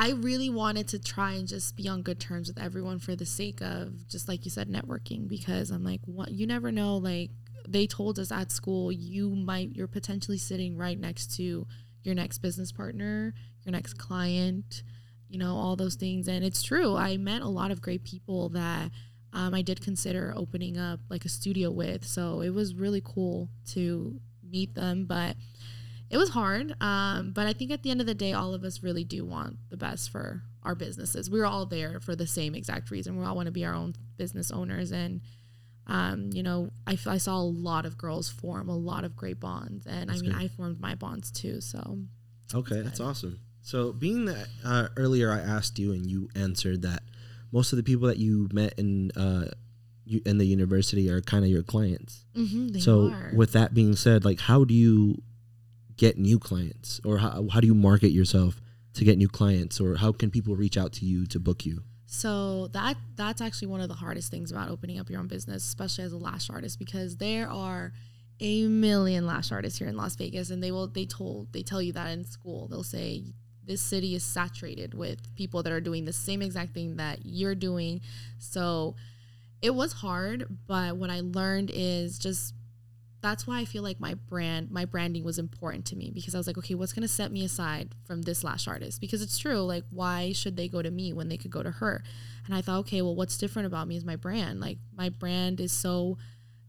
I 0.00 0.12
really 0.12 0.48
wanted 0.48 0.88
to 0.88 0.98
try 0.98 1.32
and 1.32 1.46
just 1.46 1.76
be 1.76 1.86
on 1.86 2.00
good 2.00 2.18
terms 2.18 2.48
with 2.48 2.58
everyone 2.58 3.00
for 3.00 3.14
the 3.14 3.26
sake 3.26 3.60
of 3.60 4.08
just 4.08 4.28
like 4.28 4.46
you 4.46 4.50
said, 4.50 4.66
networking. 4.66 5.28
Because 5.28 5.70
I'm 5.70 5.84
like, 5.84 6.00
what 6.06 6.30
you 6.32 6.46
never 6.46 6.72
know. 6.72 6.96
Like 6.96 7.28
they 7.68 7.86
told 7.86 8.18
us 8.18 8.32
at 8.32 8.50
school, 8.50 8.90
you 8.90 9.28
might 9.28 9.76
you're 9.76 9.86
potentially 9.86 10.38
sitting 10.38 10.78
right 10.78 10.98
next 10.98 11.36
to 11.36 11.66
your 12.02 12.14
next 12.14 12.38
business 12.38 12.72
partner, 12.72 13.34
your 13.66 13.72
next 13.72 13.98
client, 13.98 14.84
you 15.28 15.38
know, 15.38 15.54
all 15.54 15.76
those 15.76 15.96
things. 15.96 16.28
And 16.28 16.42
it's 16.42 16.62
true. 16.62 16.96
I 16.96 17.18
met 17.18 17.42
a 17.42 17.48
lot 17.48 17.70
of 17.70 17.82
great 17.82 18.02
people 18.02 18.48
that 18.48 18.90
um, 19.34 19.52
I 19.52 19.60
did 19.60 19.82
consider 19.82 20.32
opening 20.34 20.78
up 20.78 21.00
like 21.10 21.26
a 21.26 21.28
studio 21.28 21.70
with. 21.70 22.06
So 22.06 22.40
it 22.40 22.54
was 22.54 22.74
really 22.74 23.02
cool 23.04 23.50
to 23.72 24.18
meet 24.42 24.74
them, 24.74 25.04
but 25.04 25.36
it 26.10 26.16
was 26.18 26.30
hard. 26.30 26.74
Um, 26.80 27.32
but 27.32 27.46
I 27.46 27.52
think 27.52 27.70
at 27.70 27.82
the 27.82 27.90
end 27.90 28.00
of 28.00 28.06
the 28.06 28.14
day, 28.14 28.32
all 28.32 28.52
of 28.52 28.64
us 28.64 28.82
really 28.82 29.04
do 29.04 29.24
want 29.24 29.56
the 29.70 29.76
best 29.76 30.10
for 30.10 30.42
our 30.62 30.74
businesses. 30.74 31.30
We're 31.30 31.46
all 31.46 31.66
there 31.66 32.00
for 32.00 32.14
the 32.16 32.26
same 32.26 32.54
exact 32.54 32.90
reason. 32.90 33.18
We 33.18 33.24
all 33.24 33.36
want 33.36 33.46
to 33.46 33.52
be 33.52 33.64
our 33.64 33.74
own 33.74 33.94
business 34.16 34.50
owners. 34.50 34.90
And, 34.92 35.20
um, 35.86 36.30
you 36.32 36.42
know, 36.42 36.70
I 36.86 36.96
saw 36.96 37.36
a 37.36 37.42
lot 37.42 37.86
of 37.86 37.96
girls 37.96 38.28
form 38.28 38.68
a 38.68 38.76
lot 38.76 39.04
of 39.04 39.16
great 39.16 39.40
bonds. 39.40 39.86
And 39.86 40.10
That's 40.10 40.20
I 40.20 40.22
mean, 40.22 40.32
good. 40.32 40.42
I 40.42 40.48
formed 40.48 40.80
my 40.80 40.94
bonds 40.94 41.30
too. 41.30 41.60
So, 41.60 41.98
Okay, 42.52 42.82
that's 42.82 43.00
awesome. 43.00 43.40
So, 43.62 43.92
being 43.92 44.24
that 44.24 44.48
uh, 44.64 44.88
earlier 44.96 45.30
I 45.30 45.38
asked 45.38 45.78
you 45.78 45.92
and 45.92 46.04
you 46.04 46.28
answered 46.34 46.82
that 46.82 47.02
most 47.52 47.72
of 47.72 47.76
the 47.76 47.82
people 47.82 48.08
that 48.08 48.16
you 48.18 48.48
met 48.52 48.74
in 48.78 49.10
uh, 49.12 49.46
you, 50.04 50.20
in 50.26 50.38
the 50.38 50.46
university 50.46 51.08
are 51.08 51.20
kind 51.20 51.44
of 51.44 51.50
your 51.50 51.62
clients. 51.62 52.24
mhm, 52.34 52.72
they 52.72 52.80
so, 52.80 53.10
are. 53.12 53.32
with 53.34 53.52
that 53.52 53.74
being 53.74 53.94
said, 53.94 54.24
like, 54.24 54.40
how 54.40 54.64
do 54.64 54.74
you 54.74 55.22
get 56.00 56.16
new 56.16 56.38
clients, 56.38 56.98
or 57.04 57.18
how 57.18 57.46
how 57.52 57.60
do 57.60 57.66
you 57.66 57.74
market 57.74 58.08
yourself 58.08 58.60
to 58.94 59.04
get 59.04 59.18
new 59.18 59.28
clients, 59.28 59.78
or 59.80 59.96
how 59.96 60.12
can 60.12 60.30
people 60.30 60.56
reach 60.56 60.78
out 60.78 60.92
to 60.94 61.04
you 61.04 61.26
to 61.26 61.38
book 61.38 61.66
you? 61.66 61.82
So 62.06 62.68
that 62.68 62.96
that's 63.16 63.42
actually 63.42 63.68
one 63.68 63.82
of 63.82 63.88
the 63.88 63.94
hardest 63.94 64.30
things 64.30 64.50
about 64.50 64.70
opening 64.70 64.98
up 64.98 65.10
your 65.10 65.20
own 65.20 65.28
business, 65.28 65.62
especially 65.62 66.04
as 66.04 66.12
a 66.12 66.16
lash 66.16 66.48
artist, 66.48 66.78
because 66.78 67.18
there 67.18 67.50
are 67.50 67.92
a 68.40 68.66
million 68.66 69.26
lash 69.26 69.52
artists 69.52 69.78
here 69.78 69.88
in 69.88 69.96
Las 69.96 70.16
Vegas, 70.16 70.48
and 70.50 70.64
they 70.64 70.72
will 70.72 70.88
they 70.88 71.04
told 71.04 71.52
they 71.52 71.62
tell 71.62 71.82
you 71.82 71.92
that 71.92 72.08
in 72.08 72.24
school. 72.24 72.66
They'll 72.66 72.82
say 72.82 73.22
this 73.62 73.82
city 73.82 74.14
is 74.14 74.24
saturated 74.24 74.94
with 74.94 75.32
people 75.36 75.62
that 75.62 75.72
are 75.72 75.82
doing 75.82 76.06
the 76.06 76.14
same 76.14 76.40
exact 76.40 76.72
thing 76.72 76.96
that 76.96 77.18
you're 77.24 77.54
doing. 77.54 78.00
So 78.38 78.96
it 79.60 79.74
was 79.74 79.92
hard, 79.92 80.46
but 80.66 80.96
what 80.96 81.10
I 81.10 81.20
learned 81.20 81.70
is 81.74 82.18
just 82.18 82.54
that's 83.22 83.46
why 83.46 83.58
I 83.60 83.64
feel 83.64 83.82
like 83.82 84.00
my 84.00 84.14
brand, 84.14 84.70
my 84.70 84.84
branding 84.84 85.24
was 85.24 85.38
important 85.38 85.84
to 85.86 85.96
me 85.96 86.10
because 86.14 86.34
I 86.34 86.38
was 86.38 86.46
like, 86.46 86.58
okay, 86.58 86.74
what's 86.74 86.92
gonna 86.92 87.08
set 87.08 87.30
me 87.30 87.44
aside 87.44 87.94
from 88.04 88.22
this 88.22 88.42
lash 88.42 88.66
artist? 88.66 89.00
Because 89.00 89.22
it's 89.22 89.38
true, 89.38 89.60
like, 89.60 89.84
why 89.90 90.32
should 90.32 90.56
they 90.56 90.68
go 90.68 90.82
to 90.82 90.90
me 90.90 91.12
when 91.12 91.28
they 91.28 91.36
could 91.36 91.50
go 91.50 91.62
to 91.62 91.70
her? 91.70 92.02
And 92.46 92.54
I 92.54 92.62
thought, 92.62 92.78
okay, 92.80 93.02
well, 93.02 93.14
what's 93.14 93.36
different 93.36 93.66
about 93.66 93.88
me 93.88 93.96
is 93.96 94.04
my 94.04 94.16
brand. 94.16 94.60
Like, 94.60 94.78
my 94.96 95.08
brand 95.08 95.60
is 95.60 95.72
so 95.72 96.16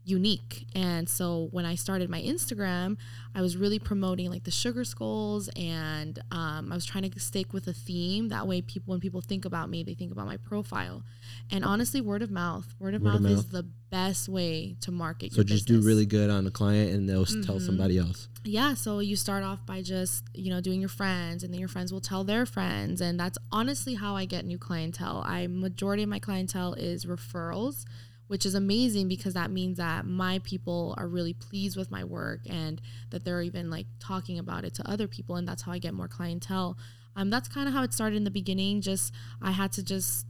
unique. 0.04 0.66
And 0.74 1.08
so 1.08 1.48
when 1.52 1.64
I 1.64 1.74
started 1.74 2.10
my 2.10 2.20
Instagram, 2.20 2.96
I 3.34 3.40
was 3.40 3.56
really 3.56 3.78
promoting 3.78 4.30
like 4.30 4.44
the 4.44 4.50
sugar 4.50 4.84
skulls 4.84 5.48
and 5.56 6.18
um, 6.30 6.72
I 6.72 6.74
was 6.74 6.84
trying 6.84 7.08
to 7.08 7.20
stick 7.20 7.52
with 7.52 7.66
a 7.68 7.72
theme. 7.72 8.28
That 8.28 8.46
way, 8.46 8.62
people, 8.62 8.92
when 8.92 9.00
people 9.00 9.20
think 9.20 9.44
about 9.44 9.70
me, 9.70 9.82
they 9.82 9.94
think 9.94 10.12
about 10.12 10.26
my 10.26 10.36
profile. 10.38 11.02
And 11.50 11.64
honestly, 11.64 12.00
word 12.00 12.22
of 12.22 12.30
mouth, 12.30 12.66
word 12.78 12.94
of, 12.94 13.02
Word 13.02 13.20
mouth, 13.20 13.24
of 13.24 13.38
is 13.38 13.48
the 13.48 13.64
best 13.90 14.28
way 14.28 14.76
to 14.80 14.90
market 14.90 15.32
So 15.32 15.42
just 15.42 15.66
business. 15.66 15.82
do 15.82 15.86
really 15.86 16.06
good 16.06 16.30
on 16.30 16.46
a 16.46 16.50
client, 16.50 16.92
and 16.92 17.08
they'll 17.08 17.22
s 17.22 17.34
tell 17.44 17.60
somebody 17.60 17.98
else. 17.98 18.28
Yeah, 18.44 18.74
so 18.74 19.00
you 19.00 19.16
start 19.16 19.44
off 19.44 19.64
by 19.66 19.82
just, 19.82 20.24
you 20.34 20.50
know, 20.50 20.60
doing 20.60 20.80
your 20.80 20.88
friends 20.88 21.44
and 21.44 21.52
then 21.52 21.60
your 21.60 21.68
friends 21.68 21.92
will 21.92 22.00
tell 22.00 22.24
their 22.24 22.44
friends 22.44 23.00
and 23.00 23.20
that's 23.20 23.38
honestly 23.52 23.94
how 23.94 24.16
I 24.16 24.24
get 24.24 24.44
new 24.44 24.58
clientele. 24.58 25.22
I 25.24 25.46
majority 25.46 26.02
of 26.02 26.08
my 26.08 26.18
clientele 26.18 26.74
is 26.74 27.04
referrals, 27.04 27.84
which 28.26 28.44
is 28.44 28.56
amazing 28.56 29.06
because 29.06 29.34
that 29.34 29.52
means 29.52 29.76
that 29.76 30.06
my 30.06 30.40
people 30.42 30.94
are 30.98 31.06
really 31.06 31.34
pleased 31.34 31.76
with 31.76 31.90
my 31.92 32.02
work 32.02 32.40
and 32.48 32.80
that 33.10 33.24
they're 33.24 33.42
even 33.42 33.70
like 33.70 33.86
talking 34.00 34.40
about 34.40 34.64
it 34.64 34.74
to 34.74 34.90
other 34.90 35.06
people 35.06 35.36
and 35.36 35.46
that's 35.46 35.62
how 35.62 35.70
I 35.70 35.78
get 35.78 35.94
more 35.94 36.08
clientele. 36.08 36.76
Um 37.14 37.30
that's 37.30 37.46
kind 37.48 37.68
of 37.68 37.74
how 37.74 37.84
it 37.84 37.92
started 37.92 38.16
in 38.16 38.24
the 38.24 38.30
beginning, 38.30 38.80
just 38.80 39.12
I 39.40 39.52
had 39.52 39.70
to 39.72 39.84
just 39.84 40.26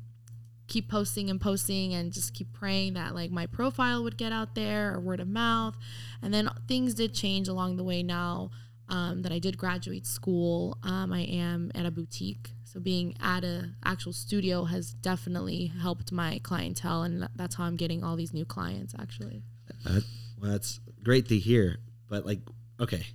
keep 0.68 0.88
posting 0.88 1.28
and 1.28 1.40
posting 1.40 1.92
and 1.92 2.12
just 2.12 2.34
keep 2.34 2.52
praying 2.52 2.94
that 2.94 3.14
like 3.14 3.30
my 3.30 3.46
profile 3.46 4.02
would 4.02 4.16
get 4.16 4.32
out 4.32 4.54
there 4.54 4.94
or 4.94 5.00
word 5.00 5.20
of 5.20 5.28
mouth 5.28 5.76
and 6.22 6.32
then 6.32 6.48
things 6.66 6.94
did 6.94 7.12
change 7.12 7.48
along 7.48 7.76
the 7.76 7.84
way 7.84 8.02
now 8.02 8.50
um, 8.92 9.22
that 9.22 9.32
I 9.32 9.38
did 9.38 9.56
graduate 9.56 10.06
school. 10.06 10.76
Um, 10.82 11.12
I 11.12 11.22
am 11.22 11.72
at 11.74 11.86
a 11.86 11.90
boutique, 11.90 12.50
so 12.64 12.78
being 12.78 13.16
at 13.20 13.42
a 13.42 13.70
actual 13.84 14.12
studio 14.12 14.64
has 14.64 14.92
definitely 14.92 15.66
helped 15.66 16.12
my 16.12 16.40
clientele, 16.42 17.02
and 17.02 17.26
that's 17.34 17.54
how 17.54 17.64
I'm 17.64 17.76
getting 17.76 18.04
all 18.04 18.16
these 18.16 18.34
new 18.34 18.44
clients. 18.44 18.94
Actually, 18.98 19.42
Uh, 19.86 20.00
well, 20.40 20.50
that's 20.52 20.80
great 21.02 21.28
to 21.28 21.38
hear. 21.38 21.78
But 22.08 22.26
like, 22.26 22.40
okay, 22.78 23.06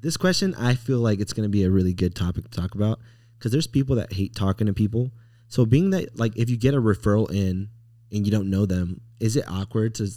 this 0.00 0.16
question 0.16 0.54
I 0.56 0.74
feel 0.74 0.98
like 0.98 1.20
it's 1.20 1.32
going 1.32 1.44
to 1.44 1.50
be 1.50 1.62
a 1.62 1.70
really 1.70 1.94
good 1.94 2.14
topic 2.14 2.50
to 2.50 2.50
talk 2.50 2.74
about 2.74 2.98
because 3.38 3.52
there's 3.52 3.68
people 3.68 3.96
that 3.96 4.12
hate 4.12 4.34
talking 4.34 4.66
to 4.66 4.72
people. 4.72 5.12
So 5.50 5.66
being 5.66 5.90
that 5.90 6.18
like 6.18 6.32
if 6.36 6.48
you 6.48 6.56
get 6.56 6.72
a 6.74 6.80
referral 6.80 7.30
in 7.30 7.68
and 8.10 8.24
you 8.24 8.30
don't 8.32 8.48
know 8.48 8.64
them, 8.66 9.02
is 9.20 9.36
it 9.36 9.44
awkward 9.46 9.94
to 9.96 10.08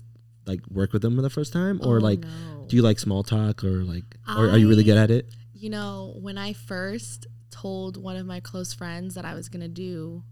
like 0.46 0.62
work 0.70 0.94
with 0.94 1.02
them 1.02 1.16
for 1.16 1.22
the 1.22 1.30
first 1.30 1.52
time 1.52 1.80
or 1.84 1.98
Oh, 1.98 2.00
like 2.00 2.20
no. 2.20 2.66
do 2.68 2.76
you 2.76 2.82
like 2.82 3.00
small 3.00 3.24
talk 3.24 3.64
or 3.64 3.84
like 3.84 4.04
or 4.28 4.50
are 4.50 4.58
you 4.58 4.70
really 4.70 4.84
good 4.84 4.98
at 4.98 5.12
it? 5.12 5.28
You 5.54 5.70
know, 5.70 6.16
when 6.22 6.38
I 6.38 6.54
first 6.54 7.28
told 7.52 7.98
one 8.02 8.16
of 8.16 8.26
my 8.26 8.40
close 8.40 8.74
friends 8.74 9.16
that 9.16 9.26
I 9.26 9.34
was 9.34 9.50
gonna 9.50 9.68
do 9.68 10.24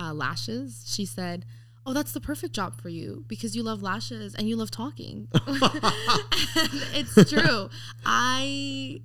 uh, 0.00 0.12
lashes, 0.14 0.84
she 0.86 1.04
said, 1.04 1.44
"Oh, 1.84 1.92
that's 1.92 2.12
the 2.12 2.20
perfect 2.20 2.54
job 2.54 2.80
for 2.80 2.88
you 2.88 3.24
because 3.28 3.54
you 3.56 3.62
love 3.62 3.82
lashes 3.82 4.34
and 4.34 4.48
you 4.48 4.56
love 4.56 4.70
talking." 4.70 5.28
and 5.46 5.52
it's 6.94 7.30
true. 7.30 7.68
I 8.04 9.00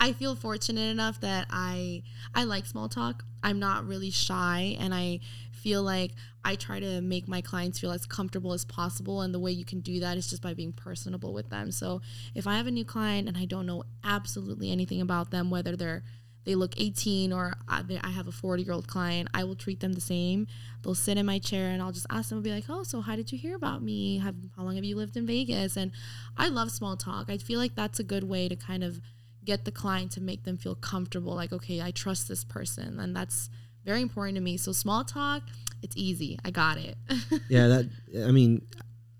I 0.00 0.12
feel 0.12 0.36
fortunate 0.36 0.90
enough 0.90 1.20
that 1.20 1.46
I 1.50 2.02
I 2.34 2.44
like 2.44 2.66
small 2.66 2.88
talk. 2.88 3.24
I'm 3.42 3.58
not 3.58 3.86
really 3.86 4.10
shy, 4.10 4.76
and 4.78 4.94
I 4.94 5.20
feel 5.52 5.82
like 5.82 6.12
I 6.44 6.54
try 6.54 6.80
to 6.80 7.00
make 7.00 7.28
my 7.28 7.40
clients 7.40 7.78
feel 7.78 7.90
as 7.90 8.06
comfortable 8.06 8.52
as 8.52 8.64
possible. 8.64 9.22
And 9.22 9.34
the 9.34 9.40
way 9.40 9.50
you 9.50 9.64
can 9.64 9.80
do 9.80 10.00
that 10.00 10.16
is 10.16 10.30
just 10.30 10.40
by 10.40 10.54
being 10.54 10.72
personable 10.72 11.32
with 11.32 11.50
them. 11.50 11.72
So 11.72 12.00
if 12.34 12.46
I 12.46 12.56
have 12.56 12.66
a 12.66 12.70
new 12.70 12.84
client 12.84 13.28
and 13.28 13.36
I 13.36 13.44
don't 13.44 13.66
know 13.66 13.84
absolutely 14.04 14.70
anything 14.70 15.00
about 15.00 15.30
them, 15.30 15.50
whether 15.50 15.76
they're 15.76 16.04
they 16.44 16.54
look 16.54 16.80
18 16.80 17.30
or 17.30 17.52
uh, 17.68 17.82
I 18.02 18.08
have 18.08 18.26
a 18.26 18.32
40 18.32 18.62
year 18.62 18.72
old 18.72 18.86
client, 18.86 19.28
I 19.34 19.44
will 19.44 19.54
treat 19.54 19.80
them 19.80 19.92
the 19.92 20.00
same. 20.00 20.46
They'll 20.82 20.94
sit 20.94 21.18
in 21.18 21.26
my 21.26 21.38
chair 21.38 21.68
and 21.68 21.82
I'll 21.82 21.92
just 21.92 22.06
ask 22.08 22.30
them, 22.30 22.40
be 22.40 22.50
like, 22.50 22.64
oh, 22.70 22.84
so 22.84 23.02
how 23.02 23.16
did 23.16 23.30
you 23.30 23.36
hear 23.36 23.54
about 23.54 23.82
me? 23.82 24.16
Have, 24.18 24.34
how 24.56 24.62
long 24.62 24.76
have 24.76 24.84
you 24.84 24.96
lived 24.96 25.18
in 25.18 25.26
Vegas? 25.26 25.76
And 25.76 25.90
I 26.38 26.48
love 26.48 26.70
small 26.70 26.96
talk. 26.96 27.28
I 27.28 27.36
feel 27.36 27.58
like 27.58 27.74
that's 27.74 28.00
a 28.00 28.04
good 28.04 28.24
way 28.24 28.48
to 28.48 28.56
kind 28.56 28.82
of 28.82 29.02
get 29.48 29.64
the 29.64 29.72
client 29.72 30.12
to 30.12 30.20
make 30.20 30.44
them 30.44 30.58
feel 30.58 30.74
comfortable. 30.74 31.34
Like, 31.34 31.54
okay, 31.54 31.80
I 31.80 31.90
trust 31.90 32.28
this 32.28 32.44
person. 32.44 33.00
And 33.00 33.16
that's 33.16 33.48
very 33.82 34.02
important 34.02 34.36
to 34.36 34.42
me. 34.42 34.58
So 34.58 34.72
small 34.72 35.04
talk, 35.04 35.42
it's 35.82 35.96
easy. 35.96 36.38
I 36.44 36.50
got 36.50 36.76
it. 36.76 36.98
yeah, 37.48 37.66
that 37.66 37.90
I 38.26 38.30
mean, 38.30 38.66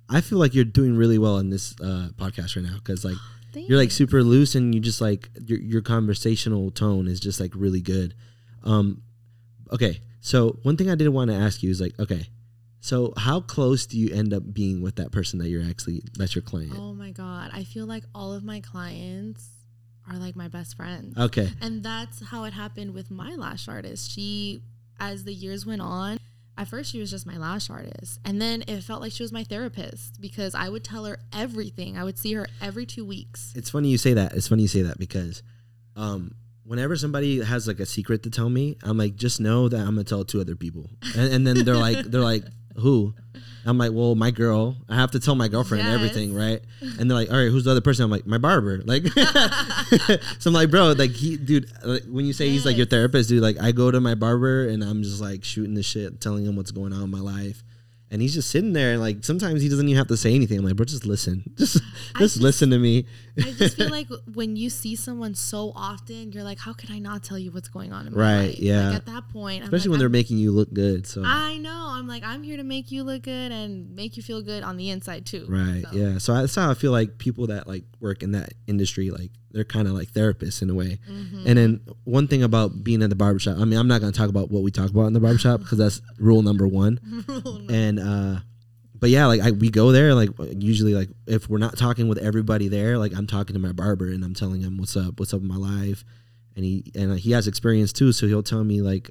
I 0.06 0.20
feel 0.20 0.38
like 0.38 0.54
you're 0.54 0.66
doing 0.66 0.96
really 0.96 1.16
well 1.16 1.38
in 1.38 1.48
this 1.48 1.74
uh, 1.80 2.10
podcast 2.16 2.56
right 2.56 2.64
now 2.70 2.76
because 2.76 3.06
like 3.06 3.16
you're 3.54 3.78
like 3.78 3.90
super 3.90 4.22
loose 4.22 4.54
and 4.54 4.74
you 4.74 4.80
just 4.82 5.00
like 5.00 5.30
your 5.46 5.58
your 5.58 5.80
conversational 5.80 6.70
tone 6.70 7.08
is 7.08 7.20
just 7.20 7.40
like 7.40 7.52
really 7.54 7.80
good. 7.80 8.14
Um, 8.64 9.00
okay, 9.72 10.00
so 10.20 10.58
one 10.62 10.76
thing 10.76 10.90
I 10.90 10.94
did 10.94 11.08
want 11.08 11.30
to 11.30 11.36
ask 11.36 11.62
you 11.62 11.70
is 11.70 11.80
like, 11.80 11.98
okay, 11.98 12.26
so 12.80 13.14
how 13.16 13.40
close 13.40 13.86
do 13.86 13.98
you 13.98 14.14
end 14.14 14.34
up 14.34 14.42
being 14.52 14.82
with 14.82 14.96
that 14.96 15.10
person 15.10 15.38
that 15.38 15.48
you're 15.48 15.64
actually 15.64 16.02
that's 16.18 16.34
your 16.34 16.42
client? 16.42 16.74
Oh 16.76 16.92
my 16.92 17.12
God. 17.12 17.50
I 17.54 17.64
feel 17.64 17.86
like 17.86 18.04
all 18.14 18.34
of 18.34 18.44
my 18.44 18.60
clients 18.60 19.57
are 20.10 20.16
like 20.16 20.36
my 20.36 20.48
best 20.48 20.76
friends. 20.76 21.16
Okay, 21.18 21.50
And 21.60 21.82
that's 21.82 22.24
how 22.26 22.44
it 22.44 22.52
happened 22.52 22.94
with 22.94 23.10
my 23.10 23.34
lash 23.34 23.68
artist. 23.68 24.10
She, 24.10 24.62
as 24.98 25.24
the 25.24 25.32
years 25.32 25.66
went 25.66 25.82
on, 25.82 26.18
at 26.56 26.66
first 26.68 26.90
she 26.90 26.98
was 26.98 27.10
just 27.10 27.26
my 27.26 27.36
lash 27.36 27.70
artist. 27.70 28.18
And 28.24 28.40
then 28.42 28.64
it 28.66 28.82
felt 28.82 29.00
like 29.00 29.12
she 29.12 29.22
was 29.22 29.32
my 29.32 29.44
therapist 29.44 30.20
because 30.20 30.54
I 30.54 30.68
would 30.68 30.82
tell 30.84 31.04
her 31.04 31.18
everything. 31.32 31.96
I 31.96 32.04
would 32.04 32.18
see 32.18 32.32
her 32.34 32.46
every 32.60 32.86
two 32.86 33.04
weeks. 33.04 33.52
it's 33.56 33.70
funny 33.70 33.88
you 33.88 33.98
say 33.98 34.14
that. 34.14 34.32
It's 34.34 34.48
funny 34.48 34.62
you 34.62 34.68
say 34.68 34.82
that 34.82 34.98
because, 34.98 35.42
um, 35.94 36.34
whenever 36.64 36.96
somebody 36.96 37.40
has 37.42 37.66
like 37.66 37.80
a 37.80 37.86
secret 37.86 38.22
to 38.24 38.30
tell 38.30 38.50
me, 38.50 38.76
I'm 38.82 38.98
like, 38.98 39.16
just 39.16 39.40
know 39.40 39.68
that 39.68 39.78
I'm 39.80 39.94
gonna 39.94 40.04
tell 40.04 40.20
it 40.22 40.28
to 40.28 40.40
other 40.40 40.54
people, 40.56 40.90
and, 41.16 41.32
and 41.32 41.46
then 41.46 41.64
they're 41.64 41.76
like, 41.76 42.04
they're 42.04 42.20
like, 42.20 42.44
who? 42.78 43.14
I'm 43.66 43.76
like, 43.76 43.92
well, 43.92 44.14
my 44.14 44.30
girl. 44.30 44.76
I 44.88 44.94
have 44.96 45.10
to 45.10 45.20
tell 45.20 45.34
my 45.34 45.48
girlfriend 45.48 45.84
Yes. 45.84 45.94
everything, 45.94 46.34
right? 46.34 46.60
And 46.80 47.10
they're 47.10 47.16
like, 47.18 47.30
all 47.30 47.36
right, 47.36 47.50
who's 47.50 47.64
the 47.64 47.72
other 47.72 47.80
person? 47.82 48.04
I'm 48.04 48.10
like, 48.10 48.26
my 48.26 48.38
barber. 48.38 48.80
Like, 48.84 49.04
so 50.38 50.48
I'm 50.48 50.52
like, 50.54 50.70
bro, 50.70 50.92
like 50.92 51.10
he, 51.10 51.36
dude, 51.36 51.70
like, 51.84 52.04
when 52.04 52.24
you 52.24 52.32
say 52.32 52.48
he's 52.48 52.64
like 52.64 52.76
your 52.76 52.86
therapist, 52.86 53.28
dude, 53.28 53.42
like 53.42 53.60
I 53.60 53.72
go 53.72 53.90
to 53.90 54.00
my 54.00 54.14
barber 54.14 54.68
and 54.68 54.82
I'm 54.82 55.02
just 55.02 55.20
like 55.20 55.44
shooting 55.44 55.74
the 55.74 55.82
shit, 55.82 56.20
telling 56.20 56.44
him 56.46 56.56
what's 56.56 56.70
going 56.70 56.92
on 56.92 57.02
in 57.02 57.10
my 57.10 57.20
life. 57.20 57.62
And 58.10 58.22
he's 58.22 58.32
just 58.32 58.48
sitting 58.50 58.72
there, 58.72 58.92
and 58.92 59.02
like 59.02 59.22
sometimes 59.22 59.60
he 59.60 59.68
doesn't 59.68 59.86
even 59.86 59.98
have 59.98 60.08
to 60.08 60.16
say 60.16 60.34
anything. 60.34 60.58
I'm 60.58 60.64
like, 60.64 60.76
bro, 60.76 60.86
just 60.86 61.04
listen, 61.04 61.42
just 61.56 61.74
just 61.74 61.84
just- 62.16 62.36
listen 62.40 62.70
to 62.70 62.78
me. 62.78 63.04
I 63.40 63.52
just 63.52 63.76
feel 63.76 63.90
like 63.90 64.08
when 64.34 64.56
you 64.56 64.70
see 64.70 64.96
someone 64.96 65.34
so 65.34 65.72
often, 65.74 66.32
you're 66.32 66.42
like, 66.44 66.58
how 66.58 66.72
could 66.72 66.90
I 66.90 66.98
not 66.98 67.22
tell 67.22 67.38
you 67.38 67.50
what's 67.50 67.68
going 67.68 67.92
on 67.92 68.06
in 68.06 68.12
my 68.14 68.18
Right, 68.20 68.46
life? 68.48 68.58
yeah. 68.58 68.86
Like 68.88 68.96
at 68.96 69.06
that 69.06 69.28
point, 69.30 69.64
especially 69.64 69.88
like, 69.88 69.90
when 69.92 69.98
they're 70.00 70.06
I'm- 70.06 70.12
making 70.12 70.38
you 70.38 70.50
look 70.50 70.72
good. 70.72 71.06
So 71.06 71.22
I 71.24 71.56
know. 71.58 71.86
I'm 71.90 72.06
like, 72.06 72.22
I'm 72.24 72.42
here 72.42 72.56
to 72.56 72.62
make 72.64 72.90
you 72.92 73.02
look 73.04 73.22
good 73.22 73.50
and 73.52 73.94
make 73.94 74.16
you 74.16 74.22
feel 74.22 74.42
good 74.42 74.62
on 74.62 74.76
the 74.76 74.90
inside 74.90 75.26
too. 75.26 75.46
right, 75.48 75.84
So, 75.90 75.96
yeah. 75.96 76.18
So 76.18 76.34
that's 76.34 76.54
how 76.54 76.70
I 76.70 76.74
feel 76.74 76.92
like 76.92 77.18
people 77.18 77.46
that 77.48 77.66
like 77.66 77.84
work 78.00 78.22
in 78.22 78.32
that 78.32 78.52
industry, 78.66 79.10
like 79.10 79.30
they're 79.50 79.64
kind 79.64 79.88
of 79.88 79.94
like 79.94 80.08
therapists 80.12 80.62
in 80.62 80.70
a 80.70 80.74
way. 80.74 80.98
mhm. 81.10 81.44
And 81.46 81.58
then 81.58 81.80
one 82.04 82.28
thing 82.28 82.42
about 82.42 82.84
being 82.84 83.02
in 83.02 83.10
the 83.10 83.16
barbershop, 83.16 83.58
I 83.58 83.64
mean, 83.64 83.78
I'm 83.78 83.88
not 83.88 84.00
gonna 84.00 84.12
talk 84.12 84.28
about 84.28 84.50
what 84.50 84.62
we 84.62 84.70
talk 84.70 84.90
about 84.90 85.06
in 85.06 85.12
the 85.12 85.20
barbershop 85.20 85.60
because 85.60 85.78
that's 85.78 86.00
rule 86.18 86.42
number 86.42 86.66
one. 86.68 87.00
Rule 87.28 87.42
number- 87.58 87.72
And 87.72 87.98
uh, 87.98 88.36
but 89.00 89.10
yeah, 89.10 89.26
like 89.26 89.40
I, 89.40 89.50
we 89.52 89.70
go 89.70 89.92
there, 89.92 90.14
like 90.14 90.30
usually, 90.56 90.94
like 90.94 91.08
if 91.26 91.48
we're 91.48 91.58
not 91.58 91.76
talking 91.76 92.08
with 92.08 92.18
everybody 92.18 92.68
there, 92.68 92.98
like 92.98 93.16
I'm 93.16 93.26
talking 93.26 93.54
to 93.54 93.60
my 93.60 93.72
barber 93.72 94.06
and 94.06 94.24
I'm 94.24 94.34
telling 94.34 94.60
him 94.60 94.78
what's 94.78 94.96
up, 94.96 95.18
what's 95.20 95.32
up 95.32 95.40
in 95.40 95.48
my 95.48 95.56
life, 95.56 96.04
and 96.56 96.64
he 96.64 96.90
and 96.94 97.18
he 97.18 97.32
has 97.32 97.46
experience 97.46 97.92
too, 97.92 98.12
so 98.12 98.26
he'll 98.26 98.42
tell 98.42 98.64
me 98.64 98.82
like, 98.82 99.10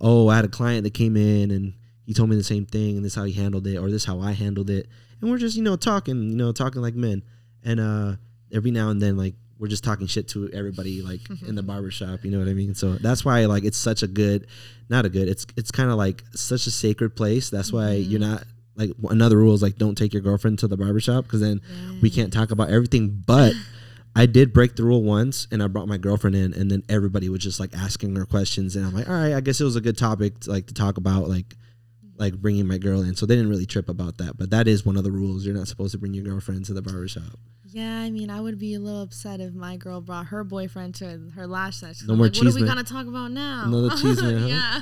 oh, 0.00 0.28
I 0.28 0.36
had 0.36 0.44
a 0.44 0.48
client 0.48 0.84
that 0.84 0.94
came 0.94 1.16
in 1.16 1.50
and 1.50 1.74
he 2.04 2.14
told 2.14 2.30
me 2.30 2.36
the 2.36 2.44
same 2.44 2.66
thing, 2.66 2.96
and 2.96 3.04
this 3.04 3.12
is 3.12 3.16
how 3.16 3.24
he 3.24 3.32
handled 3.32 3.66
it, 3.66 3.76
or 3.76 3.90
this 3.90 4.02
is 4.02 4.04
how 4.04 4.20
I 4.20 4.32
handled 4.32 4.70
it, 4.70 4.88
and 5.20 5.30
we're 5.30 5.38
just 5.38 5.56
you 5.56 5.62
know 5.62 5.76
talking, 5.76 6.30
you 6.30 6.36
know, 6.36 6.52
talking 6.52 6.82
like 6.82 6.94
men, 6.94 7.22
and 7.62 7.78
uh, 7.80 8.16
every 8.52 8.70
now 8.70 8.90
and 8.90 9.00
then 9.00 9.16
like 9.16 9.34
we're 9.58 9.68
just 9.68 9.84
talking 9.84 10.06
shit 10.06 10.28
to 10.28 10.48
everybody 10.52 11.02
like 11.02 11.20
in 11.46 11.54
the 11.54 11.62
barbershop, 11.64 12.24
you 12.24 12.30
know 12.30 12.38
what 12.38 12.48
I 12.48 12.54
mean? 12.54 12.74
So 12.74 12.94
that's 12.94 13.24
why 13.24 13.44
like 13.46 13.64
it's 13.64 13.78
such 13.78 14.02
a 14.02 14.06
good, 14.06 14.46
not 14.88 15.04
a 15.04 15.08
good, 15.08 15.28
it's 15.28 15.46
it's 15.56 15.70
kind 15.70 15.90
of 15.90 15.96
like 15.96 16.24
such 16.34 16.66
a 16.66 16.70
sacred 16.70 17.16
place. 17.16 17.50
That's 17.50 17.72
why 17.72 17.92
you're 17.92 18.20
not 18.20 18.44
like 18.78 18.90
another 19.10 19.36
rule 19.36 19.54
is 19.54 19.62
like 19.62 19.76
don't 19.76 19.96
take 19.96 20.12
your 20.12 20.22
girlfriend 20.22 20.60
to 20.60 20.68
the 20.68 20.76
barbershop 20.76 21.24
because 21.24 21.40
then 21.40 21.60
we 22.00 22.10
can't 22.10 22.32
talk 22.32 22.50
about 22.52 22.70
everything. 22.70 23.22
But 23.26 23.52
I 24.16 24.26
did 24.26 24.52
break 24.52 24.76
the 24.76 24.84
rule 24.84 25.02
once 25.02 25.46
and 25.50 25.62
I 25.62 25.66
brought 25.66 25.88
my 25.88 25.98
girlfriend 25.98 26.36
in 26.36 26.54
and 26.54 26.70
then 26.70 26.82
everybody 26.88 27.28
was 27.28 27.40
just 27.40 27.60
like 27.60 27.74
asking 27.74 28.14
her 28.16 28.24
questions 28.24 28.76
and 28.76 28.86
I'm 28.86 28.94
like, 28.94 29.08
all 29.08 29.14
right, 29.14 29.34
I 29.34 29.40
guess 29.40 29.60
it 29.60 29.64
was 29.64 29.76
a 29.76 29.80
good 29.80 29.98
topic 29.98 30.40
to, 30.40 30.50
like 30.50 30.66
to 30.68 30.74
talk 30.74 30.96
about 30.96 31.28
like 31.28 31.54
like 32.16 32.34
bringing 32.34 32.66
my 32.66 32.78
girl 32.78 33.02
in. 33.02 33.14
So 33.14 33.26
they 33.26 33.36
didn't 33.36 33.50
really 33.50 33.66
trip 33.66 33.88
about 33.88 34.18
that. 34.18 34.36
But 34.36 34.50
that 34.50 34.66
is 34.66 34.84
one 34.84 34.96
of 34.96 35.04
the 35.04 35.12
rules. 35.12 35.44
You're 35.46 35.54
not 35.54 35.68
supposed 35.68 35.92
to 35.92 35.98
bring 35.98 36.14
your 36.14 36.24
girlfriend 36.24 36.64
to 36.66 36.74
the 36.74 36.82
barbershop. 36.82 37.38
Yeah, 37.70 38.00
I 38.00 38.10
mean, 38.10 38.30
I 38.30 38.40
would 38.40 38.58
be 38.58 38.74
a 38.74 38.80
little 38.80 39.02
upset 39.02 39.40
if 39.40 39.52
my 39.54 39.76
girl 39.76 40.00
brought 40.00 40.26
her 40.26 40.42
boyfriend 40.42 40.94
to 40.96 41.30
her 41.36 41.46
lash 41.46 41.76
session. 41.76 42.06
No 42.06 42.14
I'm 42.14 42.18
more 42.18 42.26
like, 42.26 42.36
What 42.36 42.46
are 42.46 42.54
we 42.54 42.62
chisme. 42.62 42.66
gonna 42.66 42.82
talk 42.82 43.06
about 43.06 43.30
now? 43.30 43.64
Another 43.66 43.90
chisme, 43.90 44.48
yeah, 44.48 44.80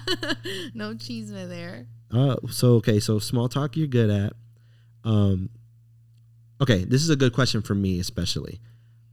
no 0.74 0.94
chisme 0.94 1.48
there. 1.48 1.88
Uh, 2.12 2.36
so 2.50 2.74
okay, 2.74 3.00
so 3.00 3.18
small 3.18 3.48
talk 3.48 3.76
you're 3.76 3.86
good 3.86 4.10
at. 4.10 4.32
Um, 5.04 5.50
okay, 6.60 6.84
this 6.84 7.02
is 7.02 7.10
a 7.10 7.16
good 7.16 7.32
question 7.32 7.62
for 7.62 7.74
me 7.74 7.98
especially. 7.98 8.60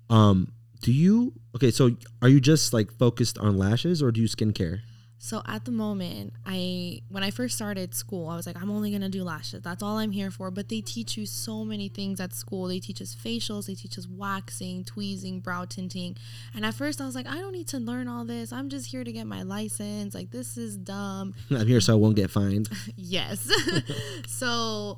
Um, 0.09 0.51
do 0.81 0.91
you 0.91 1.33
okay? 1.55 1.71
So 1.71 1.91
are 2.21 2.29
you 2.29 2.39
just 2.39 2.73
like 2.73 2.91
focused 2.97 3.37
on 3.37 3.57
lashes 3.57 4.01
or 4.01 4.11
do 4.11 4.21
you 4.21 4.27
skincare? 4.27 4.81
So 5.23 5.41
at 5.47 5.63
the 5.63 5.71
moment, 5.71 6.33
I 6.45 6.99
when 7.07 7.23
I 7.23 7.31
first 7.31 7.55
started 7.55 7.95
school, 7.95 8.27
I 8.27 8.35
was 8.35 8.45
like, 8.45 8.61
I'm 8.61 8.69
only 8.69 8.91
gonna 8.91 9.07
do 9.07 9.23
lashes. 9.23 9.61
That's 9.61 9.81
all 9.81 9.95
I'm 9.95 10.11
here 10.11 10.29
for. 10.29 10.51
But 10.51 10.67
they 10.67 10.81
teach 10.81 11.15
you 11.15 11.25
so 11.25 11.63
many 11.63 11.87
things 11.87 12.19
at 12.19 12.33
school. 12.33 12.67
They 12.67 12.81
teach 12.81 13.01
us 13.01 13.15
facials, 13.15 13.67
they 13.67 13.73
teach 13.73 13.97
us 13.97 14.05
waxing, 14.05 14.83
tweezing, 14.83 15.39
brow 15.39 15.63
tinting. 15.63 16.17
And 16.53 16.65
at 16.65 16.73
first, 16.73 16.99
I 16.99 17.05
was 17.05 17.15
like, 17.15 17.25
I 17.25 17.35
don't 17.35 17.53
need 17.53 17.69
to 17.69 17.79
learn 17.79 18.09
all 18.09 18.25
this. 18.25 18.51
I'm 18.51 18.67
just 18.67 18.91
here 18.91 19.05
to 19.05 19.13
get 19.13 19.25
my 19.25 19.43
license. 19.43 20.13
Like 20.13 20.29
this 20.31 20.57
is 20.57 20.75
dumb. 20.75 21.35
I'm 21.49 21.67
here 21.67 21.79
so 21.79 21.93
I 21.93 21.95
won't 21.95 22.17
get 22.17 22.29
fined. 22.29 22.67
Yes. 22.97 23.49
so 24.27 24.97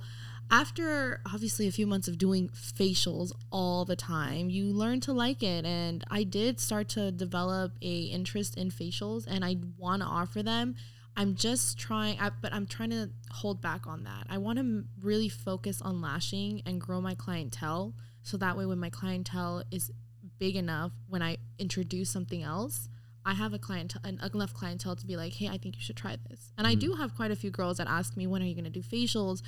after 0.51 1.21
obviously 1.25 1.67
a 1.67 1.71
few 1.71 1.87
months 1.87 2.07
of 2.07 2.17
doing 2.17 2.49
facials 2.49 3.31
all 3.51 3.85
the 3.85 3.95
time, 3.95 4.49
you 4.49 4.65
learn 4.65 4.99
to 5.01 5.13
like 5.13 5.41
it 5.41 5.65
and 5.65 6.03
I 6.09 6.23
did 6.23 6.59
start 6.59 6.89
to 6.89 7.11
develop 7.11 7.73
a 7.81 8.01
interest 8.03 8.55
in 8.57 8.69
facials 8.69 9.25
and 9.27 9.43
I 9.43 9.57
want 9.77 10.01
to 10.01 10.07
offer 10.07 10.43
them. 10.43 10.75
I'm 11.17 11.35
just 11.35 11.77
trying 11.79 12.19
but 12.41 12.53
I'm 12.53 12.67
trying 12.67 12.91
to 12.91 13.09
hold 13.31 13.61
back 13.61 13.87
on 13.87 14.03
that. 14.03 14.27
I 14.29 14.37
want 14.37 14.59
to 14.59 14.83
really 15.01 15.29
focus 15.29 15.81
on 15.81 16.01
lashing 16.01 16.61
and 16.65 16.79
grow 16.79 17.01
my 17.01 17.15
clientele 17.15 17.93
so 18.21 18.37
that 18.37 18.57
way 18.57 18.65
when 18.65 18.79
my 18.79 18.89
clientele 18.89 19.63
is 19.71 19.91
big 20.39 20.55
enough 20.55 20.91
when 21.07 21.21
I 21.21 21.37
introduce 21.57 22.09
something 22.09 22.43
else, 22.43 22.89
I 23.25 23.33
have 23.33 23.53
a 23.53 23.59
client 23.59 23.95
an 24.03 24.19
enough 24.33 24.53
clientele 24.53 24.95
to 24.95 25.05
be 25.05 25.17
like, 25.17 25.33
hey, 25.33 25.47
I 25.47 25.57
think 25.57 25.75
you 25.75 25.81
should 25.81 25.95
try 25.95 26.15
this. 26.29 26.51
And 26.57 26.67
I 26.67 26.75
mm. 26.75 26.79
do 26.79 26.93
have 26.93 27.15
quite 27.15 27.31
a 27.31 27.35
few 27.35 27.49
girls 27.49 27.77
that 27.77 27.87
ask 27.87 28.15
me, 28.15 28.27
when 28.27 28.43
are 28.43 28.45
you 28.45 28.53
going 28.53 28.65
to 28.65 28.69
do 28.69 28.81
facials? 28.81 29.41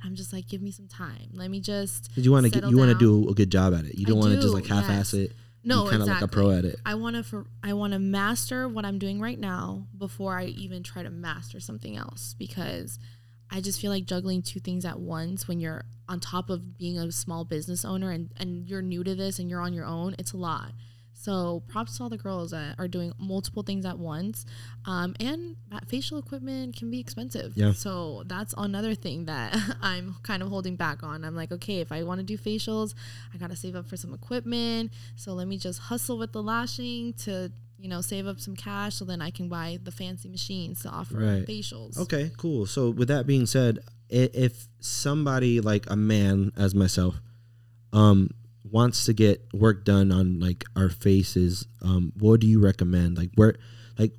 And 0.00 0.10
I'm 0.10 0.14
just 0.14 0.32
like, 0.32 0.48
give 0.48 0.60
me 0.60 0.70
some 0.70 0.86
time. 0.86 1.30
Let 1.32 1.50
me 1.50 1.60
just. 1.60 2.10
You 2.14 2.30
want 2.30 2.44
to 2.44 2.50
get 2.50 2.68
you 2.68 2.76
want 2.76 2.92
to 2.92 2.98
do 2.98 3.28
a 3.30 3.34
good 3.34 3.50
job 3.50 3.72
at 3.74 3.86
it? 3.86 3.96
You 3.96 4.04
don't 4.04 4.18
want 4.18 4.34
to 4.34 4.40
just 4.40 4.52
like 4.52 4.66
half-ass 4.66 5.14
yes. 5.14 5.30
it. 5.30 5.32
No, 5.64 5.88
kind 5.88 6.02
of 6.02 6.08
like 6.08 6.22
a 6.22 6.28
pro 6.28 6.50
exactly. 6.50 6.70
at 6.70 6.74
it. 6.74 6.80
I 6.84 6.94
want 6.94 7.16
to 7.16 7.22
for 7.22 7.46
I 7.62 7.72
want 7.72 7.92
to 7.92 7.98
master 7.98 8.68
what 8.68 8.84
I'm 8.84 8.98
doing 8.98 9.20
right 9.20 9.38
now 9.38 9.86
before 9.96 10.36
I 10.36 10.46
even 10.46 10.82
try 10.82 11.02
to 11.02 11.10
master 11.10 11.60
something 11.60 11.96
else 11.96 12.34
because 12.36 12.98
I 13.50 13.60
just 13.60 13.80
feel 13.80 13.92
like 13.92 14.04
juggling 14.04 14.42
two 14.42 14.60
things 14.60 14.84
at 14.84 14.98
once 14.98 15.46
when 15.46 15.60
you're 15.60 15.84
on 16.08 16.18
top 16.18 16.50
of 16.50 16.76
being 16.76 16.98
a 16.98 17.12
small 17.12 17.44
business 17.44 17.84
owner 17.84 18.10
and 18.10 18.30
and 18.36 18.68
you're 18.68 18.82
new 18.82 19.04
to 19.04 19.14
this 19.14 19.38
and 19.38 19.48
you're 19.48 19.60
on 19.60 19.72
your 19.72 19.86
own, 19.86 20.16
it's 20.18 20.32
a 20.32 20.36
lot. 20.36 20.72
So 21.22 21.62
props 21.68 21.96
to 21.98 22.02
all 22.02 22.08
the 22.08 22.16
girls 22.18 22.50
that 22.50 22.74
are 22.80 22.88
doing 22.88 23.12
multiple 23.16 23.62
things 23.62 23.86
at 23.86 23.96
once, 23.96 24.44
um, 24.86 25.14
and 25.20 25.54
that 25.70 25.88
facial 25.88 26.18
equipment 26.18 26.74
can 26.76 26.90
be 26.90 26.98
expensive. 26.98 27.52
Yeah. 27.56 27.74
So 27.74 28.24
that's 28.26 28.52
another 28.58 28.96
thing 28.96 29.26
that 29.26 29.56
I'm 29.82 30.16
kind 30.24 30.42
of 30.42 30.48
holding 30.48 30.74
back 30.74 31.04
on. 31.04 31.24
I'm 31.24 31.36
like, 31.36 31.52
okay, 31.52 31.78
if 31.78 31.92
I 31.92 32.02
want 32.02 32.18
to 32.18 32.24
do 32.24 32.36
facials, 32.36 32.94
I 33.32 33.38
gotta 33.38 33.54
save 33.54 33.76
up 33.76 33.86
for 33.86 33.96
some 33.96 34.12
equipment. 34.12 34.90
So 35.14 35.32
let 35.34 35.46
me 35.46 35.58
just 35.58 35.78
hustle 35.78 36.18
with 36.18 36.32
the 36.32 36.42
lashing 36.42 37.12
to 37.24 37.52
you 37.78 37.88
know 37.88 38.00
save 38.00 38.26
up 38.26 38.40
some 38.40 38.56
cash 38.56 38.96
so 38.96 39.04
then 39.04 39.22
I 39.22 39.30
can 39.30 39.48
buy 39.48 39.78
the 39.80 39.92
fancy 39.92 40.28
machines 40.28 40.82
to 40.82 40.88
offer 40.88 41.18
Right. 41.18 41.46
facials. 41.46 41.98
Okay, 41.98 42.32
cool. 42.36 42.66
So 42.66 42.90
with 42.90 43.06
that 43.08 43.28
being 43.28 43.46
said, 43.46 43.78
if 44.08 44.66
somebody 44.80 45.60
like 45.60 45.88
a 45.88 45.94
man 45.96 46.50
as 46.56 46.74
myself, 46.74 47.20
um, 47.92 48.30
wants 48.72 49.04
to 49.04 49.12
get 49.12 49.46
work 49.52 49.84
done 49.84 50.10
on 50.10 50.40
like 50.40 50.64
our 50.74 50.88
faces, 50.88 51.66
um, 51.82 52.12
what 52.18 52.40
do 52.40 52.46
you 52.46 52.58
recommend? 52.58 53.16
Like 53.16 53.30
where, 53.36 53.54
like, 53.98 54.12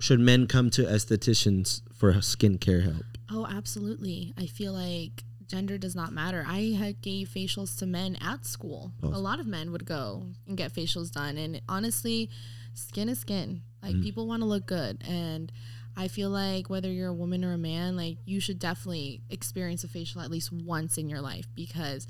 should 0.00 0.18
men 0.20 0.46
come 0.46 0.70
to 0.70 0.82
estheticians 0.82 1.82
for 1.94 2.12
skincare 2.14 2.82
help? 2.84 3.04
Oh, 3.30 3.46
absolutely. 3.48 4.34
I 4.38 4.46
feel 4.46 4.72
like 4.72 5.24
gender 5.46 5.78
does 5.78 5.94
not 5.94 6.12
matter. 6.12 6.44
I 6.46 6.74
had 6.78 7.00
gave 7.02 7.28
facials 7.28 7.78
to 7.78 7.86
men 7.86 8.16
at 8.20 8.44
school. 8.46 8.92
Pause. 9.00 9.14
A 9.14 9.18
lot 9.18 9.40
of 9.40 9.46
men 9.46 9.70
would 9.72 9.84
go 9.84 10.24
and 10.46 10.56
get 10.56 10.72
facials 10.72 11.12
done, 11.12 11.36
and 11.36 11.60
honestly, 11.68 12.30
skin 12.74 13.08
is 13.08 13.20
skin. 13.20 13.62
Like 13.82 13.94
Mm. 13.94 14.02
people 14.02 14.26
want 14.26 14.42
to 14.42 14.46
look 14.46 14.66
good, 14.66 15.02
and 15.06 15.52
I 15.96 16.08
feel 16.08 16.30
like 16.30 16.68
whether 16.68 16.90
you're 16.92 17.08
a 17.08 17.14
woman 17.14 17.44
or 17.44 17.52
a 17.52 17.58
man, 17.58 17.96
like 17.96 18.18
you 18.26 18.40
should 18.40 18.58
definitely 18.58 19.22
experience 19.30 19.82
a 19.84 19.88
facial 19.88 20.20
at 20.20 20.30
least 20.30 20.52
once 20.52 20.98
in 20.98 21.08
your 21.08 21.20
life 21.20 21.46
because 21.54 22.06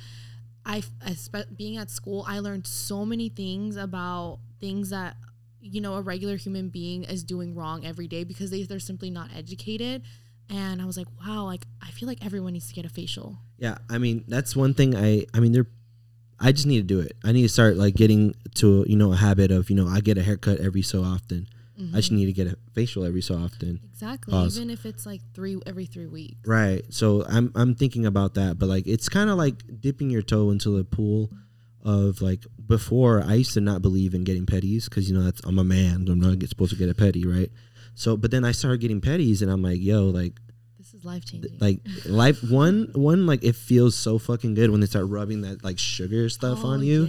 I, 0.66 0.82
being 1.56 1.76
at 1.76 1.90
school, 1.90 2.24
I 2.28 2.40
learned 2.40 2.66
so 2.66 3.06
many 3.06 3.28
things 3.28 3.76
about 3.76 4.40
things 4.60 4.90
that 4.90 5.16
you 5.60 5.80
know 5.80 5.94
a 5.94 6.02
regular 6.02 6.36
human 6.36 6.68
being 6.68 7.04
is 7.04 7.24
doing 7.24 7.54
wrong 7.54 7.84
every 7.84 8.08
day 8.08 8.24
because 8.24 8.50
they, 8.50 8.62
they're 8.62 8.78
simply 8.78 9.10
not 9.10 9.30
educated 9.36 10.02
and 10.48 10.80
i 10.80 10.84
was 10.84 10.96
like 10.96 11.08
wow 11.20 11.44
like 11.44 11.66
i 11.82 11.90
feel 11.90 12.06
like 12.06 12.24
everyone 12.24 12.52
needs 12.52 12.68
to 12.68 12.74
get 12.74 12.84
a 12.84 12.88
facial 12.88 13.36
Yeah, 13.58 13.78
I 13.88 13.98
mean 13.98 14.24
that's 14.28 14.54
one 14.54 14.74
thing. 14.74 14.94
I 14.94 15.26
I 15.34 15.40
mean 15.40 15.52
they're 15.52 15.66
I 16.38 16.52
just 16.52 16.66
need 16.66 16.76
to 16.76 16.82
do 16.94 17.00
it. 17.00 17.16
I 17.24 17.32
need 17.32 17.42
to 17.42 17.48
start 17.48 17.76
like 17.76 17.94
getting 17.94 18.34
to 18.56 18.84
you 18.86 18.96
know 18.96 19.12
a 19.12 19.16
habit 19.16 19.50
of 19.50 19.70
you 19.70 19.76
know 19.76 19.88
I 19.88 20.00
get 20.00 20.18
a 20.18 20.22
haircut 20.22 20.60
every 20.60 20.82
so 20.82 21.02
often. 21.02 21.48
I 21.78 21.96
just 21.96 22.08
mm-hmm. 22.08 22.16
need 22.16 22.26
to 22.26 22.32
get 22.32 22.46
a 22.46 22.56
facial 22.72 23.04
every 23.04 23.20
so 23.20 23.34
often. 23.34 23.80
exactly 23.84 24.32
Pause. 24.32 24.56
even 24.56 24.70
if 24.70 24.86
it's 24.86 25.04
like 25.04 25.20
three 25.34 25.58
every 25.66 25.86
three 25.86 26.06
weeks 26.06 26.46
Right. 26.46 26.82
So 26.90 27.24
I'm 27.28 27.52
I'm 27.54 27.74
thinking 27.74 28.06
about 28.06 28.34
that, 28.34 28.58
but 28.58 28.68
like 28.68 28.86
it's 28.86 29.08
kind 29.08 29.28
of 29.28 29.36
like 29.36 29.62
dipping 29.80 30.10
your 30.10 30.22
toe 30.22 30.50
into 30.50 30.76
the 30.76 30.84
pool 30.84 31.30
of 31.84 32.22
like 32.22 32.44
before 32.66 33.22
I 33.22 33.34
used 33.34 33.54
to 33.54 33.60
not 33.60 33.82
believe 33.82 34.14
in 34.14 34.24
getting 34.24 34.46
petties 34.46 34.84
because 34.84 35.08
you 35.08 35.16
know 35.16 35.22
that's 35.22 35.40
I'm 35.44 35.58
a 35.58 35.64
man 35.64 36.06
I'm 36.08 36.18
not 36.18 36.42
supposed 36.48 36.72
to 36.72 36.78
get 36.78 36.88
a 36.88 36.94
petty 36.94 37.26
right. 37.26 37.50
So 37.94 38.16
but 38.16 38.30
then 38.30 38.44
I 38.44 38.52
started 38.52 38.80
getting 38.80 39.00
petties 39.00 39.42
and 39.42 39.50
I'm 39.50 39.62
like 39.62 39.80
yo 39.80 40.06
like 40.06 40.40
is 40.96 41.04
life 41.04 41.24
changing 41.24 41.58
like 41.60 41.80
life 42.06 42.42
one 42.50 42.88
one 42.94 43.26
like 43.26 43.44
it 43.44 43.54
feels 43.54 43.94
so 43.94 44.18
fucking 44.18 44.54
good 44.54 44.70
when 44.70 44.80
they 44.80 44.86
start 44.86 45.06
rubbing 45.08 45.42
that 45.42 45.62
like 45.62 45.78
sugar 45.78 46.28
stuff 46.28 46.64
on 46.64 46.80
oh, 46.80 46.82
you. 46.82 47.04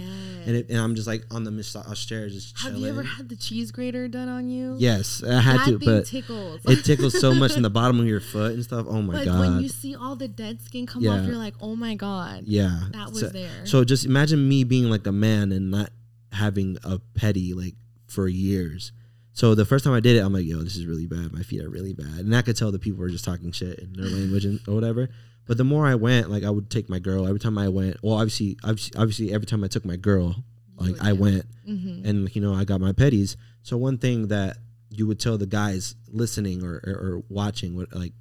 and 0.46 0.56
it, 0.56 0.68
and 0.68 0.78
I'm 0.78 0.94
just 0.94 1.06
like 1.06 1.24
on 1.30 1.44
the 1.44 1.50
massage 1.50 2.06
chair 2.06 2.28
just 2.28 2.58
have 2.60 2.74
you 2.74 2.86
ever 2.86 3.02
had 3.02 3.28
the 3.28 3.36
cheese 3.36 3.72
grater 3.72 4.08
done 4.08 4.28
on 4.28 4.48
you? 4.48 4.76
Yes, 4.78 5.22
I 5.24 5.40
had 5.40 5.60
that 5.60 5.66
to, 5.66 5.78
but 5.78 6.06
tickles. 6.06 6.60
it 6.66 6.84
tickles 6.84 7.18
so 7.18 7.34
much 7.34 7.56
in 7.56 7.62
the 7.62 7.70
bottom 7.70 7.98
of 7.98 8.06
your 8.06 8.20
foot 8.20 8.52
and 8.52 8.62
stuff. 8.62 8.86
Oh 8.88 9.02
my 9.02 9.14
but 9.14 9.24
god. 9.24 9.40
when 9.40 9.62
you 9.62 9.68
see 9.68 9.94
all 9.94 10.16
the 10.16 10.28
dead 10.28 10.60
skin 10.60 10.86
come 10.86 11.06
off 11.06 11.26
you're 11.26 11.36
like 11.36 11.54
oh 11.60 11.74
my 11.74 11.94
god. 11.94 12.44
Yeah. 12.46 12.80
that 12.92 13.10
was 13.10 13.20
so, 13.20 13.28
there. 13.28 13.64
So 13.66 13.84
just 13.84 14.04
imagine 14.04 14.48
me 14.48 14.64
being 14.64 14.90
like 14.90 15.06
a 15.06 15.12
man 15.12 15.52
and 15.52 15.70
not 15.70 15.90
having 16.32 16.78
a 16.84 16.98
petty 17.14 17.54
like 17.54 17.74
for 18.06 18.28
years. 18.28 18.92
So 19.38 19.54
the 19.54 19.64
first 19.64 19.84
time 19.84 19.94
I 19.94 20.00
did 20.00 20.16
it, 20.16 20.18
I'm 20.18 20.32
like, 20.32 20.46
yo, 20.46 20.58
this 20.64 20.74
is 20.74 20.84
really 20.84 21.06
bad. 21.06 21.32
My 21.32 21.44
feet 21.44 21.62
are 21.62 21.70
really 21.70 21.92
bad. 21.92 22.18
And 22.18 22.34
I 22.34 22.42
could 22.42 22.56
tell 22.56 22.72
the 22.72 22.78
people 22.80 22.98
were 22.98 23.08
just 23.08 23.24
talking 23.24 23.52
shit 23.52 23.78
in 23.78 23.92
their 23.92 24.10
language 24.10 24.44
and 24.44 24.58
or 24.66 24.74
whatever. 24.74 25.10
But 25.46 25.58
the 25.58 25.62
more 25.62 25.86
I 25.86 25.94
went, 25.94 26.28
like 26.28 26.42
I 26.42 26.50
would 26.50 26.70
take 26.70 26.88
my 26.88 26.98
girl 26.98 27.24
every 27.24 27.38
time 27.38 27.56
I 27.56 27.68
went. 27.68 27.98
Well, 28.02 28.16
obviously, 28.16 28.58
obviously, 28.64 28.98
obviously 28.98 29.32
every 29.32 29.46
time 29.46 29.62
I 29.62 29.68
took 29.68 29.84
my 29.84 29.94
girl, 29.94 30.42
like 30.74 31.00
I 31.00 31.12
went 31.12 31.44
mm-hmm. 31.64 32.04
and 32.04 32.34
you 32.34 32.42
know 32.42 32.52
I 32.52 32.64
got 32.64 32.80
my 32.80 32.90
petties. 32.90 33.36
So 33.62 33.76
one 33.76 33.98
thing 33.98 34.26
that 34.26 34.56
you 34.90 35.06
would 35.06 35.20
tell 35.20 35.38
the 35.38 35.46
guys 35.46 35.94
listening 36.08 36.64
or, 36.64 36.82
or, 36.84 36.92
or 36.92 37.22
watching, 37.28 37.76
what 37.76 37.94
like, 37.94 38.14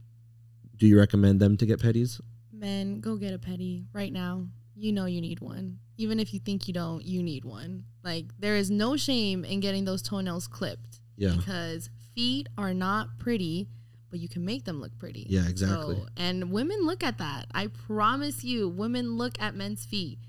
do 0.75 0.85
you 0.85 0.99
recommend 0.99 1.39
them 1.39 1.57
to 1.57 1.65
get 1.65 1.79
petties? 1.79 2.21
Men, 2.53 2.99
go 2.99 3.15
get 3.15 3.33
a 3.33 3.39
petty 3.39 3.85
right 3.91 4.13
now. 4.13 4.45
You 4.75 4.91
know 4.91 5.05
you 5.05 5.21
need 5.21 5.39
one. 5.39 5.79
Even 5.97 6.19
if 6.19 6.31
you 6.31 6.39
think 6.39 6.67
you 6.67 6.75
don't, 6.75 7.03
you 7.03 7.23
need 7.23 7.43
one. 7.43 7.85
Like 8.03 8.25
there 8.37 8.55
is 8.55 8.69
no 8.69 8.95
shame 8.97 9.43
in 9.43 9.61
getting 9.61 9.83
those 9.83 10.03
toenails 10.03 10.45
clipped 10.45 10.96
Yeah. 11.17 11.33
because 11.35 11.89
feet 12.15 12.47
are 12.57 12.73
not 12.73 13.17
pretty, 13.19 13.67
but 14.09 14.19
you 14.19 14.29
can 14.29 14.45
make 14.45 14.63
them 14.63 14.79
look 14.79 14.97
pretty. 14.99 15.25
Yeah, 15.29 15.47
exactly. 15.47 15.95
So, 15.95 16.05
and 16.15 16.51
women 16.51 16.85
look 16.85 17.03
at 17.03 17.17
that. 17.17 17.47
I 17.53 17.67
promise 17.67 18.43
you, 18.43 18.69
women 18.69 19.17
look 19.17 19.33
at 19.41 19.55
men's 19.55 19.85
feet. 19.85 20.19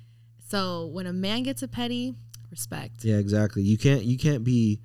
So 0.48 0.86
when 0.86 1.06
a 1.06 1.12
man 1.12 1.42
gets 1.42 1.62
a 1.62 1.68
petty, 1.68 2.14
respect. 2.50 3.04
Yeah, 3.04 3.16
exactly. 3.16 3.62
You 3.62 3.78
can't 3.78 4.02
you 4.02 4.18
can't 4.18 4.44
be 4.44 4.80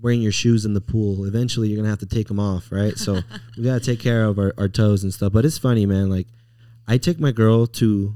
wearing 0.00 0.22
your 0.22 0.32
shoes 0.32 0.64
in 0.64 0.74
the 0.74 0.80
pool. 0.80 1.24
Eventually, 1.24 1.68
you're 1.68 1.76
gonna 1.76 1.90
have 1.90 1.98
to 2.00 2.06
take 2.06 2.28
them 2.28 2.40
off, 2.40 2.70
right? 2.70 2.96
So 2.96 3.20
we 3.56 3.64
gotta 3.64 3.84
take 3.84 4.00
care 4.00 4.24
of 4.24 4.38
our, 4.38 4.54
our 4.58 4.68
toes 4.68 5.02
and 5.02 5.12
stuff. 5.12 5.32
But 5.32 5.44
it's 5.44 5.58
funny, 5.58 5.86
man. 5.86 6.08
Like 6.10 6.28
I 6.86 6.98
take 6.98 7.20
my 7.20 7.32
girl 7.32 7.66
to 7.66 8.14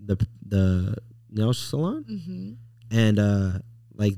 the 0.00 0.26
the 0.46 0.96
nail 1.30 1.52
salon, 1.52 2.04
hmm 2.04 2.52
and 2.96 3.18
uh 3.18 3.50
like 3.94 4.14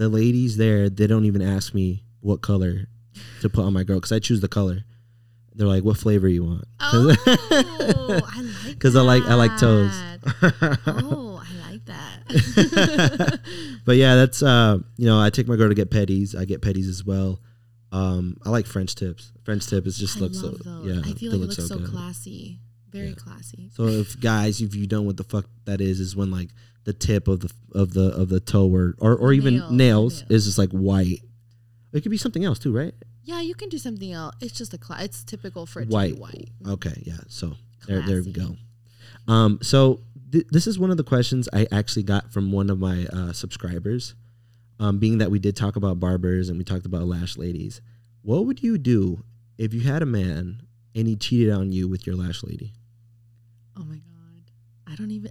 the 0.00 0.08
ladies 0.08 0.56
there, 0.56 0.88
they 0.88 1.06
don't 1.06 1.26
even 1.26 1.42
ask 1.42 1.74
me 1.74 2.02
what 2.20 2.40
color 2.40 2.86
to 3.42 3.50
put 3.50 3.64
on 3.66 3.74
my 3.74 3.84
girl 3.84 3.98
because 3.98 4.12
I 4.12 4.18
choose 4.18 4.40
the 4.40 4.48
color. 4.48 4.78
They're 5.54 5.66
like, 5.66 5.84
"What 5.84 5.98
flavor 5.98 6.26
you 6.26 6.42
want?" 6.44 6.64
Oh, 6.80 7.14
I 8.26 8.40
like 8.40 8.54
Because 8.68 8.96
I 8.96 9.02
like 9.02 9.22
I 9.24 9.34
like 9.34 9.58
toes. 9.58 9.92
Oh, 10.86 11.42
I 11.44 11.70
like 11.70 11.84
that. 11.84 13.40
but 13.84 13.96
yeah, 13.96 14.14
that's 14.14 14.42
uh, 14.42 14.78
you 14.96 15.04
know, 15.04 15.20
I 15.20 15.28
take 15.28 15.46
my 15.46 15.56
girl 15.56 15.68
to 15.68 15.74
get 15.74 15.90
petties. 15.90 16.34
I 16.34 16.46
get 16.46 16.62
petties 16.62 16.88
as 16.88 17.04
well. 17.04 17.40
Um, 17.92 18.38
I 18.46 18.48
like 18.48 18.64
French 18.64 18.94
tips. 18.94 19.32
French 19.44 19.66
tip 19.66 19.86
is 19.86 19.98
just 19.98 20.16
I 20.16 20.20
looks 20.20 20.42
love 20.42 20.56
so 20.56 20.62
those. 20.64 20.86
yeah. 20.86 21.02
I 21.04 21.12
feel 21.12 21.32
like 21.32 21.40
it 21.40 21.44
looks 21.44 21.56
so, 21.68 21.76
good. 21.76 21.90
classy. 21.90 22.60
Very 22.90 23.08
Yeah. 23.08 23.14
classy. 23.14 23.70
So 23.74 23.86
if 23.86 24.18
guys, 24.20 24.60
if 24.60 24.74
you 24.74 24.86
don't 24.86 25.00
know 25.00 25.06
what 25.06 25.16
the 25.16 25.24
fuck 25.24 25.46
that 25.64 25.80
is, 25.80 26.00
is 26.00 26.14
when 26.16 26.30
like 26.30 26.50
the 26.84 26.92
tip 26.92 27.28
of 27.28 27.40
the 27.40 27.50
of 27.72 27.92
the 27.92 28.08
of 28.14 28.28
the 28.28 28.40
toe 28.40 28.68
or 28.74 28.94
or, 28.98 29.16
or 29.16 29.32
even 29.32 29.54
Nail, 29.58 29.70
nails 29.70 30.20
nail. 30.22 30.26
is 30.36 30.44
just 30.46 30.58
like 30.58 30.70
white. 30.70 31.20
It 31.92 32.00
could 32.02 32.10
be 32.10 32.16
something 32.16 32.44
else 32.44 32.58
too, 32.58 32.72
right? 32.76 32.94
Yeah, 33.22 33.40
you 33.40 33.54
can 33.54 33.68
do 33.68 33.78
something 33.78 34.12
else. 34.12 34.34
It's 34.40 34.56
just 34.56 34.72
a 34.74 34.78
class. 34.78 35.04
It's 35.04 35.24
typical 35.24 35.66
for 35.66 35.82
it 35.82 35.86
to 35.86 35.92
white. 35.92 36.14
be 36.14 36.20
white. 36.20 36.48
Okay, 36.66 37.02
yeah. 37.04 37.18
So 37.28 37.52
there, 37.86 38.00
there 38.02 38.22
we 38.22 38.32
go. 38.32 38.56
Um, 39.28 39.58
so 39.62 40.00
th- 40.32 40.46
this 40.50 40.66
is 40.66 40.78
one 40.78 40.90
of 40.90 40.96
the 40.96 41.04
questions 41.04 41.48
I 41.52 41.66
actually 41.70 42.02
got 42.04 42.32
from 42.32 42.50
one 42.50 42.70
of 42.70 42.78
my 42.78 43.06
uh, 43.12 43.32
subscribers. 43.32 44.14
Um, 44.80 44.98
being 44.98 45.18
that 45.18 45.30
we 45.30 45.38
did 45.38 45.56
talk 45.56 45.76
about 45.76 46.00
barbers 46.00 46.48
and 46.48 46.56
we 46.56 46.64
talked 46.64 46.86
about 46.86 47.02
lash 47.04 47.36
ladies, 47.36 47.82
what 48.22 48.46
would 48.46 48.62
you 48.62 48.78
do 48.78 49.22
if 49.58 49.74
you 49.74 49.80
had 49.82 50.00
a 50.02 50.06
man 50.06 50.62
and 50.94 51.06
he 51.06 51.16
cheated 51.16 51.52
on 51.52 51.70
you 51.70 51.86
with 51.86 52.06
your 52.06 52.16
lash 52.16 52.42
lady? 52.42 52.72
Oh 53.80 53.84
my 53.84 53.96
god. 53.96 54.50
I 54.86 54.94
don't 54.96 55.10
even. 55.10 55.30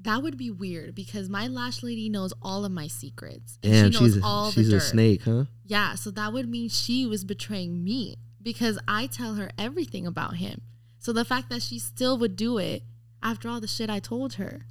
That 0.00 0.22
would 0.22 0.36
be 0.36 0.50
weird 0.50 0.94
because 0.94 1.28
my 1.28 1.48
lash 1.48 1.82
lady 1.82 2.08
knows 2.08 2.32
all 2.40 2.64
of 2.64 2.70
my 2.70 2.86
secrets. 2.86 3.58
And 3.62 3.72
Damn, 3.72 3.92
she 3.92 3.98
knows 4.00 4.14
she's 4.14 4.22
all 4.22 4.48
a, 4.48 4.52
she's 4.52 4.70
the 4.70 4.76
a 4.76 4.80
snake, 4.80 5.22
huh? 5.24 5.44
Yeah, 5.64 5.94
so 5.96 6.10
that 6.12 6.32
would 6.32 6.48
mean 6.48 6.68
she 6.68 7.06
was 7.06 7.24
betraying 7.24 7.82
me 7.82 8.16
because 8.40 8.78
I 8.86 9.06
tell 9.08 9.34
her 9.34 9.50
everything 9.58 10.06
about 10.06 10.36
him. 10.36 10.60
So 11.00 11.12
the 11.12 11.24
fact 11.24 11.50
that 11.50 11.62
she 11.62 11.78
still 11.80 12.18
would 12.18 12.36
do 12.36 12.58
it 12.58 12.82
after 13.22 13.48
all 13.48 13.60
the 13.60 13.66
shit 13.66 13.90
I 13.90 13.98
told 13.98 14.34
her, 14.34 14.66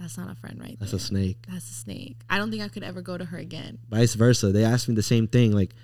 that's 0.00 0.16
not 0.18 0.30
a 0.30 0.34
friend 0.34 0.58
right 0.60 0.76
That's 0.78 0.92
there. 0.92 0.98
a 0.98 1.00
snake. 1.00 1.38
That's 1.48 1.68
a 1.70 1.74
snake. 1.74 2.16
I 2.28 2.38
don't 2.38 2.50
think 2.50 2.62
I 2.62 2.68
could 2.68 2.82
ever 2.84 3.00
go 3.02 3.16
to 3.18 3.24
her 3.26 3.38
again. 3.38 3.78
Vice 3.88 4.14
versa. 4.14 4.50
They 4.52 4.64
asked 4.64 4.88
me 4.88 4.94
the 4.94 5.02
same 5.02 5.26
thing, 5.28 5.52
like, 5.52 5.74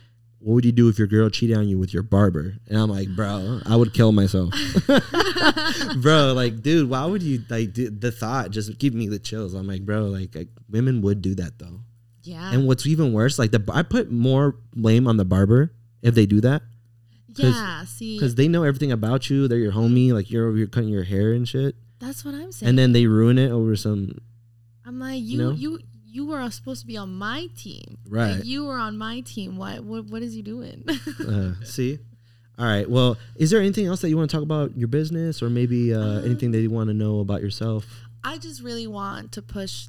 what 0.45 0.55
would 0.55 0.64
you 0.64 0.72
do 0.72 0.88
if 0.88 0.99
your 0.99 1.07
girl 1.07 1.30
cheated 1.30 1.57
on 1.57 1.68
you 1.68 1.78
with 1.78 1.95
your 1.95 2.03
barber? 2.03 2.55
And 2.68 2.78
I'm 2.78 2.90
like, 2.90 3.09
bro, 3.16 3.61
I 3.66 3.76
would 3.76 3.95
kill 3.95 4.12
myself. 4.12 4.53
bro, 6.03 6.32
like, 6.34 6.61
dude, 6.62 6.90
why 6.90 7.07
would 7.07 7.22
you 7.22 7.42
like 7.49 7.72
do, 7.72 7.90
the 7.90 8.12
thought 8.12 8.51
just 8.51 8.78
give 8.78 8.95
me 8.95 9.09
the 9.09 9.18
chills? 9.18 9.55
I'm 9.55 9.66
like, 9.66 9.82
bro, 9.82 10.03
like, 10.03 10.34
like 10.34 10.49
women 10.68 11.01
would 11.03 11.22
do 11.22 11.34
that 11.36 11.59
though. 11.59 11.80
Yeah. 12.22 12.53
And 12.53 12.66
what's 12.66 12.86
even 12.86 13.12
worse, 13.12 13.38
like 13.38 13.51
the 13.51 13.64
I 13.72 13.82
put 13.82 14.11
more 14.11 14.57
blame 14.74 15.07
on 15.07 15.16
the 15.16 15.24
barber 15.24 15.72
if 16.03 16.14
they 16.14 16.26
do 16.26 16.40
that 16.42 16.62
yeah, 17.42 17.84
see, 17.84 18.16
because 18.16 18.34
they 18.34 18.49
know 18.49 18.64
everything 18.64 18.92
about 18.92 19.28
you. 19.30 19.49
They're 19.49 19.59
your 19.59 19.72
homie, 19.72 20.12
like 20.12 20.30
you're 20.30 20.49
over 20.49 20.57
here 20.57 20.66
cutting 20.66 20.88
your 20.88 21.05
hair 21.05 21.32
and 21.32 21.49
shit, 21.49 21.74
that's 21.99 22.24
what 22.24 22.34
I'm 22.34 22.53
saying. 22.53 22.70
and 22.70 22.78
then 22.78 22.92
they 22.92 23.07
ruin 23.07 23.38
it 23.38 23.51
over 23.51 23.76
some 23.76 24.18
I'm 24.86 25.01
like, 25.01 25.22
you, 25.22 25.38
know? 25.38 25.51
you, 25.53 25.80
you 26.15 26.25
were 26.27 26.49
supposed 26.51 26.81
to 26.83 26.87
be 26.87 26.97
on 26.97 27.12
my 27.12 27.49
team. 27.57 27.99
Right. 28.09 28.37
Like, 28.37 28.45
you 28.45 28.65
were 28.67 28.79
on 28.79 28.97
my 28.97 29.21
team. 29.21 29.57
What, 29.57 29.83
what, 29.83 30.05
what 30.07 30.23
is 30.23 30.33
he 30.33 30.43
doing? 30.43 30.85
Uh, 31.29 31.55
see. 31.65 31.99
All 32.57 32.67
right. 32.67 32.89
Well, 32.89 33.17
is 33.35 33.51
there 33.51 33.61
anything 33.61 33.87
else 33.87 34.01
that 34.03 34.11
you 34.11 34.17
want 34.17 34.31
to 34.31 34.37
talk 34.37 34.45
about 34.45 34.77
your 34.77 34.87
business, 34.87 35.43
or 35.43 35.51
maybe 35.51 35.93
uh, 35.93 35.99
Um, 36.01 36.25
anything 36.25 36.53
that 36.53 36.61
you 36.61 36.71
want 36.71 36.89
to 36.89 36.95
know 36.95 37.19
about 37.19 37.41
yourself? 37.43 37.85
I 38.23 38.39
just 38.39 38.62
really 38.62 38.87
want 38.87 39.33
to 39.33 39.43
push 39.43 39.89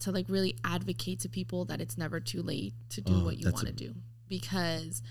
to 0.00 0.12
like 0.12 0.26
really 0.28 0.54
advocate 0.62 1.18
to 1.20 1.28
people 1.28 1.64
that 1.64 1.80
it's 1.80 1.98
never 1.98 2.20
too 2.20 2.42
late 2.42 2.74
to 2.90 3.00
do 3.00 3.14
Oh, 3.16 3.24
what 3.24 3.38
you 3.38 3.50
want 3.50 3.66
to 3.66 3.72
do 3.72 3.94
because 4.28 5.02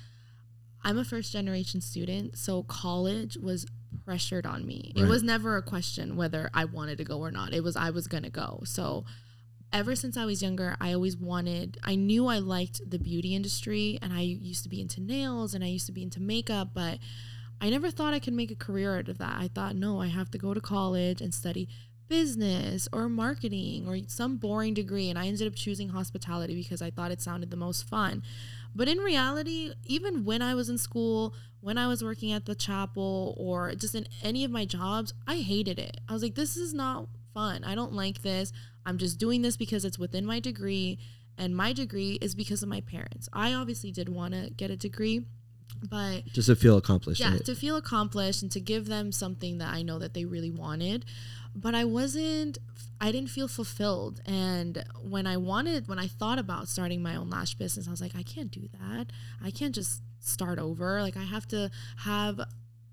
I'm 0.84 0.98
a 0.98 1.04
first 1.04 1.34
generation 1.34 1.82
student, 1.82 2.38
so 2.38 2.64
college 2.64 3.36
was 3.38 3.66
pressured 4.06 4.46
on 4.46 4.66
me. 4.66 4.94
It 4.96 5.08
was 5.08 5.24
never 5.24 5.58
a 5.58 5.62
question 5.62 6.16
whether 6.16 6.50
I 6.54 6.66
wanted 6.66 6.98
to 7.00 7.04
go 7.04 7.20
or 7.20 7.32
not. 7.32 7.54
It 7.54 7.64
was 7.64 7.76
I 7.76 7.90
was 7.90 8.08
going 8.08 8.24
to 8.24 8.30
go. 8.30 8.62
So 8.66 9.04
ever 9.76 9.94
since 9.94 10.16
I 10.16 10.24
was 10.24 10.42
younger, 10.42 10.78
I 10.80 10.94
always 10.94 11.18
wanted, 11.18 11.78
I 11.84 11.96
knew 11.96 12.28
I 12.28 12.40
liked 12.40 12.90
the 12.90 12.98
beauty 12.98 13.36
industry 13.36 14.00
and 14.02 14.14
I 14.14 14.22
used 14.22 14.64
to 14.64 14.70
be 14.70 14.80
into 14.80 15.02
nails 15.02 15.54
and 15.54 15.66
I 15.66 15.68
used 15.68 15.86
to 15.88 15.92
be 15.92 16.02
into 16.02 16.22
makeup, 16.22 16.70
but 16.74 17.00
I 17.60 17.70
never 17.70 17.92
thought 17.92 18.14
I 18.14 18.20
could 18.20 18.34
make 18.34 18.52
a 18.52 18.56
career 18.56 18.98
out 18.98 19.10
of 19.10 19.18
that. 19.18 19.36
I 19.38 19.50
thought, 19.50 19.76
no, 19.76 20.02
I 20.02 20.08
have 20.08 20.32
to 20.32 20.38
go 20.38 20.54
to 20.54 20.62
college 20.62 21.20
and 21.20 21.34
study 21.34 21.68
business 22.08 22.88
or 22.94 23.10
marketing 23.10 23.86
or 23.86 23.98
some 24.08 24.38
boring 24.38 24.74
degree. 24.74 25.10
And 25.10 25.20
I 25.20 25.28
ended 25.28 25.46
up 25.46 25.56
choosing 25.56 25.90
hospitality 25.90 26.56
because 26.56 26.82
I 26.82 26.90
thought 26.90 27.12
it 27.12 27.22
sounded 27.22 27.52
the 27.52 27.58
most 27.58 27.86
fun. 27.86 28.24
But 28.74 28.88
in 28.88 29.00
reality, 29.00 29.74
even 29.84 30.24
when 30.24 30.42
I 30.42 30.56
was 30.56 30.70
in 30.70 30.78
school, 30.78 31.34
when 31.60 31.78
I 31.78 31.88
was 31.88 32.02
working 32.02 32.32
at 32.32 32.46
the 32.46 32.56
chapel 32.56 33.36
or 33.38 33.76
just 33.76 33.96
in 33.96 34.08
any 34.24 34.46
of 34.46 34.52
my 34.52 34.64
jobs, 34.64 35.14
I 35.28 35.38
hated 35.38 35.80
it. 35.80 36.00
I 36.08 36.14
was 36.14 36.24
like, 36.24 36.36
this 36.36 36.56
is 36.56 36.74
not 36.74 37.10
fun. 37.34 37.66
I 37.66 37.76
don't 37.76 37.94
like 37.94 38.22
this. 38.22 38.54
I'm 38.86 38.98
just 38.98 39.18
doing 39.18 39.42
this 39.42 39.58
because 39.58 39.84
it's 39.86 39.98
within 40.00 40.26
my 40.26 40.40
degree. 40.40 41.00
And 41.38 41.56
my 41.56 41.74
degree 41.74 42.14
is 42.22 42.34
because 42.34 42.64
of 42.64 42.70
my 42.70 42.82
parents. 42.82 43.28
I 43.34 43.54
obviously 43.54 43.92
did 43.92 44.08
want 44.08 44.34
to 44.34 44.50
get 44.52 44.72
a 44.72 44.78
degree, 44.78 45.26
but 45.90 46.26
Just 46.28 46.48
to 46.48 46.56
feel 46.56 46.78
accomplished. 46.78 47.20
yeah 47.20 47.32
right? 47.32 47.44
to 47.46 47.56
feel 47.56 47.76
accomplished 47.76 48.42
and 48.42 48.52
to 48.54 48.62
give 48.62 48.86
them 48.88 49.12
something 49.12 49.58
that 49.58 49.74
i 49.74 49.82
know 49.82 50.00
that 50.00 50.14
they 50.14 50.24
really 50.24 50.50
wanted 50.50 51.04
but 51.54 51.76
i 51.76 51.84
wasn't 51.84 52.58
i 53.02 53.12
didn't 53.12 53.30
feel 53.30 53.48
fulfilled 53.50 54.22
and 54.26 54.84
when 55.02 55.28
i 55.28 55.36
wanted 55.36 55.88
when 55.90 56.00
i 56.00 56.08
thought 56.08 56.40
about 56.40 56.70
starting 56.70 57.02
my 57.04 57.16
own 57.18 57.30
lash 57.30 57.56
business 57.56 57.88
i 57.88 57.92
was 57.92 58.00
like 58.00 58.16
i 58.16 58.24
can't 58.24 58.52
do 58.52 58.70
that 58.80 59.08
i 59.44 59.52
can't 59.52 59.76
just 59.76 60.02
start 60.22 60.60
over 60.60 61.02
like 61.02 61.18
i 61.18 61.24
have 61.24 61.46
to 61.48 61.70
have 61.98 62.40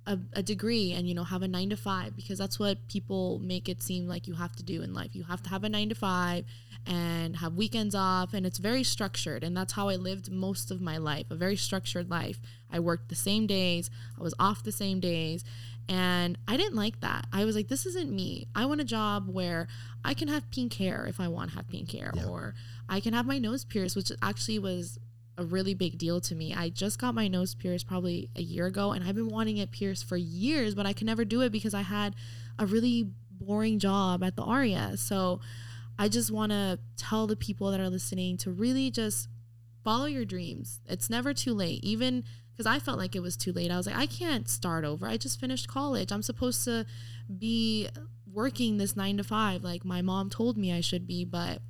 a, 0.06 0.18
a 0.32 0.42
degree 0.42 0.92
and 0.92 1.08
you 1.08 1.14
know 1.14 1.24
have 1.24 1.42
a 1.42 1.48
nine 1.48 1.70
to 1.70 1.76
five 1.76 2.16
because 2.16 2.38
that's 2.38 2.58
what 2.58 2.76
people 2.88 3.38
make 3.38 3.68
it 3.68 3.82
seem 3.82 4.06
like 4.08 4.26
you 4.26 4.34
have 4.34 4.54
to 4.56 4.62
do 4.62 4.82
in 4.82 4.92
life. 4.92 5.14
You 5.14 5.24
have 5.24 5.42
to 5.44 5.50
have 5.50 5.62
a 5.64 5.68
nine 5.68 5.88
to 5.90 5.94
five 5.94 6.44
and 6.86 7.36
have 7.36 7.54
weekends 7.54 7.94
off 7.94 8.34
and 8.34 8.44
it's 8.44 8.58
very 8.58 8.82
structured 8.82 9.44
and 9.44 9.56
that's 9.56 9.74
how 9.74 9.88
i 9.88 9.94
lived 9.94 10.32
most 10.32 10.72
of 10.72 10.80
my 10.80 10.96
life 10.96 11.26
a 11.30 11.36
very 11.36 11.54
structured 11.56 12.10
life. 12.10 12.40
I 12.72 12.80
worked 12.80 13.08
the 13.08 13.14
same 13.14 13.46
days 13.46 13.88
i 14.18 14.22
was 14.22 14.34
off 14.40 14.64
the 14.64 14.72
same 14.72 14.98
days 14.98 15.44
and 15.88 16.36
i 16.48 16.56
didn't 16.56 16.74
like 16.74 16.98
that. 17.00 17.26
I 17.32 17.44
was 17.44 17.54
like 17.54 17.68
this 17.68 17.86
isn't 17.86 18.10
me. 18.10 18.48
I 18.56 18.66
want 18.66 18.80
a 18.80 18.84
job 18.84 19.28
where 19.28 19.68
i 20.04 20.12
can 20.14 20.26
have 20.26 20.50
pink 20.50 20.74
hair 20.74 21.06
if 21.08 21.20
i 21.20 21.28
want 21.28 21.50
to 21.50 21.56
have 21.56 21.68
pink 21.68 21.92
hair 21.92 22.10
Yeah. 22.16 22.26
or 22.26 22.54
i 22.88 22.98
can 22.98 23.14
have 23.14 23.26
my 23.26 23.38
nose 23.38 23.64
pierced 23.64 23.94
which 23.94 24.10
actually 24.20 24.58
was 24.58 24.98
a 25.38 25.44
really 25.44 25.74
big 25.74 25.98
deal 25.98 26.20
to 26.20 26.34
me. 26.34 26.54
I 26.54 26.68
just 26.68 26.98
got 26.98 27.14
my 27.14 27.28
nose 27.28 27.54
pierced 27.54 27.86
probably 27.86 28.28
a 28.36 28.42
year 28.42 28.66
ago 28.66 28.92
and 28.92 29.04
I've 29.04 29.14
been 29.14 29.28
wanting 29.28 29.56
it 29.56 29.70
pierced 29.70 30.06
for 30.06 30.16
years, 30.16 30.74
but 30.74 30.86
I 30.86 30.92
could 30.92 31.06
never 31.06 31.24
do 31.24 31.40
it 31.40 31.50
because 31.50 31.74
I 31.74 31.82
had 31.82 32.14
a 32.58 32.66
really 32.66 33.08
boring 33.30 33.78
job 33.78 34.22
at 34.22 34.36
the 34.36 34.42
ARIA. 34.42 34.96
So 34.96 35.40
I 35.98 36.08
just 36.08 36.30
want 36.30 36.52
to 36.52 36.78
tell 36.96 37.26
the 37.26 37.36
people 37.36 37.70
that 37.70 37.80
are 37.80 37.90
listening 37.90 38.36
to 38.38 38.50
really 38.50 38.90
just 38.90 39.28
follow 39.82 40.06
your 40.06 40.24
dreams. 40.24 40.80
It's 40.86 41.08
never 41.10 41.32
too 41.34 41.54
late. 41.54 41.82
Even 41.82 42.24
because 42.52 42.66
I 42.66 42.78
felt 42.78 42.98
like 42.98 43.16
it 43.16 43.22
was 43.22 43.36
too 43.36 43.52
late. 43.52 43.70
I 43.70 43.76
was 43.76 43.86
like, 43.86 43.96
I 43.96 44.06
can't 44.06 44.48
start 44.48 44.84
over. 44.84 45.06
I 45.06 45.16
just 45.16 45.40
finished 45.40 45.68
college. 45.68 46.12
I'm 46.12 46.22
supposed 46.22 46.64
to 46.64 46.84
be 47.38 47.88
working 48.30 48.78
this 48.78 48.96
nine 48.96 49.16
to 49.18 49.24
five 49.24 49.62
like 49.62 49.84
my 49.84 50.00
mom 50.00 50.30
told 50.30 50.56
me 50.56 50.72
I 50.72 50.80
should 50.80 51.06
be, 51.06 51.24
but 51.24 51.60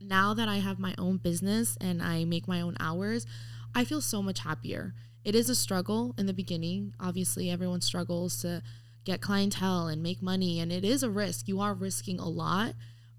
now 0.00 0.34
that 0.34 0.48
I 0.48 0.56
have 0.56 0.78
my 0.78 0.94
own 0.98 1.18
business 1.18 1.76
and 1.80 2.02
I 2.02 2.24
make 2.24 2.48
my 2.48 2.60
own 2.60 2.76
hours, 2.80 3.26
I 3.74 3.84
feel 3.84 4.00
so 4.00 4.22
much 4.22 4.40
happier. 4.40 4.94
It 5.24 5.34
is 5.34 5.50
a 5.50 5.54
struggle 5.54 6.14
in 6.16 6.26
the 6.26 6.32
beginning. 6.32 6.94
Obviously, 6.98 7.50
everyone 7.50 7.80
struggles 7.82 8.40
to 8.40 8.62
get 9.04 9.20
clientele 9.20 9.88
and 9.88 10.02
make 10.02 10.22
money, 10.22 10.60
and 10.60 10.72
it 10.72 10.84
is 10.84 11.02
a 11.02 11.10
risk. 11.10 11.48
You 11.48 11.60
are 11.60 11.74
risking 11.74 12.18
a 12.18 12.28
lot, 12.28 12.74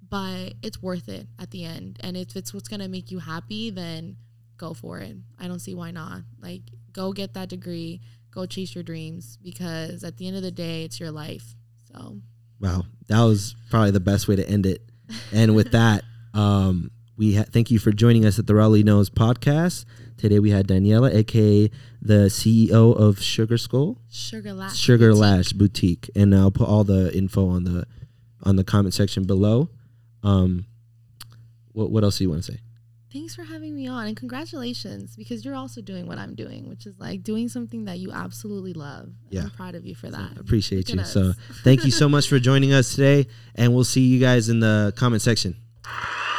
but 0.07 0.53
it's 0.61 0.81
worth 0.81 1.07
it 1.07 1.27
at 1.39 1.51
the 1.51 1.63
end. 1.63 1.99
And 2.01 2.17
if 2.17 2.35
it's 2.35 2.53
what's 2.53 2.67
going 2.67 2.81
to 2.81 2.87
make 2.87 3.11
you 3.11 3.19
happy, 3.19 3.69
then 3.69 4.17
go 4.57 4.73
for 4.73 4.99
it. 4.99 5.15
I 5.39 5.47
don't 5.47 5.59
see 5.59 5.75
why 5.75 5.91
not. 5.91 6.21
Like, 6.39 6.63
go 6.91 7.13
get 7.13 7.33
that 7.35 7.49
degree, 7.49 8.01
go 8.31 8.45
chase 8.45 8.73
your 8.75 8.83
dreams, 8.83 9.37
because 9.43 10.03
at 10.03 10.17
the 10.17 10.27
end 10.27 10.37
of 10.37 10.43
the 10.43 10.51
day, 10.51 10.83
it's 10.83 10.99
your 10.99 11.11
life. 11.11 11.55
So, 11.91 12.17
Wow, 12.59 12.83
that 13.07 13.21
was 13.23 13.55
probably 13.71 13.89
the 13.91 13.99
best 13.99 14.27
way 14.27 14.35
to 14.35 14.47
end 14.47 14.67
it. 14.67 14.83
And 15.31 15.55
with 15.55 15.71
that, 15.71 16.03
um, 16.33 16.91
we 17.17 17.35
ha- 17.35 17.45
thank 17.51 17.71
you 17.71 17.79
for 17.79 17.91
joining 17.91 18.25
us 18.25 18.39
at 18.39 18.47
the 18.47 18.55
Raleigh 18.55 18.83
Knows 18.83 19.09
podcast. 19.09 19.85
Today 20.17 20.39
we 20.39 20.51
had 20.51 20.67
Daniela, 20.67 21.13
aka 21.13 21.69
the 22.01 22.27
CEO 22.27 22.95
of 22.95 23.21
Sugar 23.21 23.57
Skull, 23.57 23.97
Sugar 24.09 24.53
Lash. 24.53 24.75
Sugar 24.77 25.09
Boutique. 25.09 25.21
Lash 25.21 25.53
Boutique, 25.53 26.09
and 26.15 26.35
I'll 26.35 26.51
put 26.51 26.67
all 26.67 26.83
the 26.83 27.15
info 27.15 27.47
on 27.47 27.63
the 27.63 27.85
on 28.43 28.55
the 28.55 28.63
comment 28.63 28.93
section 28.93 29.23
below. 29.23 29.69
Um, 30.23 30.65
what 31.73 31.91
what 31.91 32.03
else 32.03 32.17
do 32.17 32.23
you 32.23 32.29
want 32.29 32.43
to 32.43 32.51
say? 32.53 32.59
Thanks 33.11 33.35
for 33.35 33.43
having 33.43 33.75
me 33.75 33.87
on 33.87 34.07
and 34.07 34.15
congratulations 34.15 35.17
because 35.17 35.43
you're 35.43 35.55
also 35.55 35.81
doing 35.81 36.07
what 36.07 36.17
I'm 36.17 36.33
doing, 36.33 36.69
which 36.69 36.85
is 36.85 36.97
like 36.97 37.23
doing 37.23 37.49
something 37.49 37.85
that 37.85 37.99
you 37.99 38.11
absolutely 38.13 38.71
love. 38.71 39.09
Yeah. 39.29 39.43
I'm 39.43 39.49
proud 39.49 39.75
of 39.75 39.85
you 39.85 39.95
for 39.95 40.09
that. 40.09 40.37
Appreciate 40.39 40.87
Look 40.89 40.99
you. 40.99 41.05
So 41.05 41.33
thank 41.65 41.83
you 41.83 41.91
so 41.91 42.07
much 42.15 42.29
for 42.29 42.39
joining 42.39 42.71
us 42.71 42.95
today, 42.95 43.27
and 43.55 43.75
we'll 43.75 43.83
see 43.83 44.01
you 44.01 44.19
guys 44.19 44.47
in 44.47 44.61
the 44.61 44.93
comment 44.95 45.21
section 45.21 45.57
you 45.85 46.30